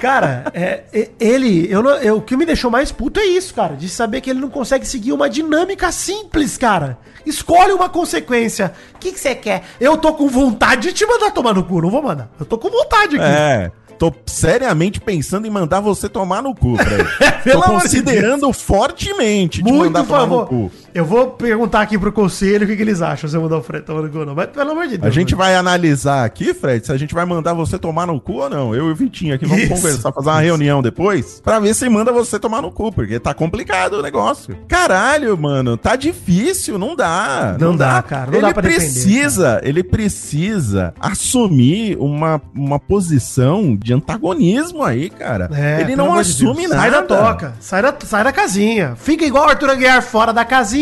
Cara, 0.00 0.44
é, 0.54 0.82
ele. 1.20 1.66
Eu, 1.70 1.82
não- 1.82 1.90
eu- 1.96 2.16
o 2.16 2.22
que 2.22 2.36
me 2.36 2.44
deixou 2.46 2.70
mais 2.70 2.90
puto 2.90 3.20
é 3.20 3.24
isso, 3.24 3.54
cara. 3.54 3.76
De 3.76 3.88
saber 3.88 4.20
que 4.20 4.30
ele 4.30 4.40
não 4.40 4.50
consegue 4.50 4.86
seguir 4.86 5.12
uma 5.12 5.28
dinâmica 5.28 5.92
simples, 5.92 6.56
cara. 6.56 6.98
Escolhe 7.24 7.72
uma 7.72 7.88
consequência. 7.88 8.72
O 8.94 8.98
que 8.98 9.12
que 9.12 9.20
você 9.20 9.34
quer? 9.34 9.62
Eu 9.80 9.96
tô 9.96 10.12
com 10.14 10.28
vontade 10.28 10.88
de 10.88 10.92
te 10.94 11.06
mandar 11.06 11.30
tomar 11.30 11.54
no 11.54 11.62
cu. 11.64 11.80
Não 11.80 11.90
vou 11.90 12.02
mandar. 12.02 12.30
Eu 12.40 12.46
tô 12.46 12.58
com 12.58 12.68
vontade 12.70 13.16
aqui. 13.16 13.24
É. 13.24 13.70
Tô 13.98 14.12
seriamente 14.26 15.00
pensando 15.00 15.46
em 15.46 15.50
mandar 15.50 15.78
você 15.78 16.08
tomar 16.08 16.42
no 16.42 16.52
cu. 16.54 16.74
Pelo 17.44 17.62
Tô 17.62 17.70
considerando 17.70 18.52
fortemente 18.52 19.62
te 19.62 19.70
Muito 19.70 19.92
mandar 19.92 20.04
tomar 20.04 20.18
favor. 20.20 20.40
no 20.40 20.46
cu. 20.48 20.72
Eu 20.94 21.04
vou 21.04 21.30
perguntar 21.30 21.80
aqui 21.80 21.98
pro 21.98 22.12
conselho 22.12 22.64
o 22.64 22.66
que, 22.68 22.76
que 22.76 22.82
eles 22.82 23.00
acham 23.00 23.28
se 23.28 23.34
eu 23.34 23.40
mandar 23.40 23.56
o 23.56 23.62
Fred 23.62 23.84
tomar 23.84 24.02
no 24.02 24.10
cu 24.10 24.18
ou 24.18 24.26
não. 24.26 24.34
Mas 24.34 24.46
pelo 24.46 24.70
amor 24.72 24.86
de 24.86 24.98
Deus. 24.98 25.10
A 25.10 25.10
gente 25.10 25.34
vai 25.34 25.54
analisar 25.54 26.24
aqui, 26.24 26.52
Fred, 26.52 26.84
se 26.84 26.92
a 26.92 26.96
gente 26.98 27.14
vai 27.14 27.24
mandar 27.24 27.54
você 27.54 27.78
tomar 27.78 28.06
no 28.06 28.20
cu 28.20 28.34
ou 28.34 28.50
não. 28.50 28.74
Eu 28.74 28.88
e 28.88 28.92
o 28.92 28.94
Vitinho 28.94 29.34
aqui 29.34 29.46
vamos 29.46 29.64
Isso, 29.64 29.74
conversar, 29.74 30.12
fazer 30.12 30.28
uma 30.28 30.40
reunião 30.40 30.82
depois, 30.82 31.40
pra 31.40 31.58
ver 31.58 31.74
se 31.74 31.88
manda 31.88 32.12
você 32.12 32.38
tomar 32.38 32.60
no 32.60 32.70
cu, 32.70 32.92
porque 32.92 33.18
tá 33.18 33.32
complicado 33.32 33.94
o 33.94 34.02
negócio. 34.02 34.54
Caralho, 34.68 35.36
mano, 35.38 35.78
tá 35.78 35.96
difícil, 35.96 36.78
não 36.78 36.94
dá. 36.94 37.56
Não 37.58 37.74
dá, 37.74 38.02
cara, 38.02 38.26
não 38.26 38.34
ele 38.38 38.46
dá 38.46 38.52
pra 38.52 38.62
defender, 38.62 38.92
precisa, 38.92 39.60
ele 39.62 39.82
precisa 39.82 40.92
assumir 41.00 41.96
uma, 41.98 42.40
uma 42.54 42.78
posição 42.78 43.76
de 43.76 43.94
antagonismo 43.94 44.82
aí, 44.82 45.08
cara. 45.08 45.48
É, 45.54 45.80
ele 45.80 45.96
não 45.96 46.12
de 46.14 46.20
assume 46.20 46.68
Deus. 46.68 46.70
nada. 46.70 46.82
Sai 46.82 46.90
da 46.90 47.02
toca, 47.02 47.54
sai 47.60 47.82
da, 47.82 47.94
sai 48.04 48.24
da 48.24 48.32
casinha. 48.32 48.94
Fica 48.96 49.24
igual 49.24 49.46
o 49.46 49.48
Arthur 49.48 49.70
Aguiar 49.70 50.02
fora 50.02 50.32
da 50.32 50.44
casinha. 50.44 50.81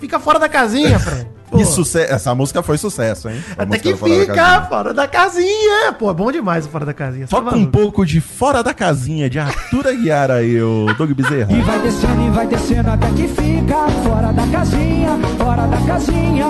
Fica 0.00 0.18
fora 0.18 0.38
da 0.38 0.48
casinha, 0.48 0.98
Fred. 0.98 1.26
Pô, 1.50 1.58
E 1.58 1.62
Essa 2.10 2.34
música 2.34 2.62
foi 2.62 2.76
sucesso, 2.76 3.28
hein? 3.30 3.42
A 3.56 3.62
Até 3.62 3.78
que 3.78 3.94
Fora 3.96 4.12
da 4.12 4.20
fica 4.20 4.34
Casinha. 4.34 4.66
fora 4.68 4.94
da 4.94 5.08
casinha. 5.08 5.92
Pô, 5.98 6.10
é 6.10 6.14
bom 6.14 6.30
demais 6.30 6.66
o 6.66 6.68
fora 6.68 6.84
da 6.84 6.92
casinha. 6.92 7.26
Só 7.26 7.40
um 7.40 7.64
pouco 7.64 8.04
de 8.04 8.20
Fora 8.20 8.62
da 8.62 8.74
Casinha, 8.74 9.30
de 9.30 9.38
Arthur 9.38 9.86
Aguiar 9.88 10.30
aí, 10.30 10.60
o 10.60 10.86
Doug 10.98 11.10
Bezerra. 11.12 11.50
E 11.50 11.60
vai 11.62 11.78
descendo 11.80 12.22
e 12.26 12.30
vai 12.30 12.46
descendo 12.46 12.90
até 12.90 13.08
que 13.12 13.28
fica 13.28 13.88
fora 14.04 14.30
da 14.32 14.46
casinha, 14.48 15.18
fora 15.38 15.66
da 15.66 15.76
casinha. 15.86 16.46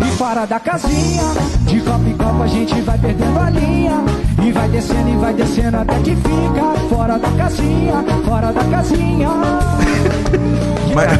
E 0.00 0.16
fora 0.16 0.46
da 0.46 0.60
casinha, 0.60 1.22
de 1.66 1.80
copo 1.80 2.08
em 2.08 2.16
copo 2.16 2.42
a 2.42 2.46
gente 2.46 2.80
vai 2.82 2.98
perdendo 2.98 3.38
a 3.40 3.50
linha. 3.50 4.04
E 4.46 4.52
vai 4.52 4.68
descendo 4.68 5.08
e 5.10 5.16
vai 5.16 5.34
descendo 5.34 5.76
até 5.78 5.94
que 5.98 6.14
fica 6.14 6.88
fora 6.88 7.18
da 7.18 7.30
casinha, 7.32 8.04
fora 8.24 8.52
da 8.52 8.64
casinha. 8.64 9.28
Mas- 10.94 11.18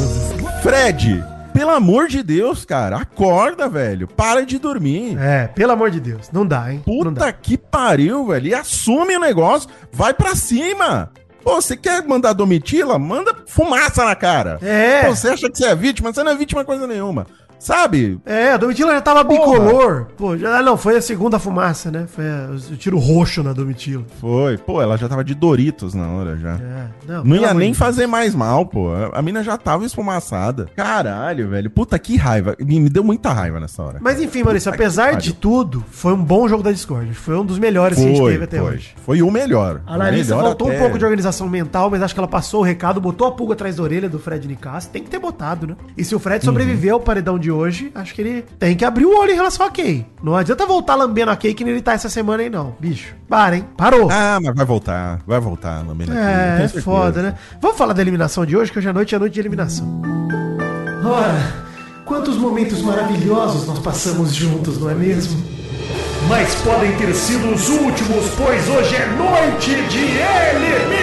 Fred, 0.62 1.24
pelo 1.52 1.70
amor 1.70 2.08
de 2.08 2.22
Deus, 2.22 2.64
cara, 2.64 2.98
acorda, 2.98 3.68
velho. 3.68 4.06
Para 4.06 4.44
de 4.44 4.58
dormir. 4.58 5.16
É, 5.18 5.46
pelo 5.48 5.72
amor 5.72 5.90
de 5.90 6.00
Deus. 6.00 6.30
Não 6.32 6.46
dá, 6.46 6.72
hein? 6.72 6.82
não 6.86 7.12
dá. 7.12 7.20
Puta 7.26 7.32
que 7.32 7.56
pariu, 7.56 8.26
velho. 8.26 8.48
E 8.48 8.54
assume 8.54 9.16
o 9.16 9.20
negócio, 9.20 9.68
vai 9.92 10.12
pra 10.12 10.34
cima. 10.34 11.10
Pô, 11.42 11.54
você 11.60 11.74
quer 11.76 12.06
mandar 12.06 12.34
domitila? 12.34 12.98
Manda 12.98 13.34
fumaça 13.46 14.04
na 14.04 14.14
cara. 14.14 14.58
É. 14.60 15.04
Pô, 15.04 15.14
você 15.16 15.28
acha 15.28 15.48
que 15.50 15.56
você 15.56 15.64
é 15.66 15.74
vítima? 15.74 16.12
Você 16.12 16.22
não 16.22 16.32
é 16.32 16.36
vítima 16.36 16.64
coisa 16.64 16.86
nenhuma. 16.86 17.26
Sabe? 17.60 18.18
É, 18.24 18.52
a 18.52 18.56
Domitila 18.56 18.92
já 18.94 19.00
tava 19.02 19.22
Porra. 19.22 19.60
bicolor. 19.60 20.06
Pô, 20.16 20.34
já, 20.36 20.62
não, 20.62 20.78
foi 20.78 20.96
a 20.96 21.02
segunda 21.02 21.38
fumaça, 21.38 21.90
né? 21.90 22.06
Foi 22.08 22.24
a- 22.26 22.48
o 22.72 22.76
tiro 22.76 22.98
roxo 22.98 23.42
na 23.42 23.52
Domitila. 23.52 24.02
Foi. 24.18 24.56
Pô, 24.56 24.80
ela 24.80 24.96
já 24.96 25.06
tava 25.08 25.22
de 25.22 25.34
Doritos 25.34 25.92
na 25.92 26.08
hora 26.08 26.36
já. 26.38 26.54
É, 26.54 26.86
Não 27.06 27.22
pelo 27.22 27.36
ia 27.36 27.52
nem 27.52 27.72
de 27.72 27.78
fazer 27.78 28.06
mais 28.06 28.34
mal, 28.34 28.64
pô. 28.64 28.88
A- 28.88 29.20
A 29.20 29.22
mina 29.22 29.44
já 29.44 29.58
tava 29.58 29.84
esfumaçada. 29.84 30.68
Caralho, 30.74 31.50
velho. 31.50 31.68
Puta 31.70 31.98
que 31.98 32.16
raiva. 32.16 32.56
Me, 32.58 32.80
me 32.80 32.88
deu 32.88 33.04
muita 33.04 33.30
raiva 33.30 33.60
nessa 33.60 33.82
hora. 33.82 33.98
Mas 34.00 34.18
enfim, 34.20 34.42
Maurício, 34.42 34.70
Puta 34.72 34.82
apesar 34.82 35.16
de 35.16 35.34
tudo, 35.34 35.84
foi 35.90 36.14
um 36.14 36.24
bom 36.24 36.48
jogo 36.48 36.62
da 36.62 36.72
Discord. 36.72 37.12
Foi 37.12 37.36
um 37.36 37.44
dos 37.44 37.58
melhores 37.58 37.98
que 37.98 38.04
a 38.04 38.08
gente 38.08 38.18
foi, 38.18 38.32
teve 38.32 38.44
até 38.44 38.58
foi. 38.58 38.70
hoje. 38.74 38.94
Foi 39.04 39.20
o 39.20 39.30
melhor. 39.30 39.82
A 39.86 39.96
Larissa 39.96 40.34
Melhor 40.34 40.48
faltou 40.48 40.68
até- 40.68 40.76
um 40.76 40.80
pouco 40.80 40.98
de 40.98 41.04
organização 41.04 41.46
mental, 41.46 41.90
mas 41.90 42.02
acho 42.02 42.14
que 42.14 42.20
ela 42.20 42.26
passou 42.28 42.60
o 42.60 42.64
recado, 42.64 42.98
botou 43.02 43.26
a 43.26 43.32
pulga 43.32 43.52
atrás 43.52 43.76
da 43.76 43.82
orelha 43.82 44.08
do 44.08 44.18
Fred 44.18 44.48
Nicasso. 44.48 44.88
Tem 44.88 45.02
que 45.02 45.10
ter 45.10 45.18
botado, 45.18 45.66
né? 45.66 45.76
E 45.98 46.02
se 46.02 46.14
o 46.14 46.18
Fred 46.18 46.42
sobreviveu 46.42 46.94
ao 46.94 47.00
paredão 47.00 47.38
de 47.38 47.49
hoje, 47.50 47.90
acho 47.94 48.14
que 48.14 48.20
ele 48.20 48.42
tem 48.58 48.76
que 48.76 48.84
abrir 48.84 49.04
o 49.04 49.18
olho 49.18 49.32
em 49.32 49.36
relação 49.36 49.66
a 49.66 49.70
Kay. 49.70 50.06
Não 50.22 50.36
adianta 50.36 50.66
voltar 50.66 50.94
lambendo 50.94 51.30
a 51.30 51.36
Kay 51.36 51.54
que 51.54 51.64
nem 51.64 51.72
ele 51.74 51.82
tá 51.82 51.92
essa 51.92 52.08
semana 52.08 52.42
aí, 52.42 52.50
não. 52.50 52.76
Bicho, 52.78 53.14
para, 53.28 53.56
hein? 53.56 53.64
Parou. 53.76 54.08
Ah, 54.10 54.38
mas 54.42 54.54
vai 54.54 54.64
voltar. 54.64 55.20
Vai 55.26 55.40
voltar, 55.40 55.86
Lamena. 55.86 56.14
É, 56.14 56.64
é 56.64 56.68
foda, 56.68 57.22
né? 57.22 57.34
Vamos 57.60 57.76
falar 57.76 57.92
da 57.92 58.02
eliminação 58.02 58.44
de 58.46 58.56
hoje, 58.56 58.70
que 58.70 58.78
hoje 58.78 58.88
à 58.88 58.92
noite 58.92 59.14
é 59.14 59.18
noite 59.18 59.34
de 59.34 59.40
eliminação. 59.40 60.00
Ora, 61.04 61.64
quantos 62.04 62.36
momentos 62.36 62.82
maravilhosos 62.82 63.66
nós 63.66 63.78
passamos 63.78 64.34
juntos, 64.34 64.78
não 64.78 64.90
é 64.90 64.94
mesmo? 64.94 65.42
Mas 66.28 66.54
podem 66.56 66.94
ter 66.96 67.14
sido 67.14 67.52
os 67.52 67.68
últimos, 67.68 68.28
pois 68.36 68.68
hoje 68.68 68.94
é 68.94 69.06
noite 69.06 69.74
de 69.88 70.04
eliminação! 70.54 71.00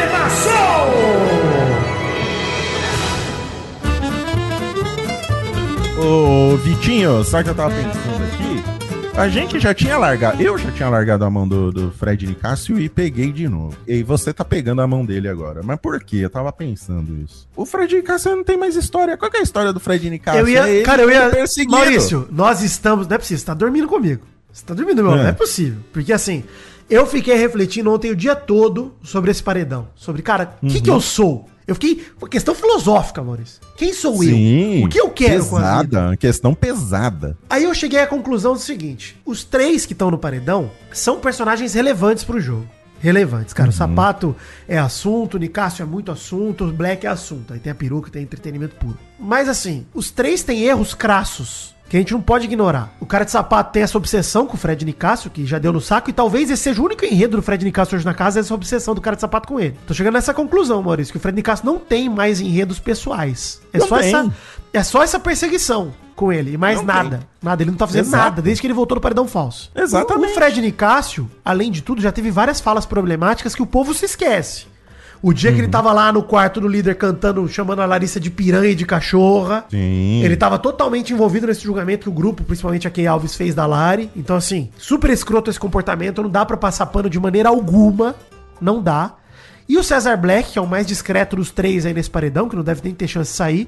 Ô, 6.00 6.56
Vitinho, 6.58 7.24
sabe 7.24 7.42
o 7.42 7.44
que 7.46 7.50
eu 7.52 7.56
tava 7.56 7.74
pensando 7.74 8.24
aqui? 8.24 8.78
A 9.20 9.28
gente 9.28 9.60
já 9.60 9.74
tinha 9.74 9.98
largado, 9.98 10.40
eu 10.44 10.56
já 10.60 10.72
tinha 10.72 10.88
largado 10.90 11.26
a 11.26 11.30
mão 11.30 11.48
do, 11.48 11.72
do 11.72 11.92
Fred 11.92 12.28
Nicásio 12.28 12.80
e 12.80 12.88
peguei 12.88 13.32
de 13.32 13.50
novo. 13.50 13.76
E 13.88 14.04
você 14.04 14.32
tá 14.32 14.46
pegando 14.46 14.80
a 14.84 14.88
mão 14.88 15.04
dele 15.04 15.28
agora. 15.28 15.62
Mas 15.64 15.80
por 15.80 16.00
quê? 16.04 16.18
Eu 16.18 16.30
tava 16.30 16.52
pensando 16.54 17.18
isso. 17.26 17.48
O 17.56 17.66
Fred 17.66 17.96
Nicásio 17.96 18.36
não 18.36 18.44
tem 18.44 18.56
mais 18.56 18.76
história. 18.76 19.18
Qual 19.18 19.32
que 19.32 19.38
é 19.38 19.40
a 19.40 19.44
história 19.44 19.74
do 19.74 19.80
Fred 19.80 20.08
Nicásio? 20.08 20.42
Eu 20.42 20.48
ia, 20.48 20.70
É 20.82 20.84
cara, 20.84 21.02
eu 21.02 21.10
ia. 21.10 21.30
perseguido. 21.32 21.72
Maurício, 21.72 22.28
nós 22.32 22.62
estamos. 22.62 23.08
Não 23.08 23.16
é 23.16 23.18
possível, 23.18 23.40
você 23.40 23.46
tá 23.46 23.54
dormindo 23.56 23.88
comigo. 23.88 24.22
Você 24.54 24.64
tá 24.64 24.76
dormindo, 24.76 25.02
meu? 25.04 25.14
É. 25.14 25.18
Não 25.18 25.28
é 25.30 25.34
possível. 25.34 25.80
Porque 25.92 26.14
assim, 26.14 26.44
Eu 26.90 27.06
fiquei 27.08 27.36
refletindo 27.36 27.92
ontem 27.92 28.12
o 28.12 28.16
dia 28.16 28.34
todo 28.36 28.94
sobre 29.04 29.30
esse 29.32 29.42
paredão. 29.44 29.88
Sobre, 29.96 30.22
cara, 30.22 30.56
o 30.64 30.68
que, 30.68 30.80
que 30.80 30.90
eu 30.90 31.02
sou? 31.02 31.46
Eu 31.68 31.76
fiquei. 31.76 32.02
Questão 32.32 32.56
filosófica, 32.56 33.22
Maurício. 33.22 33.60
Quem 33.76 33.92
sou 33.92 34.24
eu? 34.24 34.86
O 34.86 34.90
que 34.90 35.00
eu 35.00 35.10
quero 35.10 35.46
com 35.46 35.58
a 35.58 35.82
vida? 35.82 35.98
pesada, 35.98 36.18
questão 36.18 36.54
pesada. 36.54 37.38
Aí 37.50 37.66
eu 37.66 37.74
cheguei 37.74 38.00
à 38.00 38.08
conclusão 38.08 38.54
do 38.54 38.60
seguinte: 38.60 39.20
os 39.26 39.44
três 39.44 39.86
que 39.86 39.92
estão 39.92 40.10
no 40.10 40.18
paredão 40.18 40.72
são 40.94 41.20
personagens 41.20 41.74
relevantes 41.74 42.24
pro 42.24 42.40
jogo. 42.40 42.68
Relevantes, 43.00 43.54
cara. 43.54 43.70
O 43.70 43.74
sapato 43.74 44.36
é 44.68 44.78
assunto, 44.78 45.36
o 45.36 45.40
Nicásio 45.40 45.84
é 45.84 45.86
muito 45.86 46.12
assunto, 46.12 46.66
o 46.66 46.72
Black 46.72 47.06
é 47.06 47.10
assunto. 47.10 47.54
Aí 47.54 47.60
tem 47.60 47.72
a 47.72 47.76
peruca, 47.76 48.10
tem 48.10 48.24
entretenimento 48.24 48.76
puro. 48.76 48.98
Mas 49.20 49.48
assim, 49.48 49.86
os 49.94 50.10
três 50.10 50.42
têm 50.44 50.64
erros 50.64 50.96
crassos. 50.96 51.76
Que 51.90 51.96
a 51.96 52.00
gente 52.00 52.12
não 52.14 52.22
pode 52.22 52.46
ignorar. 52.46 52.92
O 53.00 53.06
cara 53.06 53.24
de 53.24 53.32
sapato 53.32 53.72
tem 53.72 53.82
essa 53.82 53.98
obsessão 53.98 54.46
com 54.46 54.56
o 54.56 54.58
Fred 54.58 54.84
Nicásio, 54.84 55.30
que 55.30 55.46
já 55.46 55.58
deu 55.58 55.72
no 55.72 55.80
saco, 55.80 56.10
e 56.10 56.14
talvez 56.14 56.50
esse 56.50 56.64
seja 56.64 56.82
o 56.82 56.86
único 56.86 57.06
enredo 57.06 57.38
do 57.38 57.42
Fred 57.44 57.64
Nicásio 57.64 57.96
hoje 57.96 58.06
na 58.06 58.14
casa, 58.14 58.40
essa 58.42 58.54
obsessão 58.54 58.94
do 58.94 59.00
cara 59.00 59.16
de 59.16 59.22
sapato 59.22 59.48
com 59.48 59.58
ele. 59.60 59.78
Tô 59.88 59.94
chegando 59.94 60.16
nessa 60.16 60.34
conclusão, 60.34 60.84
Maurício, 60.84 61.14
que 61.14 61.18
o 61.18 61.22
Fred 61.22 61.36
Nicásio 61.36 61.66
não 61.66 61.80
tem 61.80 62.10
mais 62.10 62.42
enredos 62.42 62.78
pessoais. 62.80 63.62
É 63.72 63.78
Não 63.80 63.88
só 63.88 64.00
tem. 64.00 64.10
essa. 64.14 64.34
É 64.74 64.84
só 64.84 65.02
essa 65.02 65.18
perseguição 65.20 65.94
com 66.14 66.34
ele, 66.34 66.54
e 66.54 66.58
mais 66.58 66.78
Não 66.80 66.84
nada. 66.86 67.22
Nada, 67.42 67.64
ele 67.64 67.72
não 67.72 67.78
tá 67.78 67.88
fazendo 67.88 68.06
Exato. 68.08 68.24
nada 68.24 68.42
desde 68.42 68.60
que 68.60 68.68
ele 68.68 68.74
voltou 68.74 68.96
do 68.98 69.02
paredão 69.02 69.28
falso. 69.28 69.72
Exatamente. 69.74 70.32
O 70.32 70.34
Fred 70.34 70.60
Nicásio, 70.62 71.32
além 71.46 71.72
de 71.72 71.82
tudo, 71.82 72.02
já 72.02 72.12
teve 72.12 72.30
várias 72.30 72.60
falas 72.60 72.86
problemáticas 72.86 73.56
que 73.56 73.62
o 73.62 73.66
povo 73.66 73.94
se 73.94 74.04
esquece. 74.04 74.66
O 75.22 75.34
dia 75.34 75.50
Uhum. 75.50 75.56
que 75.56 75.62
ele 75.62 75.68
tava 75.68 75.92
lá 75.92 76.12
no 76.12 76.22
quarto 76.22 76.62
do 76.62 76.68
líder 76.68 76.96
cantando, 76.96 77.48
chamando 77.48 77.82
a 77.82 77.86
Larissa 77.86 78.20
de 78.20 78.30
piranha 78.30 78.70
e 78.72 78.76
de 78.76 78.86
cachorra. 78.86 79.66
Sim. 79.70 80.22
Ele 80.24 80.36
tava 80.36 80.60
totalmente 80.60 81.12
envolvido 81.14 81.48
nesse 81.48 81.64
julgamento 81.64 82.04
que 82.04 82.10
o 82.10 82.12
grupo, 82.12 82.44
principalmente 82.44 82.88
a 82.88 82.92
Key 82.92 83.08
Alves, 83.08 83.36
fez 83.36 83.56
da 83.56 83.66
Lari. 83.66 84.10
Então, 84.16 84.36
assim, 84.36 84.70
super 84.78 85.10
escroto 85.10 85.50
esse 85.50 85.60
comportamento, 85.60 86.22
não 86.22 86.30
dá 86.30 86.46
pra 86.46 86.56
passar 86.58 86.86
pano 86.88 87.10
de 87.10 87.20
maneira 87.20 87.50
alguma. 87.50 88.16
Não 88.62 88.82
dá. 88.82 89.14
E 89.70 89.78
o 89.78 89.84
Cesar 89.84 90.18
Black, 90.18 90.54
que 90.54 90.60
é 90.60 90.62
o 90.62 90.68
mais 90.68 90.88
discreto 90.88 91.36
dos 91.36 91.52
três 91.52 91.86
aí 91.86 91.94
nesse 91.94 92.10
paredão, 92.10 92.48
que 92.48 92.56
não 92.56 92.64
deve 92.64 92.82
nem 92.84 92.94
ter 92.94 93.08
chance 93.08 93.32
de 93.32 93.38
sair, 93.38 93.68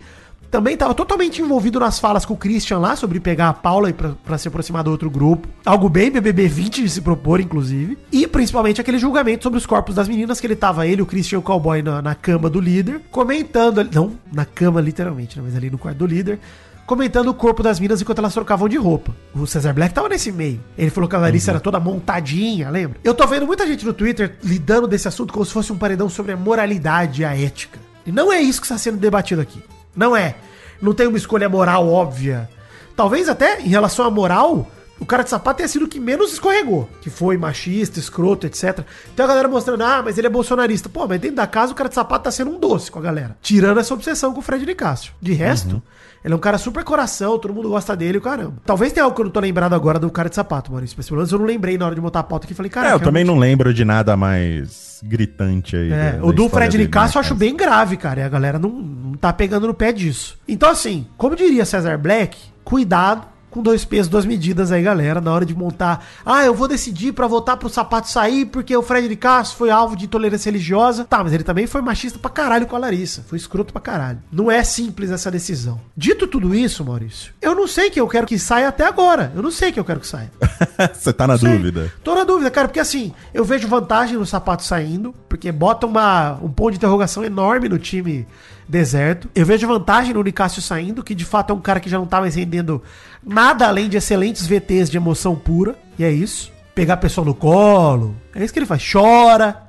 também 0.50 0.76
tava 0.76 0.94
totalmente 0.94 1.42
envolvido 1.42 1.80
nas 1.80 2.00
falas 2.00 2.26
com 2.26 2.34
o 2.34 2.38
Christian 2.38 2.80
lá 2.80 2.96
sobre 2.96 3.20
pegar 3.20 3.50
a 3.50 3.54
Paula 3.54 3.90
e 3.90 3.94
pra 3.94 4.38
se 4.38 4.48
aproximar 4.48 4.84
do 4.84 4.92
outro 4.92 5.10
grupo. 5.10 5.48
Algo 5.66 5.88
bem 5.88 6.12
BBB 6.12 6.48
20 6.48 6.84
de 6.84 6.90
se 6.90 7.02
propor, 7.02 7.40
inclusive. 7.40 7.98
E 8.12 8.26
principalmente 8.28 8.82
aquele 8.82 8.98
julgamento 8.98 9.44
sobre 9.44 9.58
os 9.58 9.66
corpos 9.66 9.96
das 9.96 10.08
meninas, 10.08 10.40
que 10.40 10.48
ele 10.48 10.56
tava, 10.56 10.88
ele, 10.88 11.02
o 11.02 11.06
Christian 11.06 11.38
e 11.38 11.40
o 11.40 11.42
cowboy 11.42 11.82
na, 11.82 12.02
na 12.02 12.16
cama 12.16 12.50
do 12.50 12.60
líder, 12.60 13.02
comentando. 13.12 13.88
Não, 13.94 14.14
na 14.32 14.46
cama 14.46 14.82
literalmente, 14.82 15.38
né, 15.38 15.44
mas 15.46 15.56
ali 15.56 15.70
no 15.70 15.78
quarto 15.78 15.98
do 15.98 16.06
líder. 16.06 16.40
Comentando 16.86 17.28
o 17.28 17.36
corpo 17.36 17.62
das 17.62 17.80
minas 17.80 18.02
enquanto 18.02 18.18
elas 18.18 18.34
trocavam 18.34 18.68
de 18.68 18.76
roupa. 18.76 19.16
O 19.36 19.46
Cesar 19.46 19.76
Black 19.76 19.94
tava 19.94 20.10
nesse 20.10 20.32
meio. 20.32 20.60
Ele 20.76 20.90
falou 20.90 21.08
que 21.08 21.16
a 21.16 21.20
Larissa 21.20 21.52
era 21.52 21.60
toda 21.60 21.80
montadinha, 21.80 22.68
lembra? 22.72 22.98
Eu 23.04 23.14
tô 23.14 23.28
vendo 23.28 23.46
muita 23.46 23.68
gente 23.68 23.86
no 23.86 23.94
Twitter 23.94 24.38
lidando 24.44 24.88
desse 24.88 25.08
assunto 25.08 25.32
como 25.32 25.46
se 25.46 25.52
fosse 25.52 25.72
um 25.72 25.78
paredão 25.78 26.10
sobre 26.10 26.32
a 26.32 26.38
moralidade 26.38 27.22
e 27.22 27.26
a 27.26 27.40
ética. 27.40 27.78
E 28.08 28.12
não 28.12 28.34
é 28.34 28.42
isso 28.42 28.60
que 28.60 28.66
está 28.66 28.80
sendo 28.80 28.98
debatido 28.98 29.40
aqui. 29.40 29.62
Não 29.96 30.16
é. 30.16 30.36
Não 30.82 30.94
tem 30.94 31.08
uma 31.08 31.18
escolha 31.18 31.50
moral 31.50 31.88
óbvia. 31.90 32.50
Talvez 32.96 33.30
até 33.30 33.62
em 33.62 33.68
relação 33.70 34.06
à 34.06 34.12
moral, 34.12 34.70
o 35.00 35.06
cara 35.06 35.24
de 35.24 35.30
sapato 35.30 35.58
tenha 35.58 35.68
sido 35.70 35.86
o 35.86 35.88
que 35.88 36.00
menos 36.00 36.34
escorregou. 36.34 36.90
Que 37.02 37.10
foi 37.10 37.38
machista, 37.38 38.00
escroto, 38.00 38.46
etc. 38.46 38.82
Tem 39.16 39.24
a 39.24 39.28
galera 39.28 39.48
mostrando, 39.48 39.84
ah, 39.84 40.02
mas 40.04 40.18
ele 40.18 40.28
é 40.28 40.30
bolsonarista. 40.30 40.90
Pô, 40.90 41.08
mas 41.08 41.20
dentro 41.22 41.38
da 41.38 41.48
casa 41.48 41.72
o 41.72 41.76
cara 41.76 41.90
de 41.90 41.96
sapato 41.96 42.26
tá 42.26 42.32
sendo 42.32 42.52
um 42.52 42.60
doce 42.60 42.92
com 42.92 43.00
a 43.00 43.02
galera. 43.02 43.38
Tirando 43.42 43.80
essa 43.80 43.94
obsessão 43.94 44.34
com 44.34 44.40
o 44.40 44.42
Fred 44.44 44.66
Nicásio. 44.66 45.14
De 45.22 45.34
resto, 45.34 45.82
ele 46.24 46.34
é 46.34 46.38
um 46.38 46.40
cara 46.40 46.58
super 46.58 46.84
coração, 46.84 47.40
todo 47.40 47.54
mundo 47.54 47.70
gosta 47.70 47.96
dele, 47.96 48.18
o 48.18 48.22
caramba. 48.22 48.56
Talvez 48.66 48.92
tenha 48.92 49.04
algo 49.06 49.16
que 49.16 49.22
eu 49.22 49.26
não 49.26 49.32
tô 49.32 49.40
lembrado 49.40 49.74
agora 49.74 49.98
do 50.00 50.10
cara 50.12 50.28
de 50.30 50.36
sapato, 50.36 50.72
Maurício. 50.72 50.96
Mas 50.98 51.08
pelo 51.08 51.18
menos 51.18 51.32
eu 51.32 51.40
não 51.40 51.46
lembrei 51.46 51.78
na 51.78 51.86
hora 51.86 51.96
de 51.96 52.02
montar 52.02 52.20
a 52.20 52.24
pauta 52.24 52.46
aqui. 52.46 52.54
Falei, 52.54 52.70
cara, 52.70 52.90
É, 52.90 52.94
eu 52.94 53.00
também 53.00 53.24
não 53.24 53.38
lembro 53.40 53.74
de 53.74 53.86
nada 53.86 54.18
mais 54.18 55.00
gritante 55.04 55.78
aí. 55.78 55.92
é, 55.92 56.12
da- 56.14 56.26
o 56.26 56.34
do 56.34 56.50
Fred 56.50 56.72
dele, 56.74 56.84
Nicasso 56.84 57.18
eu 57.18 57.22
né, 57.22 57.26
acho 57.26 57.36
bem 57.36 57.56
grave, 57.56 57.96
cara. 57.96 58.20
E 58.20 58.24
a 58.24 58.30
galera 58.30 58.60
não, 58.60 58.70
não 58.70 59.14
tá 59.14 59.32
pegando 59.32 59.66
no 59.66 59.74
pé 59.74 59.94
disso. 59.94 60.38
Então, 60.46 60.70
assim, 60.70 61.08
como 61.18 61.36
diria 61.38 61.64
Cesar 61.66 61.98
Black, 61.98 62.38
cuidado 62.66 63.24
com 63.50 63.62
dois 63.62 63.86
pesos, 63.86 64.08
duas 64.08 64.26
medidas 64.26 64.72
aí, 64.72 64.84
galera, 64.84 65.20
na 65.20 65.32
hora 65.32 65.46
de 65.46 65.56
montar. 65.56 66.06
Ah, 66.26 66.46
eu 66.46 66.54
vou 66.54 66.68
decidir 66.68 67.14
pra 67.14 67.28
votar 67.28 67.58
pro 67.58 67.70
sapato 67.70 68.10
sair 68.10 68.46
porque 68.46 68.76
o 68.76 68.82
Fred 68.82 69.08
Nicasso 69.08 69.56
foi 69.56 69.70
alvo 69.70 69.96
de 69.96 70.06
intolerância 70.06 70.50
religiosa. 70.50 71.06
Tá, 71.06 71.24
mas 71.24 71.34
ele 71.34 71.44
também 71.44 71.68
foi 71.68 71.82
machista 71.82 72.20
pra 72.20 72.30
caralho 72.30 72.68
com 72.68 72.76
a 72.76 72.80
Larissa. 72.80 73.24
Foi 73.28 73.38
escroto 73.38 73.74
pra 73.74 73.82
caralho. 73.82 74.20
Não 74.32 74.50
é 74.50 74.64
simples 74.64 75.12
essa 75.12 75.32
decisão. 75.32 75.80
Dito 75.96 76.28
tudo 76.28 76.54
isso, 76.54 76.84
Maurício, 76.86 77.34
eu 77.42 77.56
não 77.56 77.68
sei 77.68 77.90
que 77.90 78.00
eu 78.00 78.08
quero 78.08 78.28
que 78.28 78.38
saia 78.38 78.68
até 78.68 78.86
agora. 78.86 79.32
Eu 79.36 79.42
não 79.42 79.52
sei 79.52 79.72
que 79.72 79.80
eu 79.80 79.86
quero 79.86 80.00
que 80.00 80.08
saia. 80.08 80.32
Você 80.94 81.12
tá 81.12 81.28
na 81.28 81.36
dúvida. 81.36 81.92
Tô 82.04 82.16
na 82.16 82.24
dúvida, 82.24 82.52
cara, 82.52 82.68
porque 82.68 82.80
assim, 82.80 83.14
eu 83.34 83.44
vejo 83.44 83.68
vantagem 83.68 84.18
no 84.18 84.26
sapato 84.26 84.64
saindo, 84.64 85.14
porque 85.28 85.52
bota 85.52 85.86
uma, 85.86 86.40
um 86.42 86.50
ponto 86.50 86.72
de 86.72 86.78
interrogação 86.78 87.24
enorme 87.24 87.70
no 87.70 87.80
time 87.80 88.28
deserto. 88.70 89.28
Eu 89.34 89.46
vejo 89.46 89.68
vantagem 89.68 90.14
no 90.14 90.22
Nicásio 90.24 90.62
saindo, 90.62 91.04
que 91.04 91.16
de 91.16 91.26
fato 91.26 91.52
é 91.52 91.56
um 91.56 91.60
cara 91.60 91.80
que 91.80 91.90
já 91.90 91.98
não 91.98 92.06
tá 92.06 92.22
mais 92.22 92.36
rendendo 92.36 92.82
nada 93.26 93.68
além 93.68 93.90
de 93.90 93.98
excelentes 93.98 94.46
VTs 94.46 94.90
de 94.90 94.98
emoção 94.98 95.36
pura. 95.36 95.76
E 95.98 96.04
é 96.04 96.12
isso. 96.12 96.52
Pegar 96.76 96.94
a 96.94 96.98
pessoa 96.98 97.26
no 97.26 97.34
colo. 97.34 98.16
É 98.34 98.44
isso 98.44 98.54
que 98.54 98.60
ele 98.60 98.66
faz. 98.68 98.82
Chora. 98.90 99.64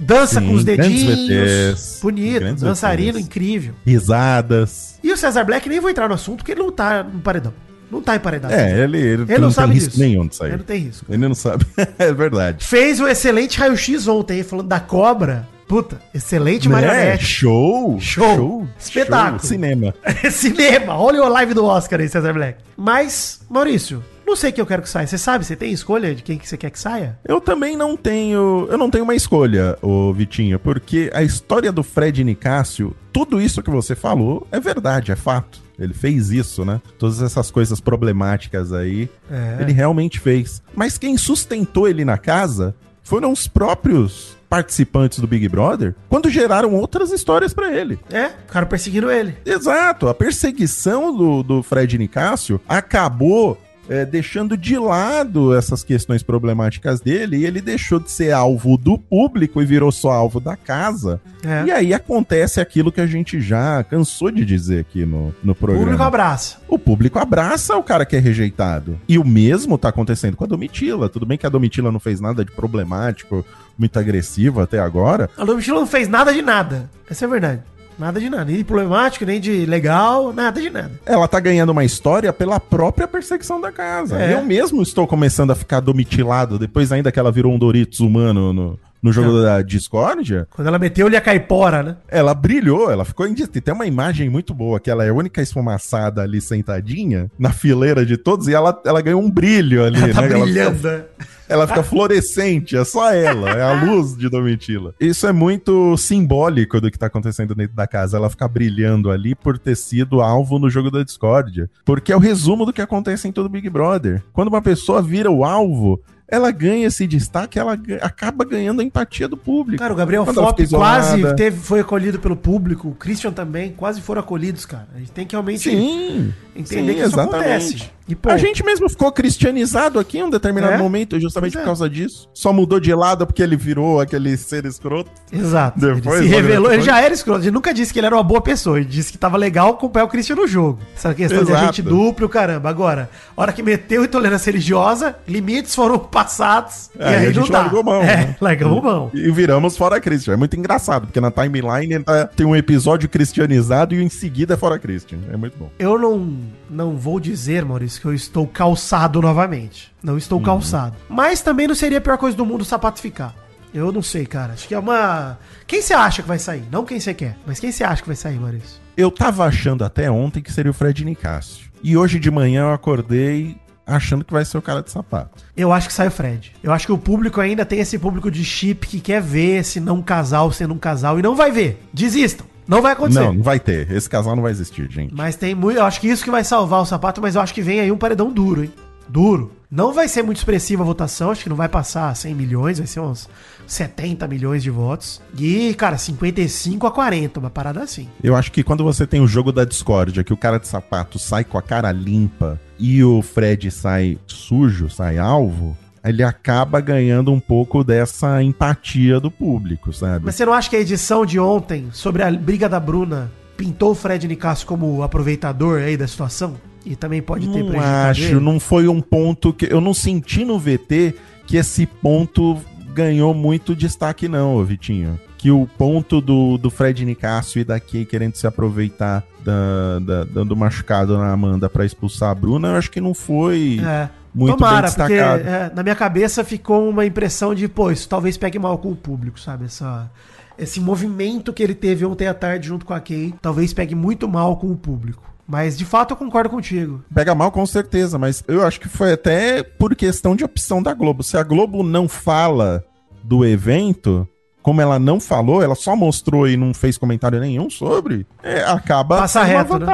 Dança 0.00 0.40
Sim, 0.40 0.48
com 0.48 0.52
os 0.54 0.64
dedinhos. 0.64 1.28
VTs, 1.28 1.98
Bonito. 2.02 2.54
Dançarino, 2.56 3.12
VTs. 3.14 3.24
incrível. 3.26 3.74
Risadas. 3.84 4.98
E 5.02 5.12
o 5.12 5.16
Cesar 5.16 5.44
Black 5.44 5.68
nem 5.68 5.80
vou 5.80 5.88
entrar 5.90 6.08
no 6.08 6.14
assunto, 6.14 6.38
porque 6.38 6.52
ele 6.52 6.60
não 6.62 6.72
tá 6.72 7.02
no 7.02 7.20
paredão. 7.20 7.52
Não 7.90 8.02
tá 8.02 8.16
emparedado. 8.16 8.52
É, 8.52 8.82
ele, 8.82 8.98
ele, 8.98 9.22
Ele 9.28 9.38
não 9.38 9.50
sabe 9.50 9.74
risco 9.74 9.90
disso. 9.90 10.00
nenhum 10.02 10.26
de 10.26 10.34
sair. 10.34 10.48
Ele 10.48 10.56
não 10.56 10.64
tem 10.64 10.78
risco. 10.80 11.06
Ele 11.08 11.28
não 11.28 11.34
sabe. 11.36 11.64
é 11.98 12.12
verdade. 12.12 12.66
Fez 12.66 12.98
um 12.98 13.06
excelente 13.06 13.58
raio-x 13.58 14.08
ontem, 14.08 14.42
falando 14.42 14.66
da 14.66 14.80
cobra. 14.80 15.46
Puta, 15.66 16.00
excelente 16.14 16.68
Né? 16.68 16.74
marionete. 16.74 17.24
Show, 17.24 17.98
Show. 18.00 18.68
Espetáculo. 18.78 19.40
show, 19.40 19.48
Cinema. 19.48 19.94
Cinema. 20.30 20.96
Olha 20.98 21.22
o 21.24 21.28
live 21.28 21.54
do 21.54 21.64
Oscar 21.64 22.00
aí, 22.00 22.08
Cesar 22.08 22.32
Black. 22.34 22.58
Mas, 22.76 23.40
Maurício, 23.50 24.02
não 24.26 24.36
sei 24.36 24.52
quem 24.52 24.62
eu 24.62 24.66
quero 24.66 24.82
que 24.82 24.88
saia. 24.88 25.06
Você 25.06 25.18
sabe? 25.18 25.44
Você 25.44 25.56
tem 25.56 25.72
escolha 25.72 26.14
de 26.14 26.22
quem 26.22 26.38
que 26.38 26.48
você 26.48 26.56
quer 26.56 26.70
que 26.70 26.78
saia? 26.78 27.18
Eu 27.26 27.40
também 27.40 27.76
não 27.76 27.96
tenho. 27.96 28.66
Eu 28.70 28.78
não 28.78 28.90
tenho 28.90 29.04
uma 29.04 29.14
escolha, 29.14 29.76
ô 29.82 30.12
Vitinho, 30.12 30.58
porque 30.58 31.10
a 31.12 31.22
história 31.22 31.72
do 31.72 31.82
Fred 31.82 32.22
Nicásio, 32.22 32.94
tudo 33.12 33.40
isso 33.40 33.62
que 33.62 33.70
você 33.70 33.94
falou 33.96 34.46
é 34.52 34.60
verdade, 34.60 35.10
é 35.10 35.16
fato. 35.16 35.60
Ele 35.78 35.92
fez 35.92 36.30
isso, 36.30 36.64
né? 36.64 36.80
Todas 36.98 37.20
essas 37.20 37.50
coisas 37.50 37.80
problemáticas 37.80 38.72
aí, 38.72 39.10
É. 39.30 39.58
ele 39.60 39.72
realmente 39.72 40.18
fez. 40.20 40.62
Mas 40.74 40.96
quem 40.96 41.16
sustentou 41.18 41.86
ele 41.88 42.04
na 42.04 42.16
casa 42.16 42.74
foram 43.02 43.30
os 43.30 43.46
próprios 43.46 44.35
participantes 44.56 45.18
do 45.18 45.26
Big 45.26 45.46
Brother, 45.50 45.94
quando 46.08 46.30
geraram 46.30 46.72
outras 46.72 47.12
histórias 47.12 47.52
pra 47.52 47.70
ele. 47.76 47.98
É, 48.10 48.28
o 48.48 48.50
cara 48.50 48.64
perseguindo 48.64 49.10
ele. 49.10 49.36
Exato, 49.44 50.08
a 50.08 50.14
perseguição 50.14 51.14
do, 51.14 51.42
do 51.42 51.62
Fred 51.62 51.98
Nicásio 51.98 52.58
acabou 52.66 53.60
é, 53.88 54.04
deixando 54.04 54.56
de 54.56 54.76
lado 54.78 55.54
essas 55.54 55.84
questões 55.84 56.22
problemáticas 56.22 57.00
dele 57.00 57.36
e 57.36 57.46
ele 57.46 57.60
deixou 57.60 58.00
de 58.00 58.10
ser 58.10 58.32
alvo 58.32 58.76
do 58.76 58.98
público 58.98 59.60
e 59.62 59.66
virou 59.66 59.92
só 59.92 60.10
alvo 60.10 60.40
da 60.40 60.56
casa. 60.56 61.20
É. 61.44 61.64
E 61.66 61.70
aí 61.70 61.94
acontece 61.94 62.60
aquilo 62.60 62.90
que 62.90 63.00
a 63.00 63.06
gente 63.06 63.40
já 63.40 63.84
cansou 63.84 64.30
de 64.30 64.44
dizer 64.44 64.80
aqui 64.80 65.04
no, 65.06 65.34
no 65.44 65.52
O 65.52 65.54
programa. 65.54 65.84
público 65.84 66.02
abraça. 66.02 66.56
O 66.66 66.78
público 66.78 67.18
abraça 67.18 67.76
o 67.76 67.82
cara 67.82 68.04
que 68.06 68.16
é 68.16 68.18
rejeitado. 68.18 68.98
E 69.06 69.18
o 69.18 69.24
mesmo 69.24 69.78
tá 69.78 69.90
acontecendo 69.90 70.36
com 70.36 70.44
a 70.44 70.48
Domitila. 70.48 71.08
Tudo 71.08 71.26
bem 71.26 71.38
que 71.38 71.46
a 71.46 71.50
Domitila 71.50 71.92
não 71.92 72.00
fez 72.00 72.20
nada 72.20 72.44
de 72.44 72.50
problemático, 72.50 73.44
muito 73.78 73.98
agressivo 73.98 74.60
até 74.60 74.78
agora, 74.78 75.28
A 75.36 75.44
Domitila 75.44 75.80
não 75.80 75.86
fez 75.86 76.08
nada 76.08 76.32
de 76.32 76.42
nada. 76.42 76.90
Essa 77.08 77.24
é 77.24 77.26
a 77.26 77.30
verdade. 77.30 77.62
Nada 77.98 78.20
de 78.20 78.28
nada. 78.28 78.44
Nem 78.44 78.56
de 78.56 78.64
problemático, 78.64 79.24
nem 79.24 79.40
de 79.40 79.64
legal, 79.64 80.32
nada 80.32 80.60
de 80.60 80.68
nada. 80.68 80.92
ela 81.06 81.26
tá 81.26 81.40
ganhando 81.40 81.70
uma 81.70 81.84
história 81.84 82.30
pela 82.32 82.60
própria 82.60 83.08
perseguição 83.08 83.60
da 83.60 83.72
casa. 83.72 84.20
É. 84.20 84.34
Eu 84.34 84.42
mesmo 84.44 84.82
estou 84.82 85.06
começando 85.06 85.50
a 85.50 85.54
ficar 85.54 85.80
domitilado, 85.80 86.58
depois 86.58 86.92
ainda 86.92 87.10
que 87.10 87.18
ela 87.18 87.32
virou 87.32 87.54
um 87.54 87.58
Doritos 87.58 88.00
humano 88.00 88.52
no, 88.52 88.78
no 89.06 89.12
jogo 89.12 89.30
Não. 89.32 89.42
da 89.42 89.62
discórdia, 89.62 90.46
Quando 90.50 90.68
ela 90.68 90.78
meteu-lhe 90.78 91.16
a 91.16 91.20
caipora, 91.20 91.82
né? 91.82 91.96
ela 92.08 92.34
brilhou, 92.34 92.90
ela 92.90 93.04
ficou 93.04 93.26
indi- 93.26 93.46
Tem 93.46 93.72
uma 93.72 93.86
imagem 93.86 94.28
muito 94.28 94.52
boa, 94.52 94.80
que 94.80 94.90
ela 94.90 95.04
é 95.04 95.08
a 95.10 95.14
única 95.14 95.40
esfumaçada 95.40 96.22
ali 96.22 96.40
sentadinha, 96.40 97.30
na 97.38 97.50
fileira 97.52 98.04
de 98.04 98.16
todos, 98.16 98.48
e 98.48 98.54
ela, 98.54 98.80
ela 98.84 99.00
ganhou 99.00 99.22
um 99.22 99.30
brilho 99.30 99.84
ali, 99.84 99.96
Ela 100.02 100.12
tá 100.12 100.22
né? 100.22 100.26
Ela 100.28 100.46
fica- 100.46 100.70
brilhando. 100.70 101.04
ela 101.48 101.66
fica 101.68 101.82
fluorescente, 101.82 102.76
é 102.76 102.84
só 102.84 103.12
ela, 103.12 103.50
é 103.50 103.62
a 103.62 103.72
luz 103.84 104.16
de 104.16 104.28
Domitila. 104.28 104.94
Isso 105.00 105.26
é 105.26 105.32
muito 105.32 105.96
simbólico 105.96 106.80
do 106.80 106.90
que 106.90 106.98
tá 106.98 107.06
acontecendo 107.06 107.54
dentro 107.54 107.76
da 107.76 107.86
casa. 107.86 108.16
Ela 108.16 108.28
fica 108.30 108.48
brilhando 108.48 109.10
ali 109.10 109.34
por 109.34 109.58
ter 109.58 109.76
sido 109.76 110.20
alvo 110.20 110.58
no 110.58 110.68
jogo 110.68 110.90
da 110.90 111.02
discórdia. 111.02 111.70
Porque 111.84 112.12
é 112.12 112.16
o 112.16 112.20
resumo 112.20 112.64
do 112.66 112.72
que 112.72 112.82
acontece 112.82 113.28
em 113.28 113.32
todo 113.32 113.48
Big 113.48 113.68
Brother. 113.70 114.22
Quando 114.32 114.48
uma 114.48 114.60
pessoa 114.62 115.00
vira 115.00 115.30
o 115.30 115.44
alvo, 115.44 116.00
ela 116.28 116.50
ganha 116.50 116.86
esse 116.86 117.06
destaque, 117.06 117.58
ela 117.58 117.78
acaba 118.02 118.44
ganhando 118.44 118.80
a 118.80 118.84
empatia 118.84 119.28
do 119.28 119.36
público. 119.36 119.78
Cara, 119.78 119.92
o 119.92 119.96
Gabriel 119.96 120.24
Quando 120.24 120.42
Fop 120.42 120.68
quase 120.68 121.34
teve, 121.36 121.56
foi 121.58 121.80
acolhido 121.80 122.18
pelo 122.18 122.36
público. 122.36 122.88
O 122.88 122.94
Christian 122.94 123.32
também, 123.32 123.72
quase 123.72 124.00
foram 124.00 124.20
acolhidos, 124.20 124.66
cara. 124.66 124.88
A 124.94 124.98
gente 124.98 125.12
tem 125.12 125.26
que 125.26 125.34
realmente 125.34 125.70
Sim. 125.70 126.34
entender 126.54 126.92
sim, 126.94 126.98
que 126.98 127.06
isso 127.06 127.20
acontece. 127.20 127.90
E 128.08 128.16
A 128.26 128.36
gente 128.36 128.64
mesmo 128.64 128.88
ficou 128.88 129.10
cristianizado 129.10 129.98
aqui 129.98 130.18
em 130.18 130.22
um 130.24 130.30
determinado 130.30 130.74
É? 130.74 130.78
momento, 130.78 131.18
justamente 131.20 131.52
Pois 131.54 131.60
é. 131.60 131.64
por 131.64 131.66
causa 131.66 131.90
disso. 131.90 132.28
Só 132.32 132.52
mudou 132.52 132.78
de 132.78 132.94
lado 132.94 133.26
porque 133.26 133.42
ele 133.42 133.56
virou 133.56 134.00
aquele 134.00 134.36
ser 134.36 134.64
escroto. 134.64 135.10
Exato. 135.32 135.78
Depois, 135.80 136.20
ele 136.20 136.28
se 136.28 136.34
revelou, 136.34 136.72
ele 136.72 136.82
já 136.82 137.00
era 137.00 137.12
escroto. 137.12 137.42
Ele 137.42 137.50
nunca 137.50 137.74
disse 137.74 137.92
que 137.92 137.98
ele 137.98 138.06
era 138.06 138.14
uma 138.16 138.22
boa 138.22 138.40
pessoa. 138.40 138.76
Ele 138.78 138.86
disse 138.86 139.10
que 139.10 139.18
tava 139.18 139.36
legal 139.36 139.70
acompanhar 139.70 140.04
o 140.04 140.08
Christian 140.08 140.36
no 140.36 140.46
jogo. 140.46 140.78
Essa 140.94 141.12
questão 141.14 141.42
de 141.44 141.50
Exato. 141.50 141.64
agente 141.64 141.82
duplo, 141.82 142.28
caramba. 142.28 142.68
Agora, 142.70 143.10
a 143.36 143.42
hora 143.42 143.52
que 143.52 143.62
meteu 143.62 144.04
intolerância 144.04 144.50
religiosa, 144.50 145.16
limites 145.26 145.74
foram 145.74 145.98
passados. 145.98 146.90
É, 146.98 147.24
e 147.24 147.26
a 147.26 147.32
gente 147.32 147.50
largou 147.50 147.82
mão, 147.82 148.02
É, 148.02 148.16
né? 148.16 148.36
mão. 148.82 149.10
E 149.14 149.30
viramos 149.32 149.76
fora 149.76 150.00
Christian. 150.00 150.34
É 150.34 150.36
muito 150.36 150.56
engraçado, 150.56 151.06
porque 151.06 151.20
na 151.20 151.30
timeline 151.30 152.02
tá- 152.04 152.26
tem 152.26 152.46
um 152.46 152.54
episódio 152.54 153.08
cristianizado 153.08 153.94
e 153.94 154.02
em 154.02 154.08
seguida 154.08 154.54
é 154.54 154.56
fora 154.56 154.78
Christian. 154.78 155.18
É 155.32 155.36
muito 155.36 155.58
bom. 155.58 155.70
Eu 155.78 155.98
não, 155.98 156.36
não 156.70 156.96
vou 156.96 157.18
dizer, 157.20 157.64
Maurício, 157.64 158.00
que 158.00 158.06
eu 158.06 158.14
estou 158.14 158.46
calçado 158.46 159.20
novamente. 159.20 159.92
Não 160.02 160.14
Uhum. 160.14 160.18
estou 160.18 160.40
calçado. 160.40 160.96
Mas 161.08 161.40
também 161.40 161.66
não 161.66 161.74
seria 161.74 161.98
a 161.98 162.00
pior 162.00 162.18
coisa 162.18 162.36
do 162.36 162.44
mundo 162.46 162.62
o 162.62 162.64
sapato 162.64 163.00
ficar. 163.00 163.34
Eu 163.74 163.92
não 163.92 164.00
sei, 164.02 164.24
cara. 164.24 164.54
Acho 164.54 164.66
que 164.68 164.74
é 164.74 164.78
uma. 164.78 165.38
Quem 165.66 165.82
você 165.82 165.92
acha 165.92 166.22
que 166.22 166.28
vai 166.28 166.38
sair? 166.38 166.64
Não 166.70 166.84
quem 166.84 166.98
você 166.98 167.12
quer, 167.12 167.36
mas 167.46 167.60
quem 167.60 167.70
você 167.70 167.84
acha 167.84 168.00
que 168.00 168.08
vai 168.08 168.16
sair, 168.16 168.38
Maurício? 168.38 168.80
Eu 168.96 169.10
tava 169.10 169.44
achando 169.44 169.84
até 169.84 170.10
ontem 170.10 170.40
que 170.40 170.52
seria 170.52 170.70
o 170.70 170.74
Fred 170.74 171.04
Nicásio. 171.04 171.66
E 171.82 171.96
hoje 171.96 172.18
de 172.18 172.30
manhã 172.30 172.62
eu 172.62 172.72
acordei 172.72 173.56
achando 173.86 174.24
que 174.24 174.32
vai 174.32 174.44
ser 174.44 174.56
o 174.58 174.62
cara 174.62 174.82
de 174.82 174.90
sapato. 174.90 175.44
Eu 175.56 175.72
acho 175.72 175.88
que 175.88 175.92
sai 175.94 176.08
o 176.08 176.10
Fred. 176.10 176.52
Eu 176.62 176.72
acho 176.72 176.86
que 176.86 176.92
o 176.92 176.98
público 176.98 177.40
ainda 177.40 177.64
tem 177.66 177.78
esse 177.78 177.98
público 177.98 178.30
de 178.30 178.42
chip 178.44 178.86
que 178.86 178.98
quer 178.98 179.20
ver 179.20 179.58
esse 179.60 179.78
não 179.78 180.00
casal 180.02 180.50
sendo 180.50 180.72
um 180.74 180.78
casal 180.78 181.18
e 181.18 181.22
não 181.22 181.36
vai 181.36 181.52
ver. 181.52 181.80
Desistam. 181.92 182.46
Não 182.66 182.82
vai 182.82 182.92
acontecer. 182.92 183.20
Não, 183.20 183.32
não 183.34 183.42
vai 183.42 183.60
ter. 183.60 183.90
Esse 183.90 184.08
casal 184.08 184.34
não 184.34 184.42
vai 184.42 184.52
existir, 184.52 184.90
gente. 184.90 185.14
Mas 185.14 185.36
tem 185.36 185.54
muito. 185.54 185.78
Eu 185.78 185.84
acho 185.84 186.00
que 186.00 186.08
isso 186.08 186.24
que 186.24 186.30
vai 186.30 186.44
salvar 186.44 186.82
o 186.82 186.86
sapato, 186.86 187.20
mas 187.20 187.34
eu 187.34 187.40
acho 187.40 187.54
que 187.54 187.62
vem 187.62 187.80
aí 187.80 187.92
um 187.92 187.98
paredão 187.98 188.30
duro, 188.30 188.64
hein? 188.64 188.72
Duro. 189.08 189.52
Não 189.70 189.92
vai 189.92 190.08
ser 190.08 190.22
muito 190.22 190.38
expressiva 190.38 190.82
a 190.82 190.86
votação, 190.86 191.30
acho 191.30 191.42
que 191.42 191.48
não 191.48 191.56
vai 191.56 191.68
passar 191.68 192.14
100 192.14 192.34
milhões, 192.34 192.78
vai 192.78 192.86
ser 192.86 193.00
uns 193.00 193.28
70 193.66 194.26
milhões 194.28 194.62
de 194.62 194.70
votos. 194.70 195.20
E, 195.36 195.74
cara, 195.74 195.98
55 195.98 196.86
a 196.86 196.90
40, 196.90 197.40
uma 197.40 197.50
parada 197.50 197.82
assim. 197.82 198.08
Eu 198.22 198.36
acho 198.36 198.52
que 198.52 198.62
quando 198.62 198.84
você 198.84 199.06
tem 199.06 199.20
o 199.20 199.26
jogo 199.26 199.50
da 199.50 199.64
discórdia, 199.64 200.22
que 200.22 200.32
o 200.32 200.36
cara 200.36 200.58
de 200.58 200.68
sapato 200.68 201.18
sai 201.18 201.44
com 201.44 201.58
a 201.58 201.62
cara 201.62 201.90
limpa 201.90 202.60
e 202.78 203.02
o 203.02 203.22
Fred 203.22 203.70
sai 203.70 204.18
sujo, 204.26 204.88
sai 204.88 205.18
alvo, 205.18 205.76
ele 206.08 206.22
acaba 206.22 206.80
ganhando 206.80 207.32
um 207.32 207.40
pouco 207.40 207.82
dessa 207.84 208.42
empatia 208.42 209.18
do 209.20 209.30
público, 209.30 209.92
sabe? 209.92 210.24
Mas 210.24 210.34
você 210.34 210.44
não 210.46 210.52
acha 210.52 210.70
que 210.70 210.76
a 210.76 210.80
edição 210.80 211.24
de 211.26 211.38
ontem 211.38 211.88
sobre 211.92 212.22
a 212.22 212.30
briga 212.30 212.68
da 212.68 212.78
Bruna 212.80 213.30
pintou 213.56 213.92
o 213.92 213.94
Fred 213.94 214.26
Nicasso 214.28 214.66
como 214.66 215.02
aproveitador 215.02 215.80
aí 215.80 215.96
da 215.96 216.06
situação? 216.06 216.54
E 216.84 216.94
também 216.94 217.20
pode 217.20 217.48
ter 217.48 217.64
não 217.64 217.80
acho, 217.80 218.22
ele? 218.22 218.34
não 218.40 218.60
foi 218.60 218.86
um 218.86 219.00
ponto 219.00 219.52
que 219.52 219.66
eu 219.70 219.80
não 219.80 219.92
senti 219.92 220.44
no 220.44 220.58
VT 220.58 221.14
que 221.46 221.56
esse 221.56 221.84
ponto 221.86 222.58
ganhou 222.94 223.34
muito 223.34 223.74
destaque 223.74 224.28
não, 224.28 224.62
Vitinho. 224.64 225.18
Que 225.36 225.50
o 225.50 225.68
ponto 225.76 226.20
do, 226.20 226.56
do 226.56 226.70
Fred 226.70 227.04
Nicásio 227.04 227.60
e 227.60 227.64
da 227.64 227.78
Kay 227.80 228.04
querendo 228.04 228.36
se 228.36 228.46
aproveitar 228.46 229.24
da, 229.44 229.98
da- 230.00 230.24
dando 230.24 230.56
machucado 230.56 231.16
na 231.18 231.30
Amanda 231.32 231.68
pra 231.68 231.84
expulsar 231.84 232.30
a 232.30 232.34
Bruna, 232.34 232.68
eu 232.68 232.74
acho 232.76 232.90
que 232.90 233.00
não 233.00 233.12
foi 233.14 233.80
É. 233.84 234.08
muito 234.36 234.58
Tomara, 234.58 234.88
bem 234.88 234.96
porque 234.96 235.14
destacado. 235.14 235.48
é, 235.48 235.72
na 235.74 235.82
minha 235.82 235.96
cabeça 235.96 236.44
ficou 236.44 236.86
uma 236.86 237.06
impressão 237.06 237.54
de, 237.54 237.66
pô, 237.66 237.90
isso 237.90 238.06
talvez 238.06 238.36
pegue 238.36 238.58
mal 238.58 238.76
com 238.76 238.92
o 238.92 238.96
público, 238.96 239.40
sabe? 239.40 239.64
Essa, 239.64 240.10
esse 240.58 240.78
movimento 240.78 241.54
que 241.54 241.62
ele 241.62 241.74
teve 241.74 242.04
ontem 242.04 242.26
à 242.26 242.34
tarde 242.34 242.68
junto 242.68 242.84
com 242.84 242.92
a 242.92 243.00
Kay, 243.00 243.34
talvez 243.40 243.72
pegue 243.72 243.94
muito 243.94 244.28
mal 244.28 244.58
com 244.58 244.70
o 244.70 244.76
público. 244.76 245.22
Mas 245.48 245.78
de 245.78 245.86
fato 245.86 246.10
eu 246.10 246.16
concordo 246.18 246.50
contigo. 246.50 247.02
Pega 247.14 247.34
mal 247.34 247.50
com 247.50 247.64
certeza, 247.64 248.18
mas 248.18 248.44
eu 248.46 248.66
acho 248.66 248.78
que 248.78 248.88
foi 248.88 249.12
até 249.12 249.62
por 249.62 249.94
questão 249.96 250.36
de 250.36 250.44
opção 250.44 250.82
da 250.82 250.92
Globo. 250.92 251.22
Se 251.22 251.38
a 251.38 251.42
Globo 251.42 251.82
não 251.82 252.06
fala 252.06 252.84
do 253.22 253.42
evento, 253.42 254.28
como 254.60 254.82
ela 254.82 254.98
não 254.98 255.18
falou, 255.18 255.62
ela 255.62 255.74
só 255.74 255.96
mostrou 255.96 256.46
e 256.46 256.58
não 256.58 256.74
fez 256.74 256.98
comentário 256.98 257.40
nenhum 257.40 257.70
sobre, 257.70 258.26
é, 258.42 258.64
acaba 258.64 259.18
Passa 259.18 259.44
reto, 259.44 259.76
uma 259.76 259.78
né? 259.78 259.86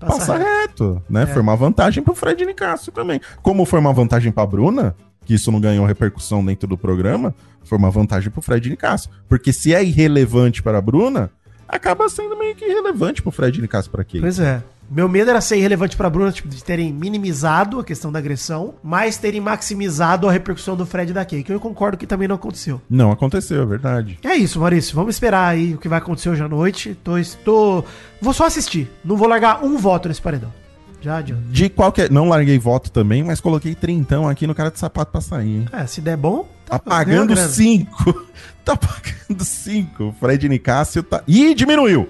Vantagem. 0.00 0.18
Passa 0.18 0.32
Passa, 0.32 0.38
reto, 0.38 1.02
né? 1.08 1.22
É. 1.22 1.26
Foi 1.26 1.42
uma 1.42 1.56
vantagem 1.56 2.02
pro 2.02 2.14
Fred 2.14 2.44
Nicásio 2.44 2.92
também. 2.92 3.20
Como 3.42 3.64
foi 3.64 3.78
uma 3.78 3.92
vantagem 3.92 4.30
pra 4.32 4.46
Bruna, 4.46 4.94
que 5.24 5.34
isso 5.34 5.50
não 5.50 5.60
ganhou 5.60 5.86
repercussão 5.86 6.44
dentro 6.44 6.68
do 6.68 6.76
programa, 6.76 7.34
foi 7.64 7.78
uma 7.78 7.90
vantagem 7.90 8.30
pro 8.30 8.42
Fred 8.42 8.68
Nicásio. 8.68 9.10
Porque 9.28 9.52
se 9.52 9.74
é 9.74 9.82
irrelevante 9.82 10.62
para 10.62 10.78
a 10.78 10.80
Bruna, 10.80 11.30
acaba 11.66 12.08
sendo 12.08 12.36
meio 12.36 12.54
que 12.54 12.64
irrelevante 12.64 13.22
pro 13.22 13.30
Fred 13.30 13.60
Nicásio 13.60 13.90
pra 13.90 14.04
quê? 14.04 14.20
Pois 14.20 14.38
é. 14.38 14.62
Meu 14.94 15.08
medo 15.08 15.28
era 15.28 15.40
ser 15.40 15.56
irrelevante 15.56 15.96
pra 15.96 16.08
Bruna, 16.08 16.30
tipo, 16.30 16.48
de 16.48 16.62
terem 16.62 16.92
minimizado 16.92 17.80
a 17.80 17.84
questão 17.84 18.12
da 18.12 18.20
agressão, 18.20 18.74
mas 18.80 19.16
terem 19.16 19.40
maximizado 19.40 20.28
a 20.28 20.32
repercussão 20.32 20.76
do 20.76 20.86
Fred 20.86 21.12
da 21.12 21.24
Kay, 21.24 21.42
que 21.42 21.52
eu 21.52 21.58
concordo 21.58 21.96
que 21.98 22.06
também 22.06 22.28
não 22.28 22.36
aconteceu. 22.36 22.80
Não 22.88 23.10
aconteceu, 23.10 23.62
é 23.62 23.66
verdade. 23.66 24.20
É 24.22 24.36
isso, 24.36 24.60
Maurício. 24.60 24.94
Vamos 24.94 25.16
esperar 25.16 25.48
aí 25.48 25.74
o 25.74 25.78
que 25.78 25.88
vai 25.88 25.98
acontecer 25.98 26.28
hoje 26.28 26.44
à 26.44 26.48
noite. 26.48 26.96
Tô, 27.02 27.18
estou... 27.18 27.84
Vou 28.22 28.32
só 28.32 28.46
assistir. 28.46 28.88
Não 29.04 29.16
vou 29.16 29.26
largar 29.26 29.64
um 29.64 29.76
voto 29.76 30.06
nesse 30.06 30.22
paredão. 30.22 30.52
Já 31.00 31.16
adianta. 31.16 31.42
De 31.50 31.68
qualquer. 31.68 32.08
Não 32.08 32.28
larguei 32.28 32.56
voto 32.56 32.88
também, 32.90 33.24
mas 33.24 33.40
coloquei 33.40 33.74
trintão 33.74 34.28
aqui 34.28 34.46
no 34.46 34.54
cara 34.54 34.70
de 34.70 34.78
sapato 34.78 35.10
pra 35.10 35.20
sair, 35.20 35.56
hein? 35.56 35.68
É, 35.72 35.86
se 35.86 36.00
der 36.00 36.16
bom. 36.16 36.48
Tá 36.64 36.78
ganha 36.78 37.26
pagando 37.26 37.36
cinco. 37.48 38.24
Tá 38.64 38.74
pagando 38.74 39.44
cinco. 39.44 40.14
Fred 40.18 40.48
Nicásio 40.48 41.02
tá. 41.02 41.22
Ih, 41.28 41.52
diminuiu! 41.54 42.08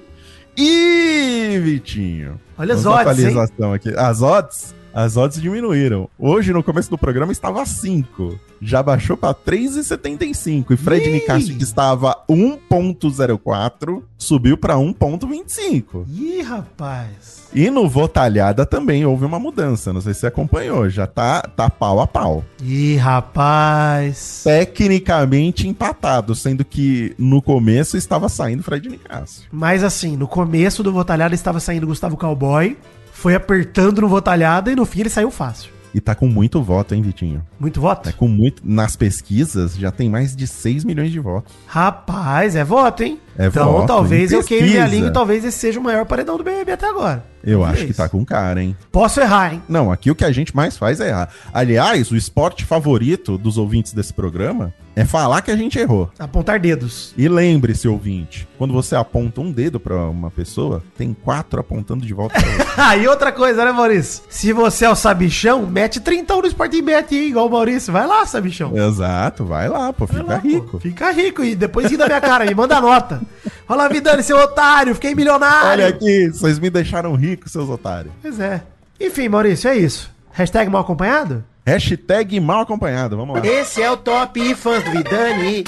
Ih, 0.56 1.58
Vitinho. 1.60 2.40
Olha 2.56 2.74
as 2.74 2.86
odds, 2.86 3.18
hein? 3.18 3.72
aqui. 3.72 3.94
As 3.96 4.22
odds. 4.22 4.74
As 4.94 5.16
odds 5.16 5.42
diminuíram. 5.42 6.08
Hoje, 6.16 6.52
no 6.52 6.62
começo 6.62 6.88
do 6.88 6.96
programa, 6.96 7.32
estava 7.32 7.66
5. 7.66 8.38
Já 8.62 8.80
baixou 8.80 9.16
para 9.16 9.34
3,75. 9.34 10.70
E 10.70 10.76
Fred 10.76 11.08
Ih! 11.08 11.12
Nicásio, 11.14 11.56
que 11.56 11.64
estava 11.64 12.16
1,04, 12.30 14.02
subiu 14.16 14.56
para 14.56 14.76
1,25. 14.76 16.06
Ih, 16.08 16.42
rapaz. 16.42 17.48
E 17.52 17.68
no 17.70 17.88
Votalhada 17.88 18.64
também 18.64 19.04
houve 19.04 19.24
uma 19.24 19.40
mudança. 19.40 19.92
Não 19.92 20.00
sei 20.00 20.14
se 20.14 20.20
você 20.20 20.26
acompanhou. 20.28 20.88
Já 20.88 21.08
tá, 21.08 21.42
tá 21.42 21.68
pau 21.68 22.00
a 22.00 22.06
pau. 22.06 22.44
Ih, 22.62 22.94
rapaz. 22.94 24.42
Tecnicamente 24.44 25.66
empatado, 25.66 26.36
sendo 26.36 26.64
que 26.64 27.16
no 27.18 27.42
começo 27.42 27.96
estava 27.96 28.28
saindo 28.28 28.62
Fred 28.62 28.88
Nicásio. 28.88 29.42
Mas 29.50 29.82
assim, 29.82 30.16
no 30.16 30.28
começo 30.28 30.84
do 30.84 30.92
Votalhada 30.92 31.34
estava 31.34 31.58
saindo 31.58 31.88
Gustavo 31.88 32.16
Cowboy, 32.16 32.76
foi 33.24 33.34
apertando 33.34 34.02
no 34.02 34.08
Votalhada 34.08 34.70
e 34.70 34.76
no 34.76 34.84
fim 34.84 35.00
ele 35.00 35.08
saiu 35.08 35.30
fácil. 35.30 35.72
E 35.94 35.98
tá 36.00 36.14
com 36.14 36.28
muito 36.28 36.62
voto, 36.62 36.94
hein, 36.94 37.00
Vitinho? 37.00 37.42
Muito 37.64 37.80
voto? 37.80 38.02
Tá 38.02 38.12
com 38.12 38.28
muito. 38.28 38.60
Nas 38.62 38.94
pesquisas 38.94 39.74
já 39.74 39.90
tem 39.90 40.10
mais 40.10 40.36
de 40.36 40.46
6 40.46 40.84
milhões 40.84 41.10
de 41.10 41.18
votos. 41.18 41.50
Rapaz, 41.66 42.54
é 42.56 42.62
voto, 42.62 43.02
hein? 43.02 43.18
É 43.38 43.46
então 43.46 43.72
voto, 43.72 43.86
talvez 43.86 44.30
eu 44.32 44.44
queime 44.44 44.68
minha 44.68 44.86
língua 44.86 45.08
e 45.08 45.12
talvez 45.12 45.44
esse 45.44 45.58
seja 45.58 45.80
o 45.80 45.82
maior 45.82 46.04
paredão 46.04 46.36
do 46.36 46.44
BBB 46.44 46.72
até 46.72 46.86
agora. 46.86 47.24
Eu 47.42 47.60
Talvez. 47.60 47.78
acho 47.78 47.86
que 47.88 47.94
tá 47.94 48.08
com 48.08 48.24
cara, 48.24 48.62
hein? 48.62 48.74
Posso 48.90 49.20
errar, 49.20 49.52
hein? 49.52 49.62
Não, 49.68 49.92
aqui 49.92 50.10
o 50.10 50.14
que 50.14 50.24
a 50.24 50.32
gente 50.32 50.54
mais 50.56 50.78
faz 50.78 50.98
é 51.00 51.08
errar. 51.08 51.28
Aliás, 51.52 52.10
o 52.10 52.16
esporte 52.16 52.64
favorito 52.64 53.36
dos 53.36 53.58
ouvintes 53.58 53.92
desse 53.92 54.14
programa 54.14 54.72
é 54.96 55.04
falar 55.04 55.42
que 55.42 55.50
a 55.50 55.56
gente 55.56 55.78
errou. 55.78 56.10
Apontar 56.18 56.58
dedos. 56.58 57.12
E 57.18 57.28
lembre-se, 57.28 57.86
ouvinte, 57.86 58.48
quando 58.56 58.72
você 58.72 58.96
aponta 58.96 59.42
um 59.42 59.50
dedo 59.52 59.78
pra 59.78 60.08
uma 60.08 60.30
pessoa, 60.30 60.82
tem 60.96 61.12
quatro 61.12 61.60
apontando 61.60 62.06
de 62.06 62.14
volta 62.14 62.40
pra 62.40 62.48
outra. 62.50 62.66
Ah, 62.78 62.96
e 62.96 63.06
outra 63.06 63.30
coisa, 63.30 63.62
né, 63.62 63.72
Maurício? 63.72 64.22
Se 64.30 64.50
você 64.54 64.86
é 64.86 64.90
o 64.90 64.96
sabichão, 64.96 65.66
mete 65.66 66.00
trintão 66.00 66.40
no 66.40 66.46
Sporting 66.46 66.82
Bet, 66.82 67.14
hein, 67.14 67.28
igual 67.28 67.46
o 67.46 67.50
Maurício. 67.54 67.92
Vai 67.92 68.06
lá, 68.06 68.26
sabichão. 68.26 68.76
Exato, 68.76 69.44
vai 69.44 69.68
lá, 69.68 69.92
pô, 69.92 70.06
Vai 70.06 70.18
fica 70.18 70.32
lá, 70.34 70.38
pô. 70.40 70.48
rico. 70.48 70.78
Fica 70.80 71.10
rico 71.10 71.42
e 71.44 71.54
depois 71.54 71.90
ri 71.90 71.96
da 71.96 72.06
minha 72.06 72.20
cara, 72.20 72.44
me 72.44 72.54
manda 72.54 72.80
nota. 72.80 73.20
Olha 73.68 73.78
lá, 73.82 73.88
Vidani, 73.88 74.22
seu 74.22 74.36
otário, 74.36 74.94
fiquei 74.94 75.14
milionário. 75.14 75.70
Olha 75.70 75.88
aqui, 75.88 76.28
vocês 76.28 76.58
me 76.58 76.68
deixaram 76.70 77.14
rico, 77.14 77.48
seus 77.48 77.68
otários. 77.70 78.12
Pois 78.20 78.38
é. 78.40 78.62
Enfim, 79.00 79.28
Maurício, 79.28 79.68
é 79.70 79.76
isso. 79.76 80.10
Hashtag 80.32 80.70
mal 80.70 80.82
acompanhado? 80.82 81.44
Hashtag 81.66 82.38
mal 82.40 82.60
acompanhado, 82.60 83.16
vamos 83.16 83.38
lá. 83.38 83.46
Esse 83.46 83.80
é 83.82 83.90
o 83.90 83.96
Top 83.96 84.54
Fãs 84.54 84.84
do 84.84 84.90
Vidani. 84.90 85.64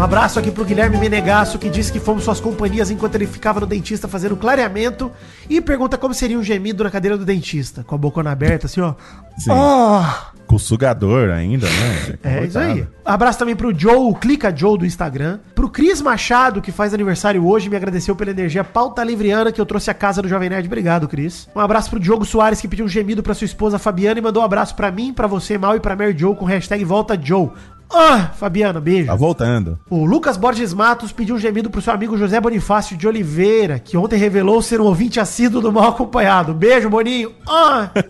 Um 0.00 0.02
abraço 0.02 0.38
aqui 0.38 0.50
pro 0.50 0.64
Guilherme 0.64 0.96
Menegasso, 0.96 1.58
que 1.58 1.68
disse 1.68 1.92
que 1.92 2.00
fomos 2.00 2.24
suas 2.24 2.40
companhias 2.40 2.90
enquanto 2.90 3.16
ele 3.16 3.26
ficava 3.26 3.60
no 3.60 3.66
dentista 3.66 4.08
fazendo 4.08 4.34
clareamento 4.34 5.12
e 5.46 5.60
pergunta 5.60 5.98
como 5.98 6.14
seria 6.14 6.38
um 6.38 6.42
gemido 6.42 6.82
na 6.82 6.90
cadeira 6.90 7.18
do 7.18 7.24
dentista, 7.26 7.84
com 7.84 7.96
a 7.96 7.98
bocona 7.98 8.30
aberta, 8.30 8.64
assim, 8.64 8.80
ó. 8.80 8.94
Sim. 9.36 9.50
Ah! 9.52 10.30
Com 10.46 10.56
o 10.56 10.58
sugador 10.58 11.28
ainda, 11.28 11.66
né? 11.66 12.18
É 12.24 12.44
isso 12.46 12.58
aí. 12.58 12.86
Abraço 13.04 13.38
também 13.38 13.54
pro 13.54 13.78
Joe, 13.78 14.14
Clica 14.14 14.50
Joe 14.56 14.78
do 14.78 14.86
Instagram. 14.86 15.38
Pro 15.54 15.68
Cris 15.68 16.00
Machado, 16.00 16.62
que 16.62 16.72
faz 16.72 16.94
aniversário 16.94 17.46
hoje, 17.46 17.68
me 17.68 17.76
agradeceu 17.76 18.16
pela 18.16 18.30
energia 18.30 18.64
pauta 18.64 19.04
livriana 19.04 19.52
que 19.52 19.60
eu 19.60 19.66
trouxe 19.66 19.90
à 19.90 19.94
casa 19.94 20.22
do 20.22 20.28
Jovem 20.28 20.48
Nerd. 20.48 20.66
Obrigado, 20.66 21.06
Cris. 21.08 21.46
Um 21.54 21.60
abraço 21.60 21.90
pro 21.90 22.00
Diogo 22.00 22.24
Soares, 22.24 22.58
que 22.58 22.68
pediu 22.68 22.86
um 22.86 22.88
gemido 22.88 23.22
pra 23.22 23.34
sua 23.34 23.44
esposa 23.44 23.78
Fabiana 23.78 24.18
e 24.18 24.22
mandou 24.22 24.42
um 24.42 24.46
abraço 24.46 24.74
pra 24.74 24.90
mim, 24.90 25.12
pra 25.12 25.26
você, 25.26 25.58
Mal 25.58 25.76
e 25.76 25.80
pra 25.80 25.94
Mary 25.94 26.16
Joe 26.16 26.34
com 26.34 26.46
hashtag 26.46 26.82
Volta 26.86 27.20
Joe. 27.22 27.50
Ah, 27.92 28.30
Fabiano, 28.36 28.80
beijo. 28.80 29.06
Tá 29.08 29.14
voltando. 29.16 29.78
O 29.90 30.04
Lucas 30.04 30.36
Borges 30.36 30.72
Matos 30.72 31.10
pediu 31.12 31.34
um 31.34 31.38
gemido 31.38 31.68
pro 31.70 31.82
seu 31.82 31.92
amigo 31.92 32.16
José 32.16 32.40
Bonifácio 32.40 32.96
de 32.96 33.06
Oliveira, 33.08 33.78
que 33.80 33.96
ontem 33.96 34.16
revelou 34.16 34.62
ser 34.62 34.80
um 34.80 34.84
ouvinte 34.84 35.18
assíduo 35.18 35.60
do 35.60 35.72
Mal 35.72 35.88
Acompanhado. 35.88 36.54
Beijo, 36.54 36.88
Boninho. 36.88 37.32
Ah! 37.48 37.90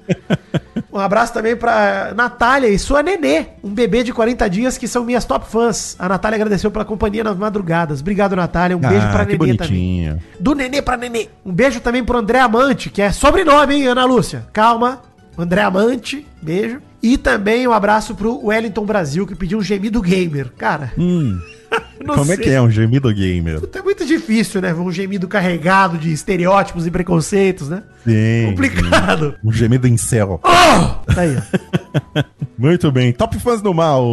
Um 0.93 0.99
abraço 0.99 1.33
também 1.33 1.55
pra 1.55 2.13
Natália 2.17 2.67
e 2.67 2.77
sua 2.77 3.01
Nenê, 3.01 3.47
um 3.63 3.71
bebê 3.73 4.03
de 4.03 4.13
40 4.13 4.51
dias 4.51 4.77
que 4.77 4.89
são 4.89 5.05
minhas 5.05 5.25
top 5.25 5.47
fãs. 5.49 5.95
A 6.01 6.09
Natália 6.09 6.35
agradeceu 6.35 6.69
pela 6.69 6.85
companhia 6.85 7.23
nas 7.23 7.37
madrugadas. 7.37 8.01
Obrigado, 8.01 8.35
Natália. 8.35 8.77
Um 8.77 8.81
beijo 8.81 9.09
pra 9.11 9.23
Ah, 9.23 9.27
que 9.27 9.39
Nenê 9.39 9.55
também. 9.57 9.69
bonitinho. 9.69 10.19
Do 10.41 10.53
Nenê 10.53 10.83
pra 10.83 10.97
Nenê. 10.97 11.29
Um 11.47 11.53
beijo 11.53 11.79
também 11.81 12.03
pro 12.03 12.19
André 12.19 12.41
Amante, 12.41 12.91
que 12.91 13.01
é 13.01 13.13
sobrenome, 13.13 13.75
hein, 13.77 13.87
Ana 13.87 14.05
Lúcia? 14.05 14.47
Calma. 14.53 15.01
André 15.39 15.63
Amante, 15.63 16.27
beijo. 16.43 16.81
E 17.03 17.17
também 17.17 17.67
um 17.67 17.73
abraço 17.73 18.15
pro 18.15 18.47
Wellington 18.47 18.85
Brasil, 18.85 19.27
que 19.27 19.35
pediu 19.35 19.59
um 19.59 19.63
gemido 19.63 20.01
gamer. 20.03 20.51
Cara, 20.57 20.93
Hum, 20.99 21.39
não 22.05 22.15
como 22.15 22.33
é 22.33 22.37
sei. 22.37 22.45
que 22.45 22.51
é 22.51 22.61
um 22.61 22.71
gemido 22.71 23.13
gamer? 23.13 23.61
É 23.75 23.83
muito 23.83 24.05
difícil, 24.05 24.61
né? 24.61 24.75
Um 24.75 24.93
gemido 24.93 25.27
carregado 25.27 25.97
de 25.97 26.13
estereótipos 26.13 26.87
e 26.87 26.91
preconceitos, 26.91 27.69
né? 27.69 27.83
Sim. 28.05 28.51
Complicado. 28.51 29.35
Um 29.45 29.51
gemido 29.53 29.87
em 29.89 29.97
céu. 29.97 30.41
Oh! 30.43 31.13
Tá 31.15 31.23
aí, 31.23 31.37
ó. 31.37 32.23
Muito 32.59 32.93
bem. 32.93 33.11
Top 33.13 33.39
fãs 33.39 33.63
do 33.63 33.73
mal, 33.73 34.05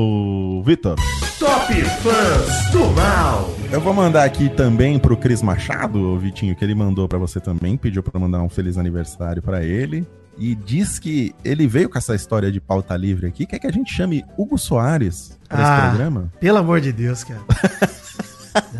Vitor. 0.65 0.95
Top 1.37 1.73
Fãs 1.73 2.71
do 2.71 2.85
Mal. 2.93 3.53
Eu 3.71 3.81
vou 3.81 3.93
mandar 3.93 4.23
aqui 4.23 4.47
também 4.49 4.97
pro 4.97 5.17
Cris 5.17 5.41
Machado, 5.41 6.17
Vitinho, 6.17 6.55
que 6.55 6.63
ele 6.63 6.73
mandou 6.73 7.07
pra 7.09 7.19
você 7.19 7.39
também, 7.41 7.75
pediu 7.75 8.01
pra 8.01 8.17
mandar 8.19 8.41
um 8.41 8.47
feliz 8.49 8.77
aniversário 8.77 9.41
pra 9.41 9.61
ele. 9.63 10.07
E 10.39 10.53
diz 10.55 10.99
que 10.99 11.33
ele 11.43 11.65
veio 11.67 11.89
com 11.89 11.97
essa 11.97 12.13
história 12.13 12.51
de 12.51 12.59
pauta 12.61 12.95
livre 12.95 13.25
aqui, 13.27 13.45
quer 13.45 13.57
que 13.59 13.67
a 13.67 13.71
gente 13.71 13.91
chame 13.93 14.23
Hugo 14.37 14.57
Soares 14.57 15.37
pra 15.49 15.57
Ah. 15.59 15.77
esse 15.79 15.87
programa? 15.89 16.31
Pelo 16.39 16.57
amor 16.59 16.79
de 16.79 16.91
Deus, 16.91 17.23
cara. 17.23 17.41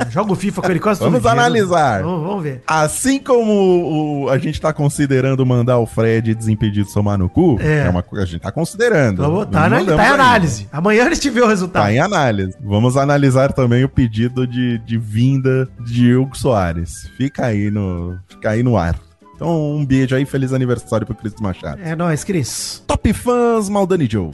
Joga 0.10 0.32
o 0.34 0.36
FIFA 0.36 0.62
com 0.64 0.72
ele 0.72 0.80
quase 0.80 0.99
Vamos 0.99 1.22
todo 1.22 1.32
analisar. 1.32 2.01
Vamos, 2.01 2.24
vamos 2.28 2.43
ver. 2.43 2.64
Assim 2.66 3.20
como 3.20 4.24
o- 4.24 4.30
a 4.30 4.38
gente 4.39 4.60
tá 4.60 4.74
considerando 4.74 5.45
mandar 5.45 5.78
o 5.78 5.86
Fred 5.86 6.34
desimpedido 6.34 6.89
somar 6.89 7.16
no 7.18 7.30
cu, 7.30 7.58
É. 7.62 7.86
é, 7.86 7.89
uma 7.89 8.01
coisa 8.01 8.26
que 8.26 8.30
a 8.30 8.32
gente 8.34 8.41
tá 8.41 8.51
considerando. 8.51 9.22
Vamos, 9.22 9.45
tá, 9.45 9.70
tá 9.70 9.76
em 9.76 9.80
ainda. 9.80 10.14
análise. 10.14 10.68
Amanhã 10.72 11.05
a 11.08 11.14
gente 11.14 11.30
vê 11.30 11.41
o 11.41 11.47
resultado. 11.47 11.84
Tá 11.84 11.93
em 11.93 11.99
análise. 11.99 12.55
Vamos 12.60 12.97
analisar 12.97 13.53
também 13.53 13.84
o 13.84 13.89
pedido 13.89 14.47
de, 14.47 14.80
de 14.80 14.97
vinda 14.97 15.70
de 15.86 16.16
Hugo 16.16 16.36
Soares. 16.36 17.08
Fica 17.16 17.45
aí 17.45 17.70
no, 17.70 18.18
fica 18.28 18.49
aí 18.51 18.64
no 18.64 18.78
ar. 18.78 18.95
Então, 19.38 19.76
um 19.76 19.86
beijo 19.86 20.16
aí, 20.16 20.26
feliz 20.26 20.52
aniversário 20.52 21.06
pro 21.06 21.16
Cris 21.16 21.36
Machado. 21.40 21.80
É 21.84 21.96
nóis, 21.96 22.24
Cris. 22.24 22.84
Top 22.88 23.14
fãs, 23.14 23.70
Maldani 23.70 24.08
Joe. 24.10 24.32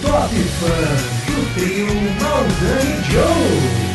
Top 0.00 0.34
Fãs 0.34 1.34
do 1.34 1.54
trio 1.54 1.86
Maldani 2.18 3.04
Joe. 3.10 3.88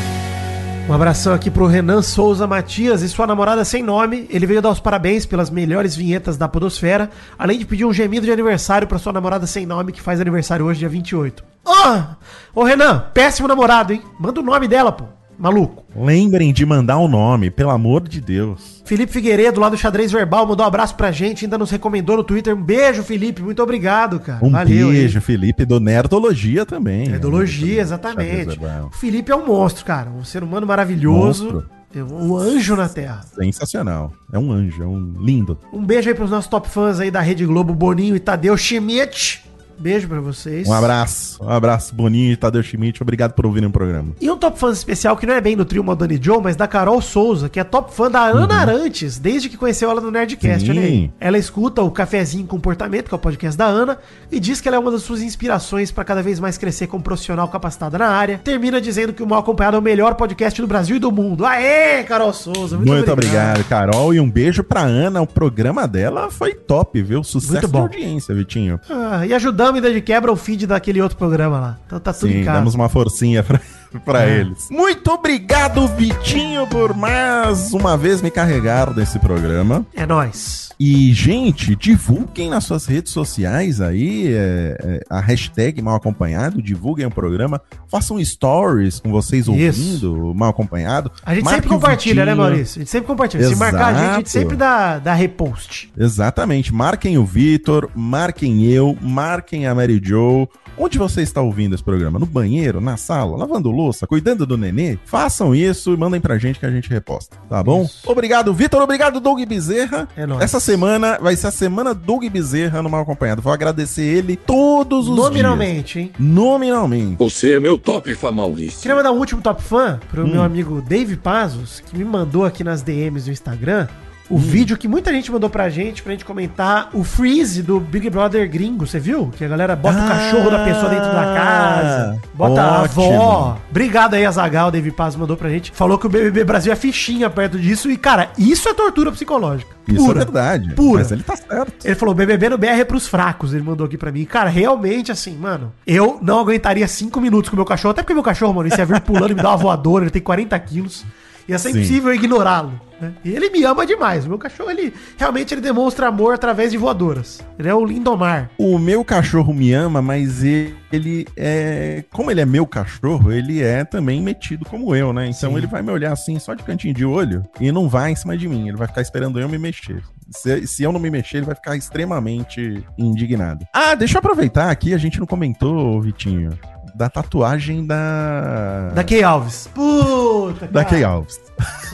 Um 0.87 0.93
abração 0.93 1.33
aqui 1.33 1.49
pro 1.49 1.65
Renan 1.65 2.03
Souza 2.03 2.45
Matias 2.45 3.01
e 3.01 3.09
sua 3.09 3.25
namorada 3.25 3.65
sem 3.65 3.81
nome. 3.81 4.27
Ele 4.29 4.45
veio 4.45 4.61
dar 4.61 4.69
os 4.69 4.79
parabéns 4.79 5.25
pelas 5.25 5.49
melhores 5.49 5.95
vinhetas 5.95 6.37
da 6.37 6.47
Podosfera, 6.47 7.09
além 7.39 7.57
de 7.57 7.65
pedir 7.65 7.85
um 7.85 7.93
gemido 7.93 8.25
de 8.27 8.31
aniversário 8.31 8.87
pra 8.87 8.99
sua 8.99 9.13
namorada 9.13 9.47
sem 9.47 9.65
nome, 9.65 9.91
que 9.91 10.01
faz 10.01 10.21
aniversário 10.21 10.65
hoje, 10.65 10.79
dia 10.79 10.89
28. 10.89 11.43
Ah! 11.65 12.17
Ô 12.53 12.63
Renan, 12.63 13.05
péssimo 13.11 13.47
namorado, 13.47 13.91
hein? 13.93 14.03
Manda 14.19 14.39
o 14.39 14.43
nome 14.43 14.67
dela, 14.67 14.91
pô. 14.91 15.05
Maluco. 15.37 15.83
Lembrem 15.95 16.51
de 16.53 16.65
mandar 16.65 16.97
o 16.97 17.07
nome, 17.07 17.49
pelo 17.49 17.69
amor 17.69 18.07
de 18.07 18.19
Deus. 18.21 18.81
Felipe 18.85 19.11
Figueiredo, 19.11 19.59
lá 19.59 19.69
do 19.69 19.77
Xadrez 19.77 20.11
Verbal, 20.11 20.45
mandou 20.47 20.65
um 20.65 20.67
abraço 20.67 20.95
pra 20.95 21.11
gente, 21.11 21.45
ainda 21.45 21.57
nos 21.57 21.69
recomendou 21.71 22.17
no 22.17 22.23
Twitter. 22.23 22.55
Um 22.55 22.61
beijo, 22.61 23.03
Felipe. 23.03 23.41
Muito 23.41 23.61
obrigado, 23.61 24.19
cara. 24.19 24.43
Um 24.43 24.51
beijo, 24.51 25.17
hein? 25.17 25.21
Felipe, 25.21 25.65
do 25.65 25.79
Nerdologia 25.79 26.65
também. 26.65 27.07
Nerdologia, 27.07 27.67
Xadrez 27.67 27.79
exatamente. 27.79 28.59
O 28.85 28.91
Felipe 28.91 29.31
é 29.31 29.35
um 29.35 29.45
monstro, 29.45 29.85
cara. 29.85 30.09
Um 30.09 30.23
ser 30.23 30.43
humano 30.43 30.65
maravilhoso. 30.67 31.45
Monstro. 31.45 31.69
É 31.95 32.03
Um 32.03 32.35
anjo 32.35 32.75
na 32.75 32.89
Terra. 32.89 33.21
Sensacional. 33.35 34.11
É 34.31 34.39
um 34.39 34.51
anjo, 34.51 34.81
é 34.81 34.87
um 34.87 35.13
lindo. 35.19 35.59
Um 35.71 35.85
beijo 35.85 36.09
aí 36.09 36.15
pros 36.15 36.31
nossos 36.31 36.49
top 36.49 36.67
fãs 36.67 36.99
aí 36.99 37.11
da 37.11 37.21
Rede 37.21 37.45
Globo, 37.45 37.73
Boninho 37.75 38.15
e 38.15 38.19
Tadeu 38.19 38.57
Schmidt. 38.57 39.43
Beijo 39.83 40.07
pra 40.07 40.21
vocês. 40.21 40.65
Um 40.67 40.71
abraço, 40.73 41.43
um 41.43 41.49
abraço, 41.49 41.93
Boninho 41.93 42.31
e 42.31 42.37
Tadeu 42.37 42.63
Schmidt. 42.63 43.01
Obrigado 43.03 43.33
por 43.33 43.45
ouvirem 43.45 43.67
o 43.67 43.71
programa. 43.71 44.13
E 44.21 44.31
um 44.31 44.37
top 44.37 44.57
fã 44.57 44.71
especial 44.71 45.17
que 45.17 45.25
não 45.25 45.33
é 45.33 45.41
bem 45.41 45.57
do 45.57 45.65
trio 45.65 45.83
Madonna 45.83 46.17
Joe, 46.21 46.39
mas 46.41 46.55
da 46.55 46.67
Carol 46.67 47.01
Souza, 47.01 47.49
que 47.49 47.59
é 47.59 47.63
top 47.65 47.93
fã 47.93 48.09
da 48.09 48.21
Ana 48.25 48.55
Arantes, 48.61 49.19
desde 49.19 49.49
que 49.49 49.57
conheceu 49.57 49.91
ela 49.91 49.99
no 49.99 50.09
Nerdcast, 50.09 50.67
Uhum. 50.69 50.73
Sim. 50.73 50.79
olha 50.79 50.87
aí. 50.87 51.11
Ela 51.19 51.37
escuta 51.37 51.81
o 51.81 51.91
Cafezinho 51.91 52.47
Comportamento, 52.47 53.09
que 53.09 53.13
é 53.13 53.17
o 53.17 53.19
podcast 53.19 53.57
da 53.57 53.65
Ana, 53.65 53.97
e 54.31 54.39
diz 54.39 54.61
que 54.61 54.67
ela 54.69 54.77
é 54.77 54.79
uma 54.79 54.89
das 54.91 55.01
suas 55.03 55.21
inspirações 55.21 55.91
pra 55.91 56.05
cada 56.05 56.23
vez 56.23 56.39
mais 56.39 56.57
crescer 56.57 56.87
como 56.87 57.03
profissional 57.03 57.47
capacitada 57.49 57.97
na 57.97 58.07
área. 58.07 58.39
Termina 58.43 58.79
dizendo 58.79 59.11
que 59.11 59.21
o 59.21 59.27
Mal 59.27 59.39
Acompanhado 59.39 59.75
é 59.75 59.79
o 59.79 59.83
melhor 59.83 60.15
podcast 60.15 60.61
do 60.61 60.67
Brasil 60.67 60.95
e 60.95 60.99
do 60.99 61.11
mundo. 61.11 61.45
Aê, 61.45 62.03
Carol 62.03 62.31
Souza, 62.31 62.77
Muito, 62.77 63.11
obrigado. 63.11 63.63
Carol. 63.65 64.13
E 64.13 64.19
um 64.19 64.29
beijo 64.29 64.63
pra 64.63 64.81
Ana. 64.81 65.21
O 65.21 65.27
programa 65.27 65.87
dela 65.87 66.29
foi 66.31 66.53
top, 66.53 67.01
viu? 67.01 67.21
Sucesso 67.23 67.53
Muito 67.53 67.67
bom. 67.67 67.87
de 67.89 67.97
audiência, 67.97 68.33
Vitinho. 68.33 68.79
Ah, 68.89 69.25
e 69.25 69.33
ajudamos 69.33 69.72
ainda 69.75 69.91
de 69.91 70.01
quebra 70.01 70.31
o 70.31 70.35
feed 70.35 70.67
daquele 70.67 71.01
outro 71.01 71.17
programa 71.17 71.59
lá. 71.59 71.77
Então 71.85 71.99
tá 71.99 72.13
tudo 72.13 72.29
em 72.29 72.39
Sim, 72.39 72.43
casa. 72.43 72.59
damos 72.59 72.75
uma 72.75 72.89
forcinha 72.89 73.43
pra, 73.43 73.59
pra 74.05 74.23
É. 74.27 74.39
eles. 74.39 74.67
Muito 74.69 75.09
obrigado, 75.11 75.87
Vitinho, 75.87 76.65
por 76.67 76.95
mais 76.95 77.71
uma 77.73 77.95
vez 77.97 78.21
me 78.21 78.29
carregar 78.31 78.93
desse 78.93 79.19
programa. 79.19 79.85
É 79.95 80.05
nóis. 80.05 80.63
E, 80.79 81.13
gente, 81.13 81.75
divulguem 81.75 82.49
nas 82.49 82.63
suas 82.65 82.85
redes 82.85 83.13
sociais 83.13 83.79
aí 83.79 84.27
é, 84.33 84.77
é, 84.81 84.99
a 85.09 85.19
hashtag 85.21 85.81
Mal 85.81 85.95
Acompanhado, 85.95 86.61
divulguem 86.61 87.05
o 87.05 87.11
programa, 87.11 87.61
façam 87.87 88.23
stories 88.23 88.99
com 88.99 89.11
vocês 89.11 89.47
Isso. 89.47 89.51
ouvindo 89.51 90.31
o 90.31 90.35
Mal 90.35 90.49
Acompanhado. 90.49 91.11
A 91.23 91.35
gente 91.35 91.47
sempre 91.47 91.69
compartilha, 91.69 92.25
né. 92.25 92.33
Maurício? 92.33 92.79
A 92.79 92.83
gente 92.83 92.89
sempre 92.91 93.07
compartilha. 93.07 93.47
Se 93.47 93.55
marcar 93.55 93.85
a 93.85 93.93
gente, 93.93 94.01
a 94.01 94.15
gente 94.17 94.25
Exato. 94.25 94.29
sempre 94.29 94.55
dá, 94.57 94.99
dá 94.99 95.13
repost. 95.13 95.91
Exatamente. 95.97 96.73
Marquem 96.73 97.17
o 97.17 97.25
Vitor, 97.25 97.89
marquem 97.95 98.63
eu, 98.65 98.97
marquem 99.01 99.67
a 99.67 99.75
Mary 99.75 100.01
Joe. 100.03 100.47
Onde 100.75 100.97
você 100.97 101.21
está 101.21 101.39
ouvindo 101.39 101.75
esse 101.75 101.83
programa? 101.83 102.17
No 102.17 102.25
banheiro, 102.25 102.81
na 102.81 102.97
sala, 102.97 103.37
lavando 103.37 103.69
louça, 103.69 103.82
cuidando 104.07 104.45
do 104.45 104.57
nenê? 104.57 104.97
Façam 105.05 105.53
isso 105.55 105.93
e 105.93 105.97
mandem 105.97 106.21
pra 106.21 106.37
gente 106.37 106.59
que 106.59 106.65
a 106.65 106.69
gente 106.71 106.89
reposta, 106.89 107.35
tá 107.49 107.61
bom? 107.63 107.89
Obrigado, 108.05 108.53
Vitor. 108.53 108.81
Obrigado, 108.81 109.19
Doug 109.19 109.41
Bezerra. 109.45 110.07
É 110.15 110.25
nóis. 110.25 110.41
Essa 110.41 110.59
semana 110.59 111.17
vai 111.19 111.35
ser 111.35 111.47
a 111.47 111.51
semana 111.51 111.93
Doug 111.93 112.23
Bezerra 112.25 112.81
no 112.81 112.89
Mal 112.89 113.01
Acompanhado. 113.01 113.41
Vou 113.41 113.51
agradecer 113.51 114.03
ele 114.03 114.35
todos 114.35 115.07
os 115.09 115.15
Nominalmente, 115.15 115.99
hein? 115.99 116.11
dias. 116.17 116.19
Nominalmente. 116.19 117.15
Você 117.17 117.53
é 117.55 117.59
meu 117.59 117.77
top 117.77 118.13
fã, 118.15 118.31
Maurício. 118.31 118.81
Queria 118.81 118.95
mandar 118.95 119.11
um 119.11 119.17
último 119.17 119.41
top 119.41 119.61
fã 119.63 119.99
pro 120.11 120.23
Hum. 120.23 120.27
meu 120.31 120.41
amigo 120.43 120.81
Dave 120.81 121.15
Pazos, 121.17 121.79
que 121.81 121.97
me 121.97 122.05
mandou 122.05 122.45
aqui 122.45 122.63
nas 122.63 122.81
DMs 122.81 123.25
do 123.25 123.31
Instagram 123.31 123.87
Hum. 124.31 124.35
o 124.35 124.37
vídeo 124.37 124.77
que 124.77 124.87
muita 124.87 125.11
gente 125.11 125.31
mandou 125.31 125.49
pra 125.49 125.69
gente, 125.69 126.01
pra 126.01 126.11
gente 126.11 126.23
comentar 126.25 126.89
o 126.93 127.03
freeze 127.03 127.61
do 127.61 127.79
Big 127.79 128.09
Brother 128.09 128.49
gringo. 128.49 128.85
Você 128.87 128.99
viu? 128.99 129.29
Que 129.35 129.43
a 129.45 129.47
galera 129.47 129.75
bota 129.75 129.97
o 129.99 130.01
Ah, 130.03 130.07
cachorro 130.07 130.49
da 130.49 130.63
pessoa 130.63 130.89
dentro 130.89 131.11
da 131.11 131.23
casa, 131.35 132.21
bota 132.33 132.61
a 132.61 132.81
ótimo. 132.83 133.03
avó. 133.03 133.57
Obrigado 133.69 134.13
aí, 134.15 134.25
Azagal, 134.25 134.71
Dave 134.71 134.91
Pazos 134.91 135.19
mandou 135.19 135.35
pra 135.37 135.49
gente. 135.49 135.71
Falou 135.73 135.97
que 135.97 136.05
o 136.05 136.09
BBB 136.09 136.43
Brasil 136.43 136.71
é 136.71 136.75
fichinha 136.75 137.29
perto 137.29 137.59
disso. 137.59 137.89
E, 137.91 137.97
cara, 137.97 138.29
isso 138.37 138.67
é 138.69 138.73
tortura 138.73 139.11
psicológica. 139.11 139.71
Isso 139.87 140.09
é 140.09 140.13
verdade. 140.13 140.73
Pura. 140.73 141.01
Mas 141.01 141.11
ele 141.11 141.23
tá 141.23 141.35
certo. 141.35 141.73
Ele 141.85 141.95
falou, 141.95 142.15
BBB 142.15 142.49
no 142.49 142.57
BR 142.57 142.67
é 142.79 142.85
pros 142.85 143.05
fracos, 143.07 143.53
ele 143.53 143.63
mandou 143.63 143.85
aqui 143.85 143.97
pra 143.97 144.11
mim. 144.11 144.23
Cara, 144.23 144.49
realmente, 144.49 145.11
assim, 145.11 145.35
mano, 145.37 145.73
eu 145.85 146.17
não 146.21 146.39
aguentaria 146.39 146.87
cinco 146.87 147.19
minutos 147.19 147.49
com 147.49 147.55
o 147.55 147.59
meu 147.59 147.65
cachorro, 147.65 147.91
até 147.91 148.01
porque 148.01 148.13
meu 148.13 148.23
cachorro, 148.23 148.53
mano, 148.53 148.67
isso 148.69 148.77
ia 148.79 148.85
vir 148.85 149.01
pulando 149.01 149.31
e 149.31 149.35
me 149.35 149.41
dar 149.41 149.49
uma 149.49 149.57
voadora, 149.57 150.05
ele 150.05 150.11
tem 150.11 150.21
40 150.21 150.57
quilos. 150.59 151.05
Ia 151.47 151.57
ser 151.59 151.71
Sim. 151.71 151.79
impossível 151.79 152.13
ignorá-lo. 152.13 152.79
né? 153.01 153.13
E 153.23 153.31
ele 153.31 153.49
me 153.49 153.63
ama 153.63 153.85
demais. 153.85 154.25
O 154.25 154.29
meu 154.29 154.37
cachorro, 154.37 154.71
ele 154.71 154.93
realmente 155.17 155.53
ele 155.53 155.61
demonstra 155.61 156.07
amor 156.07 156.33
através 156.33 156.71
de 156.71 156.77
voadoras. 156.77 157.41
Ele 157.59 157.67
é 157.67 157.75
o 157.75 157.85
Lindomar. 157.85 158.49
O 158.57 158.77
meu 158.79 159.03
cachorro 159.03 159.53
me 159.53 159.73
ama, 159.73 160.01
mas 160.01 160.43
ele, 160.43 160.75
ele 160.91 161.27
é. 161.35 162.03
Como 162.11 162.31
ele 162.31 162.39
é 162.41 162.45
meu 162.45 162.65
cachorro, 162.65 163.31
ele 163.31 163.61
é 163.61 163.83
também 163.83 164.21
metido 164.21 164.63
como 164.65 164.95
eu, 164.95 165.11
né? 165.11 165.27
Então 165.27 165.51
Sim. 165.51 165.57
ele 165.57 165.67
vai 165.67 165.81
me 165.81 165.91
olhar 165.91 166.13
assim, 166.13 166.39
só 166.39 166.53
de 166.53 166.63
cantinho 166.63 166.93
de 166.93 167.05
olho, 167.05 167.43
e 167.59 167.71
não 167.71 167.89
vai 167.89 168.11
em 168.11 168.15
cima 168.15 168.37
de 168.37 168.47
mim. 168.47 168.67
Ele 168.69 168.77
vai 168.77 168.87
ficar 168.87 169.01
esperando 169.01 169.39
eu 169.39 169.49
me 169.49 169.57
mexer. 169.57 170.01
Se, 170.31 170.65
se 170.65 170.83
eu 170.83 170.91
não 170.91 170.99
me 170.99 171.11
mexer, 171.11 171.37
ele 171.37 171.45
vai 171.45 171.55
ficar 171.55 171.75
extremamente 171.75 172.83
indignado. 172.97 173.67
Ah, 173.73 173.93
deixa 173.95 174.15
eu 174.15 174.19
aproveitar 174.19 174.71
aqui, 174.71 174.93
a 174.93 174.97
gente 174.97 175.19
não 175.19 175.27
comentou, 175.27 176.01
Vitinho, 176.01 176.57
da 176.95 177.09
tatuagem 177.09 177.85
da. 177.85 178.91
Da 178.93 179.03
Key 179.03 179.23
Alves. 179.23 179.67
Puta, 179.73 180.67
Da 180.67 180.83
cara. 180.83 180.95
Key 180.95 181.03
Alves. 181.03 181.39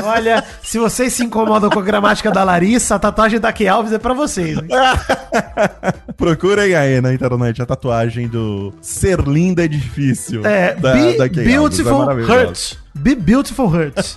Olha, 0.01 0.43
se 0.63 0.79
vocês 0.79 1.13
se 1.13 1.23
incomodam 1.23 1.69
com 1.69 1.79
a 1.79 1.81
gramática 1.81 2.31
da 2.31 2.43
Larissa, 2.43 2.95
a 2.95 2.99
tatuagem 2.99 3.39
da 3.39 3.51
Key 3.51 3.67
Alves 3.67 3.91
é 3.91 3.97
pra 3.99 4.13
vocês. 4.13 4.57
hein? 4.57 4.67
Procurem 6.17 6.75
aí 6.75 6.99
na 7.01 7.13
internet 7.13 7.61
a 7.61 7.65
tatuagem 7.65 8.27
do 8.27 8.73
Ser 8.81 9.19
Linda 9.21 9.65
é 9.65 9.67
Difícil. 9.67 10.45
É, 10.45 10.73
da, 10.75 10.93
Be 10.93 11.17
da 11.17 11.29
Kay 11.29 11.55
Alves, 11.55 11.79
é 11.79 11.83
Beautiful. 11.83 12.05
Hurts. 12.23 12.77
Be 12.99 13.15
Beautiful 13.15 13.67
Hurts. 13.67 14.15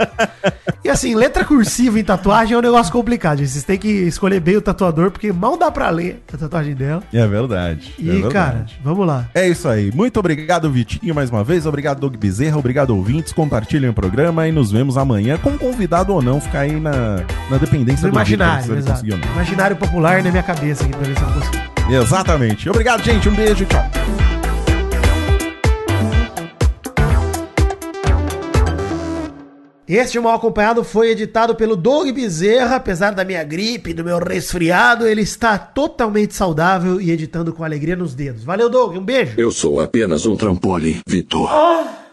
e 0.84 0.88
assim, 0.88 1.14
letra 1.14 1.44
cursiva 1.44 1.98
em 1.98 2.04
tatuagem 2.04 2.54
é 2.54 2.58
um 2.58 2.62
negócio 2.62 2.92
complicado. 2.92 3.38
gente. 3.38 3.50
Vocês 3.50 3.64
têm 3.64 3.78
que 3.78 3.88
escolher 3.88 4.40
bem 4.40 4.56
o 4.56 4.62
tatuador, 4.62 5.10
porque 5.10 5.32
mal 5.32 5.56
dá 5.56 5.70
pra 5.70 5.88
ler 5.90 6.22
a 6.32 6.36
tatuagem 6.36 6.74
dela. 6.74 7.02
É 7.12 7.26
verdade. 7.26 7.94
E, 7.98 8.08
é 8.08 8.12
verdade. 8.12 8.34
cara, 8.34 8.66
vamos 8.82 9.06
lá. 9.06 9.28
É 9.34 9.48
isso 9.48 9.68
aí. 9.68 9.90
Muito 9.92 10.18
obrigado, 10.18 10.70
Vitinho, 10.70 11.14
mais 11.14 11.30
uma 11.30 11.44
vez. 11.44 11.66
Obrigado, 11.66 12.00
Doug 12.00 12.16
Bezerra. 12.16 12.58
Obrigado, 12.58 12.90
ouvintes. 12.90 13.32
Compartilhem 13.32 13.90
o 13.90 13.94
programa 13.94 14.46
e 14.48 14.52
nos 14.52 14.70
vemos 14.70 14.96
amanhã, 14.96 15.38
com 15.38 15.56
convidado 15.56 16.12
ou 16.12 16.20
não, 16.20 16.40
ficar 16.40 16.60
aí 16.60 16.78
na, 16.78 17.24
na 17.50 17.56
dependência 17.58 18.06
No 18.08 18.12
do 18.12 18.18
Vitor, 18.24 18.34
imaginário, 18.34 18.72
ele 18.72 18.78
exato. 18.80 19.06
Imaginário 19.06 19.76
popular 19.76 20.22
na 20.22 20.30
minha 20.30 20.42
cabeça 20.42 20.84
aqui, 20.84 20.92
pra 20.92 21.06
ver 21.06 21.16
se 21.16 21.22
eu 21.22 21.28
consigo. 21.28 21.72
Exatamente. 21.90 22.68
Obrigado, 22.68 23.02
gente. 23.02 23.28
Um 23.28 23.34
beijo. 23.34 23.64
Tchau. 23.66 24.31
Este 29.94 30.18
Mal 30.18 30.36
Acompanhado 30.36 30.82
foi 30.82 31.10
editado 31.10 31.54
pelo 31.54 31.76
Doug 31.76 32.08
Bezerra. 32.12 32.76
Apesar 32.76 33.10
da 33.10 33.26
minha 33.26 33.44
gripe, 33.44 33.92
do 33.92 34.02
meu 34.02 34.18
resfriado, 34.18 35.06
ele 35.06 35.20
está 35.20 35.58
totalmente 35.58 36.34
saudável 36.34 36.98
e 36.98 37.10
editando 37.10 37.52
com 37.52 37.62
alegria 37.62 37.94
nos 37.94 38.14
dedos. 38.14 38.42
Valeu, 38.42 38.70
Doug. 38.70 38.96
Um 38.96 39.04
beijo. 39.04 39.34
Eu 39.36 39.50
sou 39.50 39.82
apenas 39.82 40.24
um 40.24 40.34
trampolim, 40.34 41.02
Vitor. 41.06 41.46
Ah! 41.52 42.11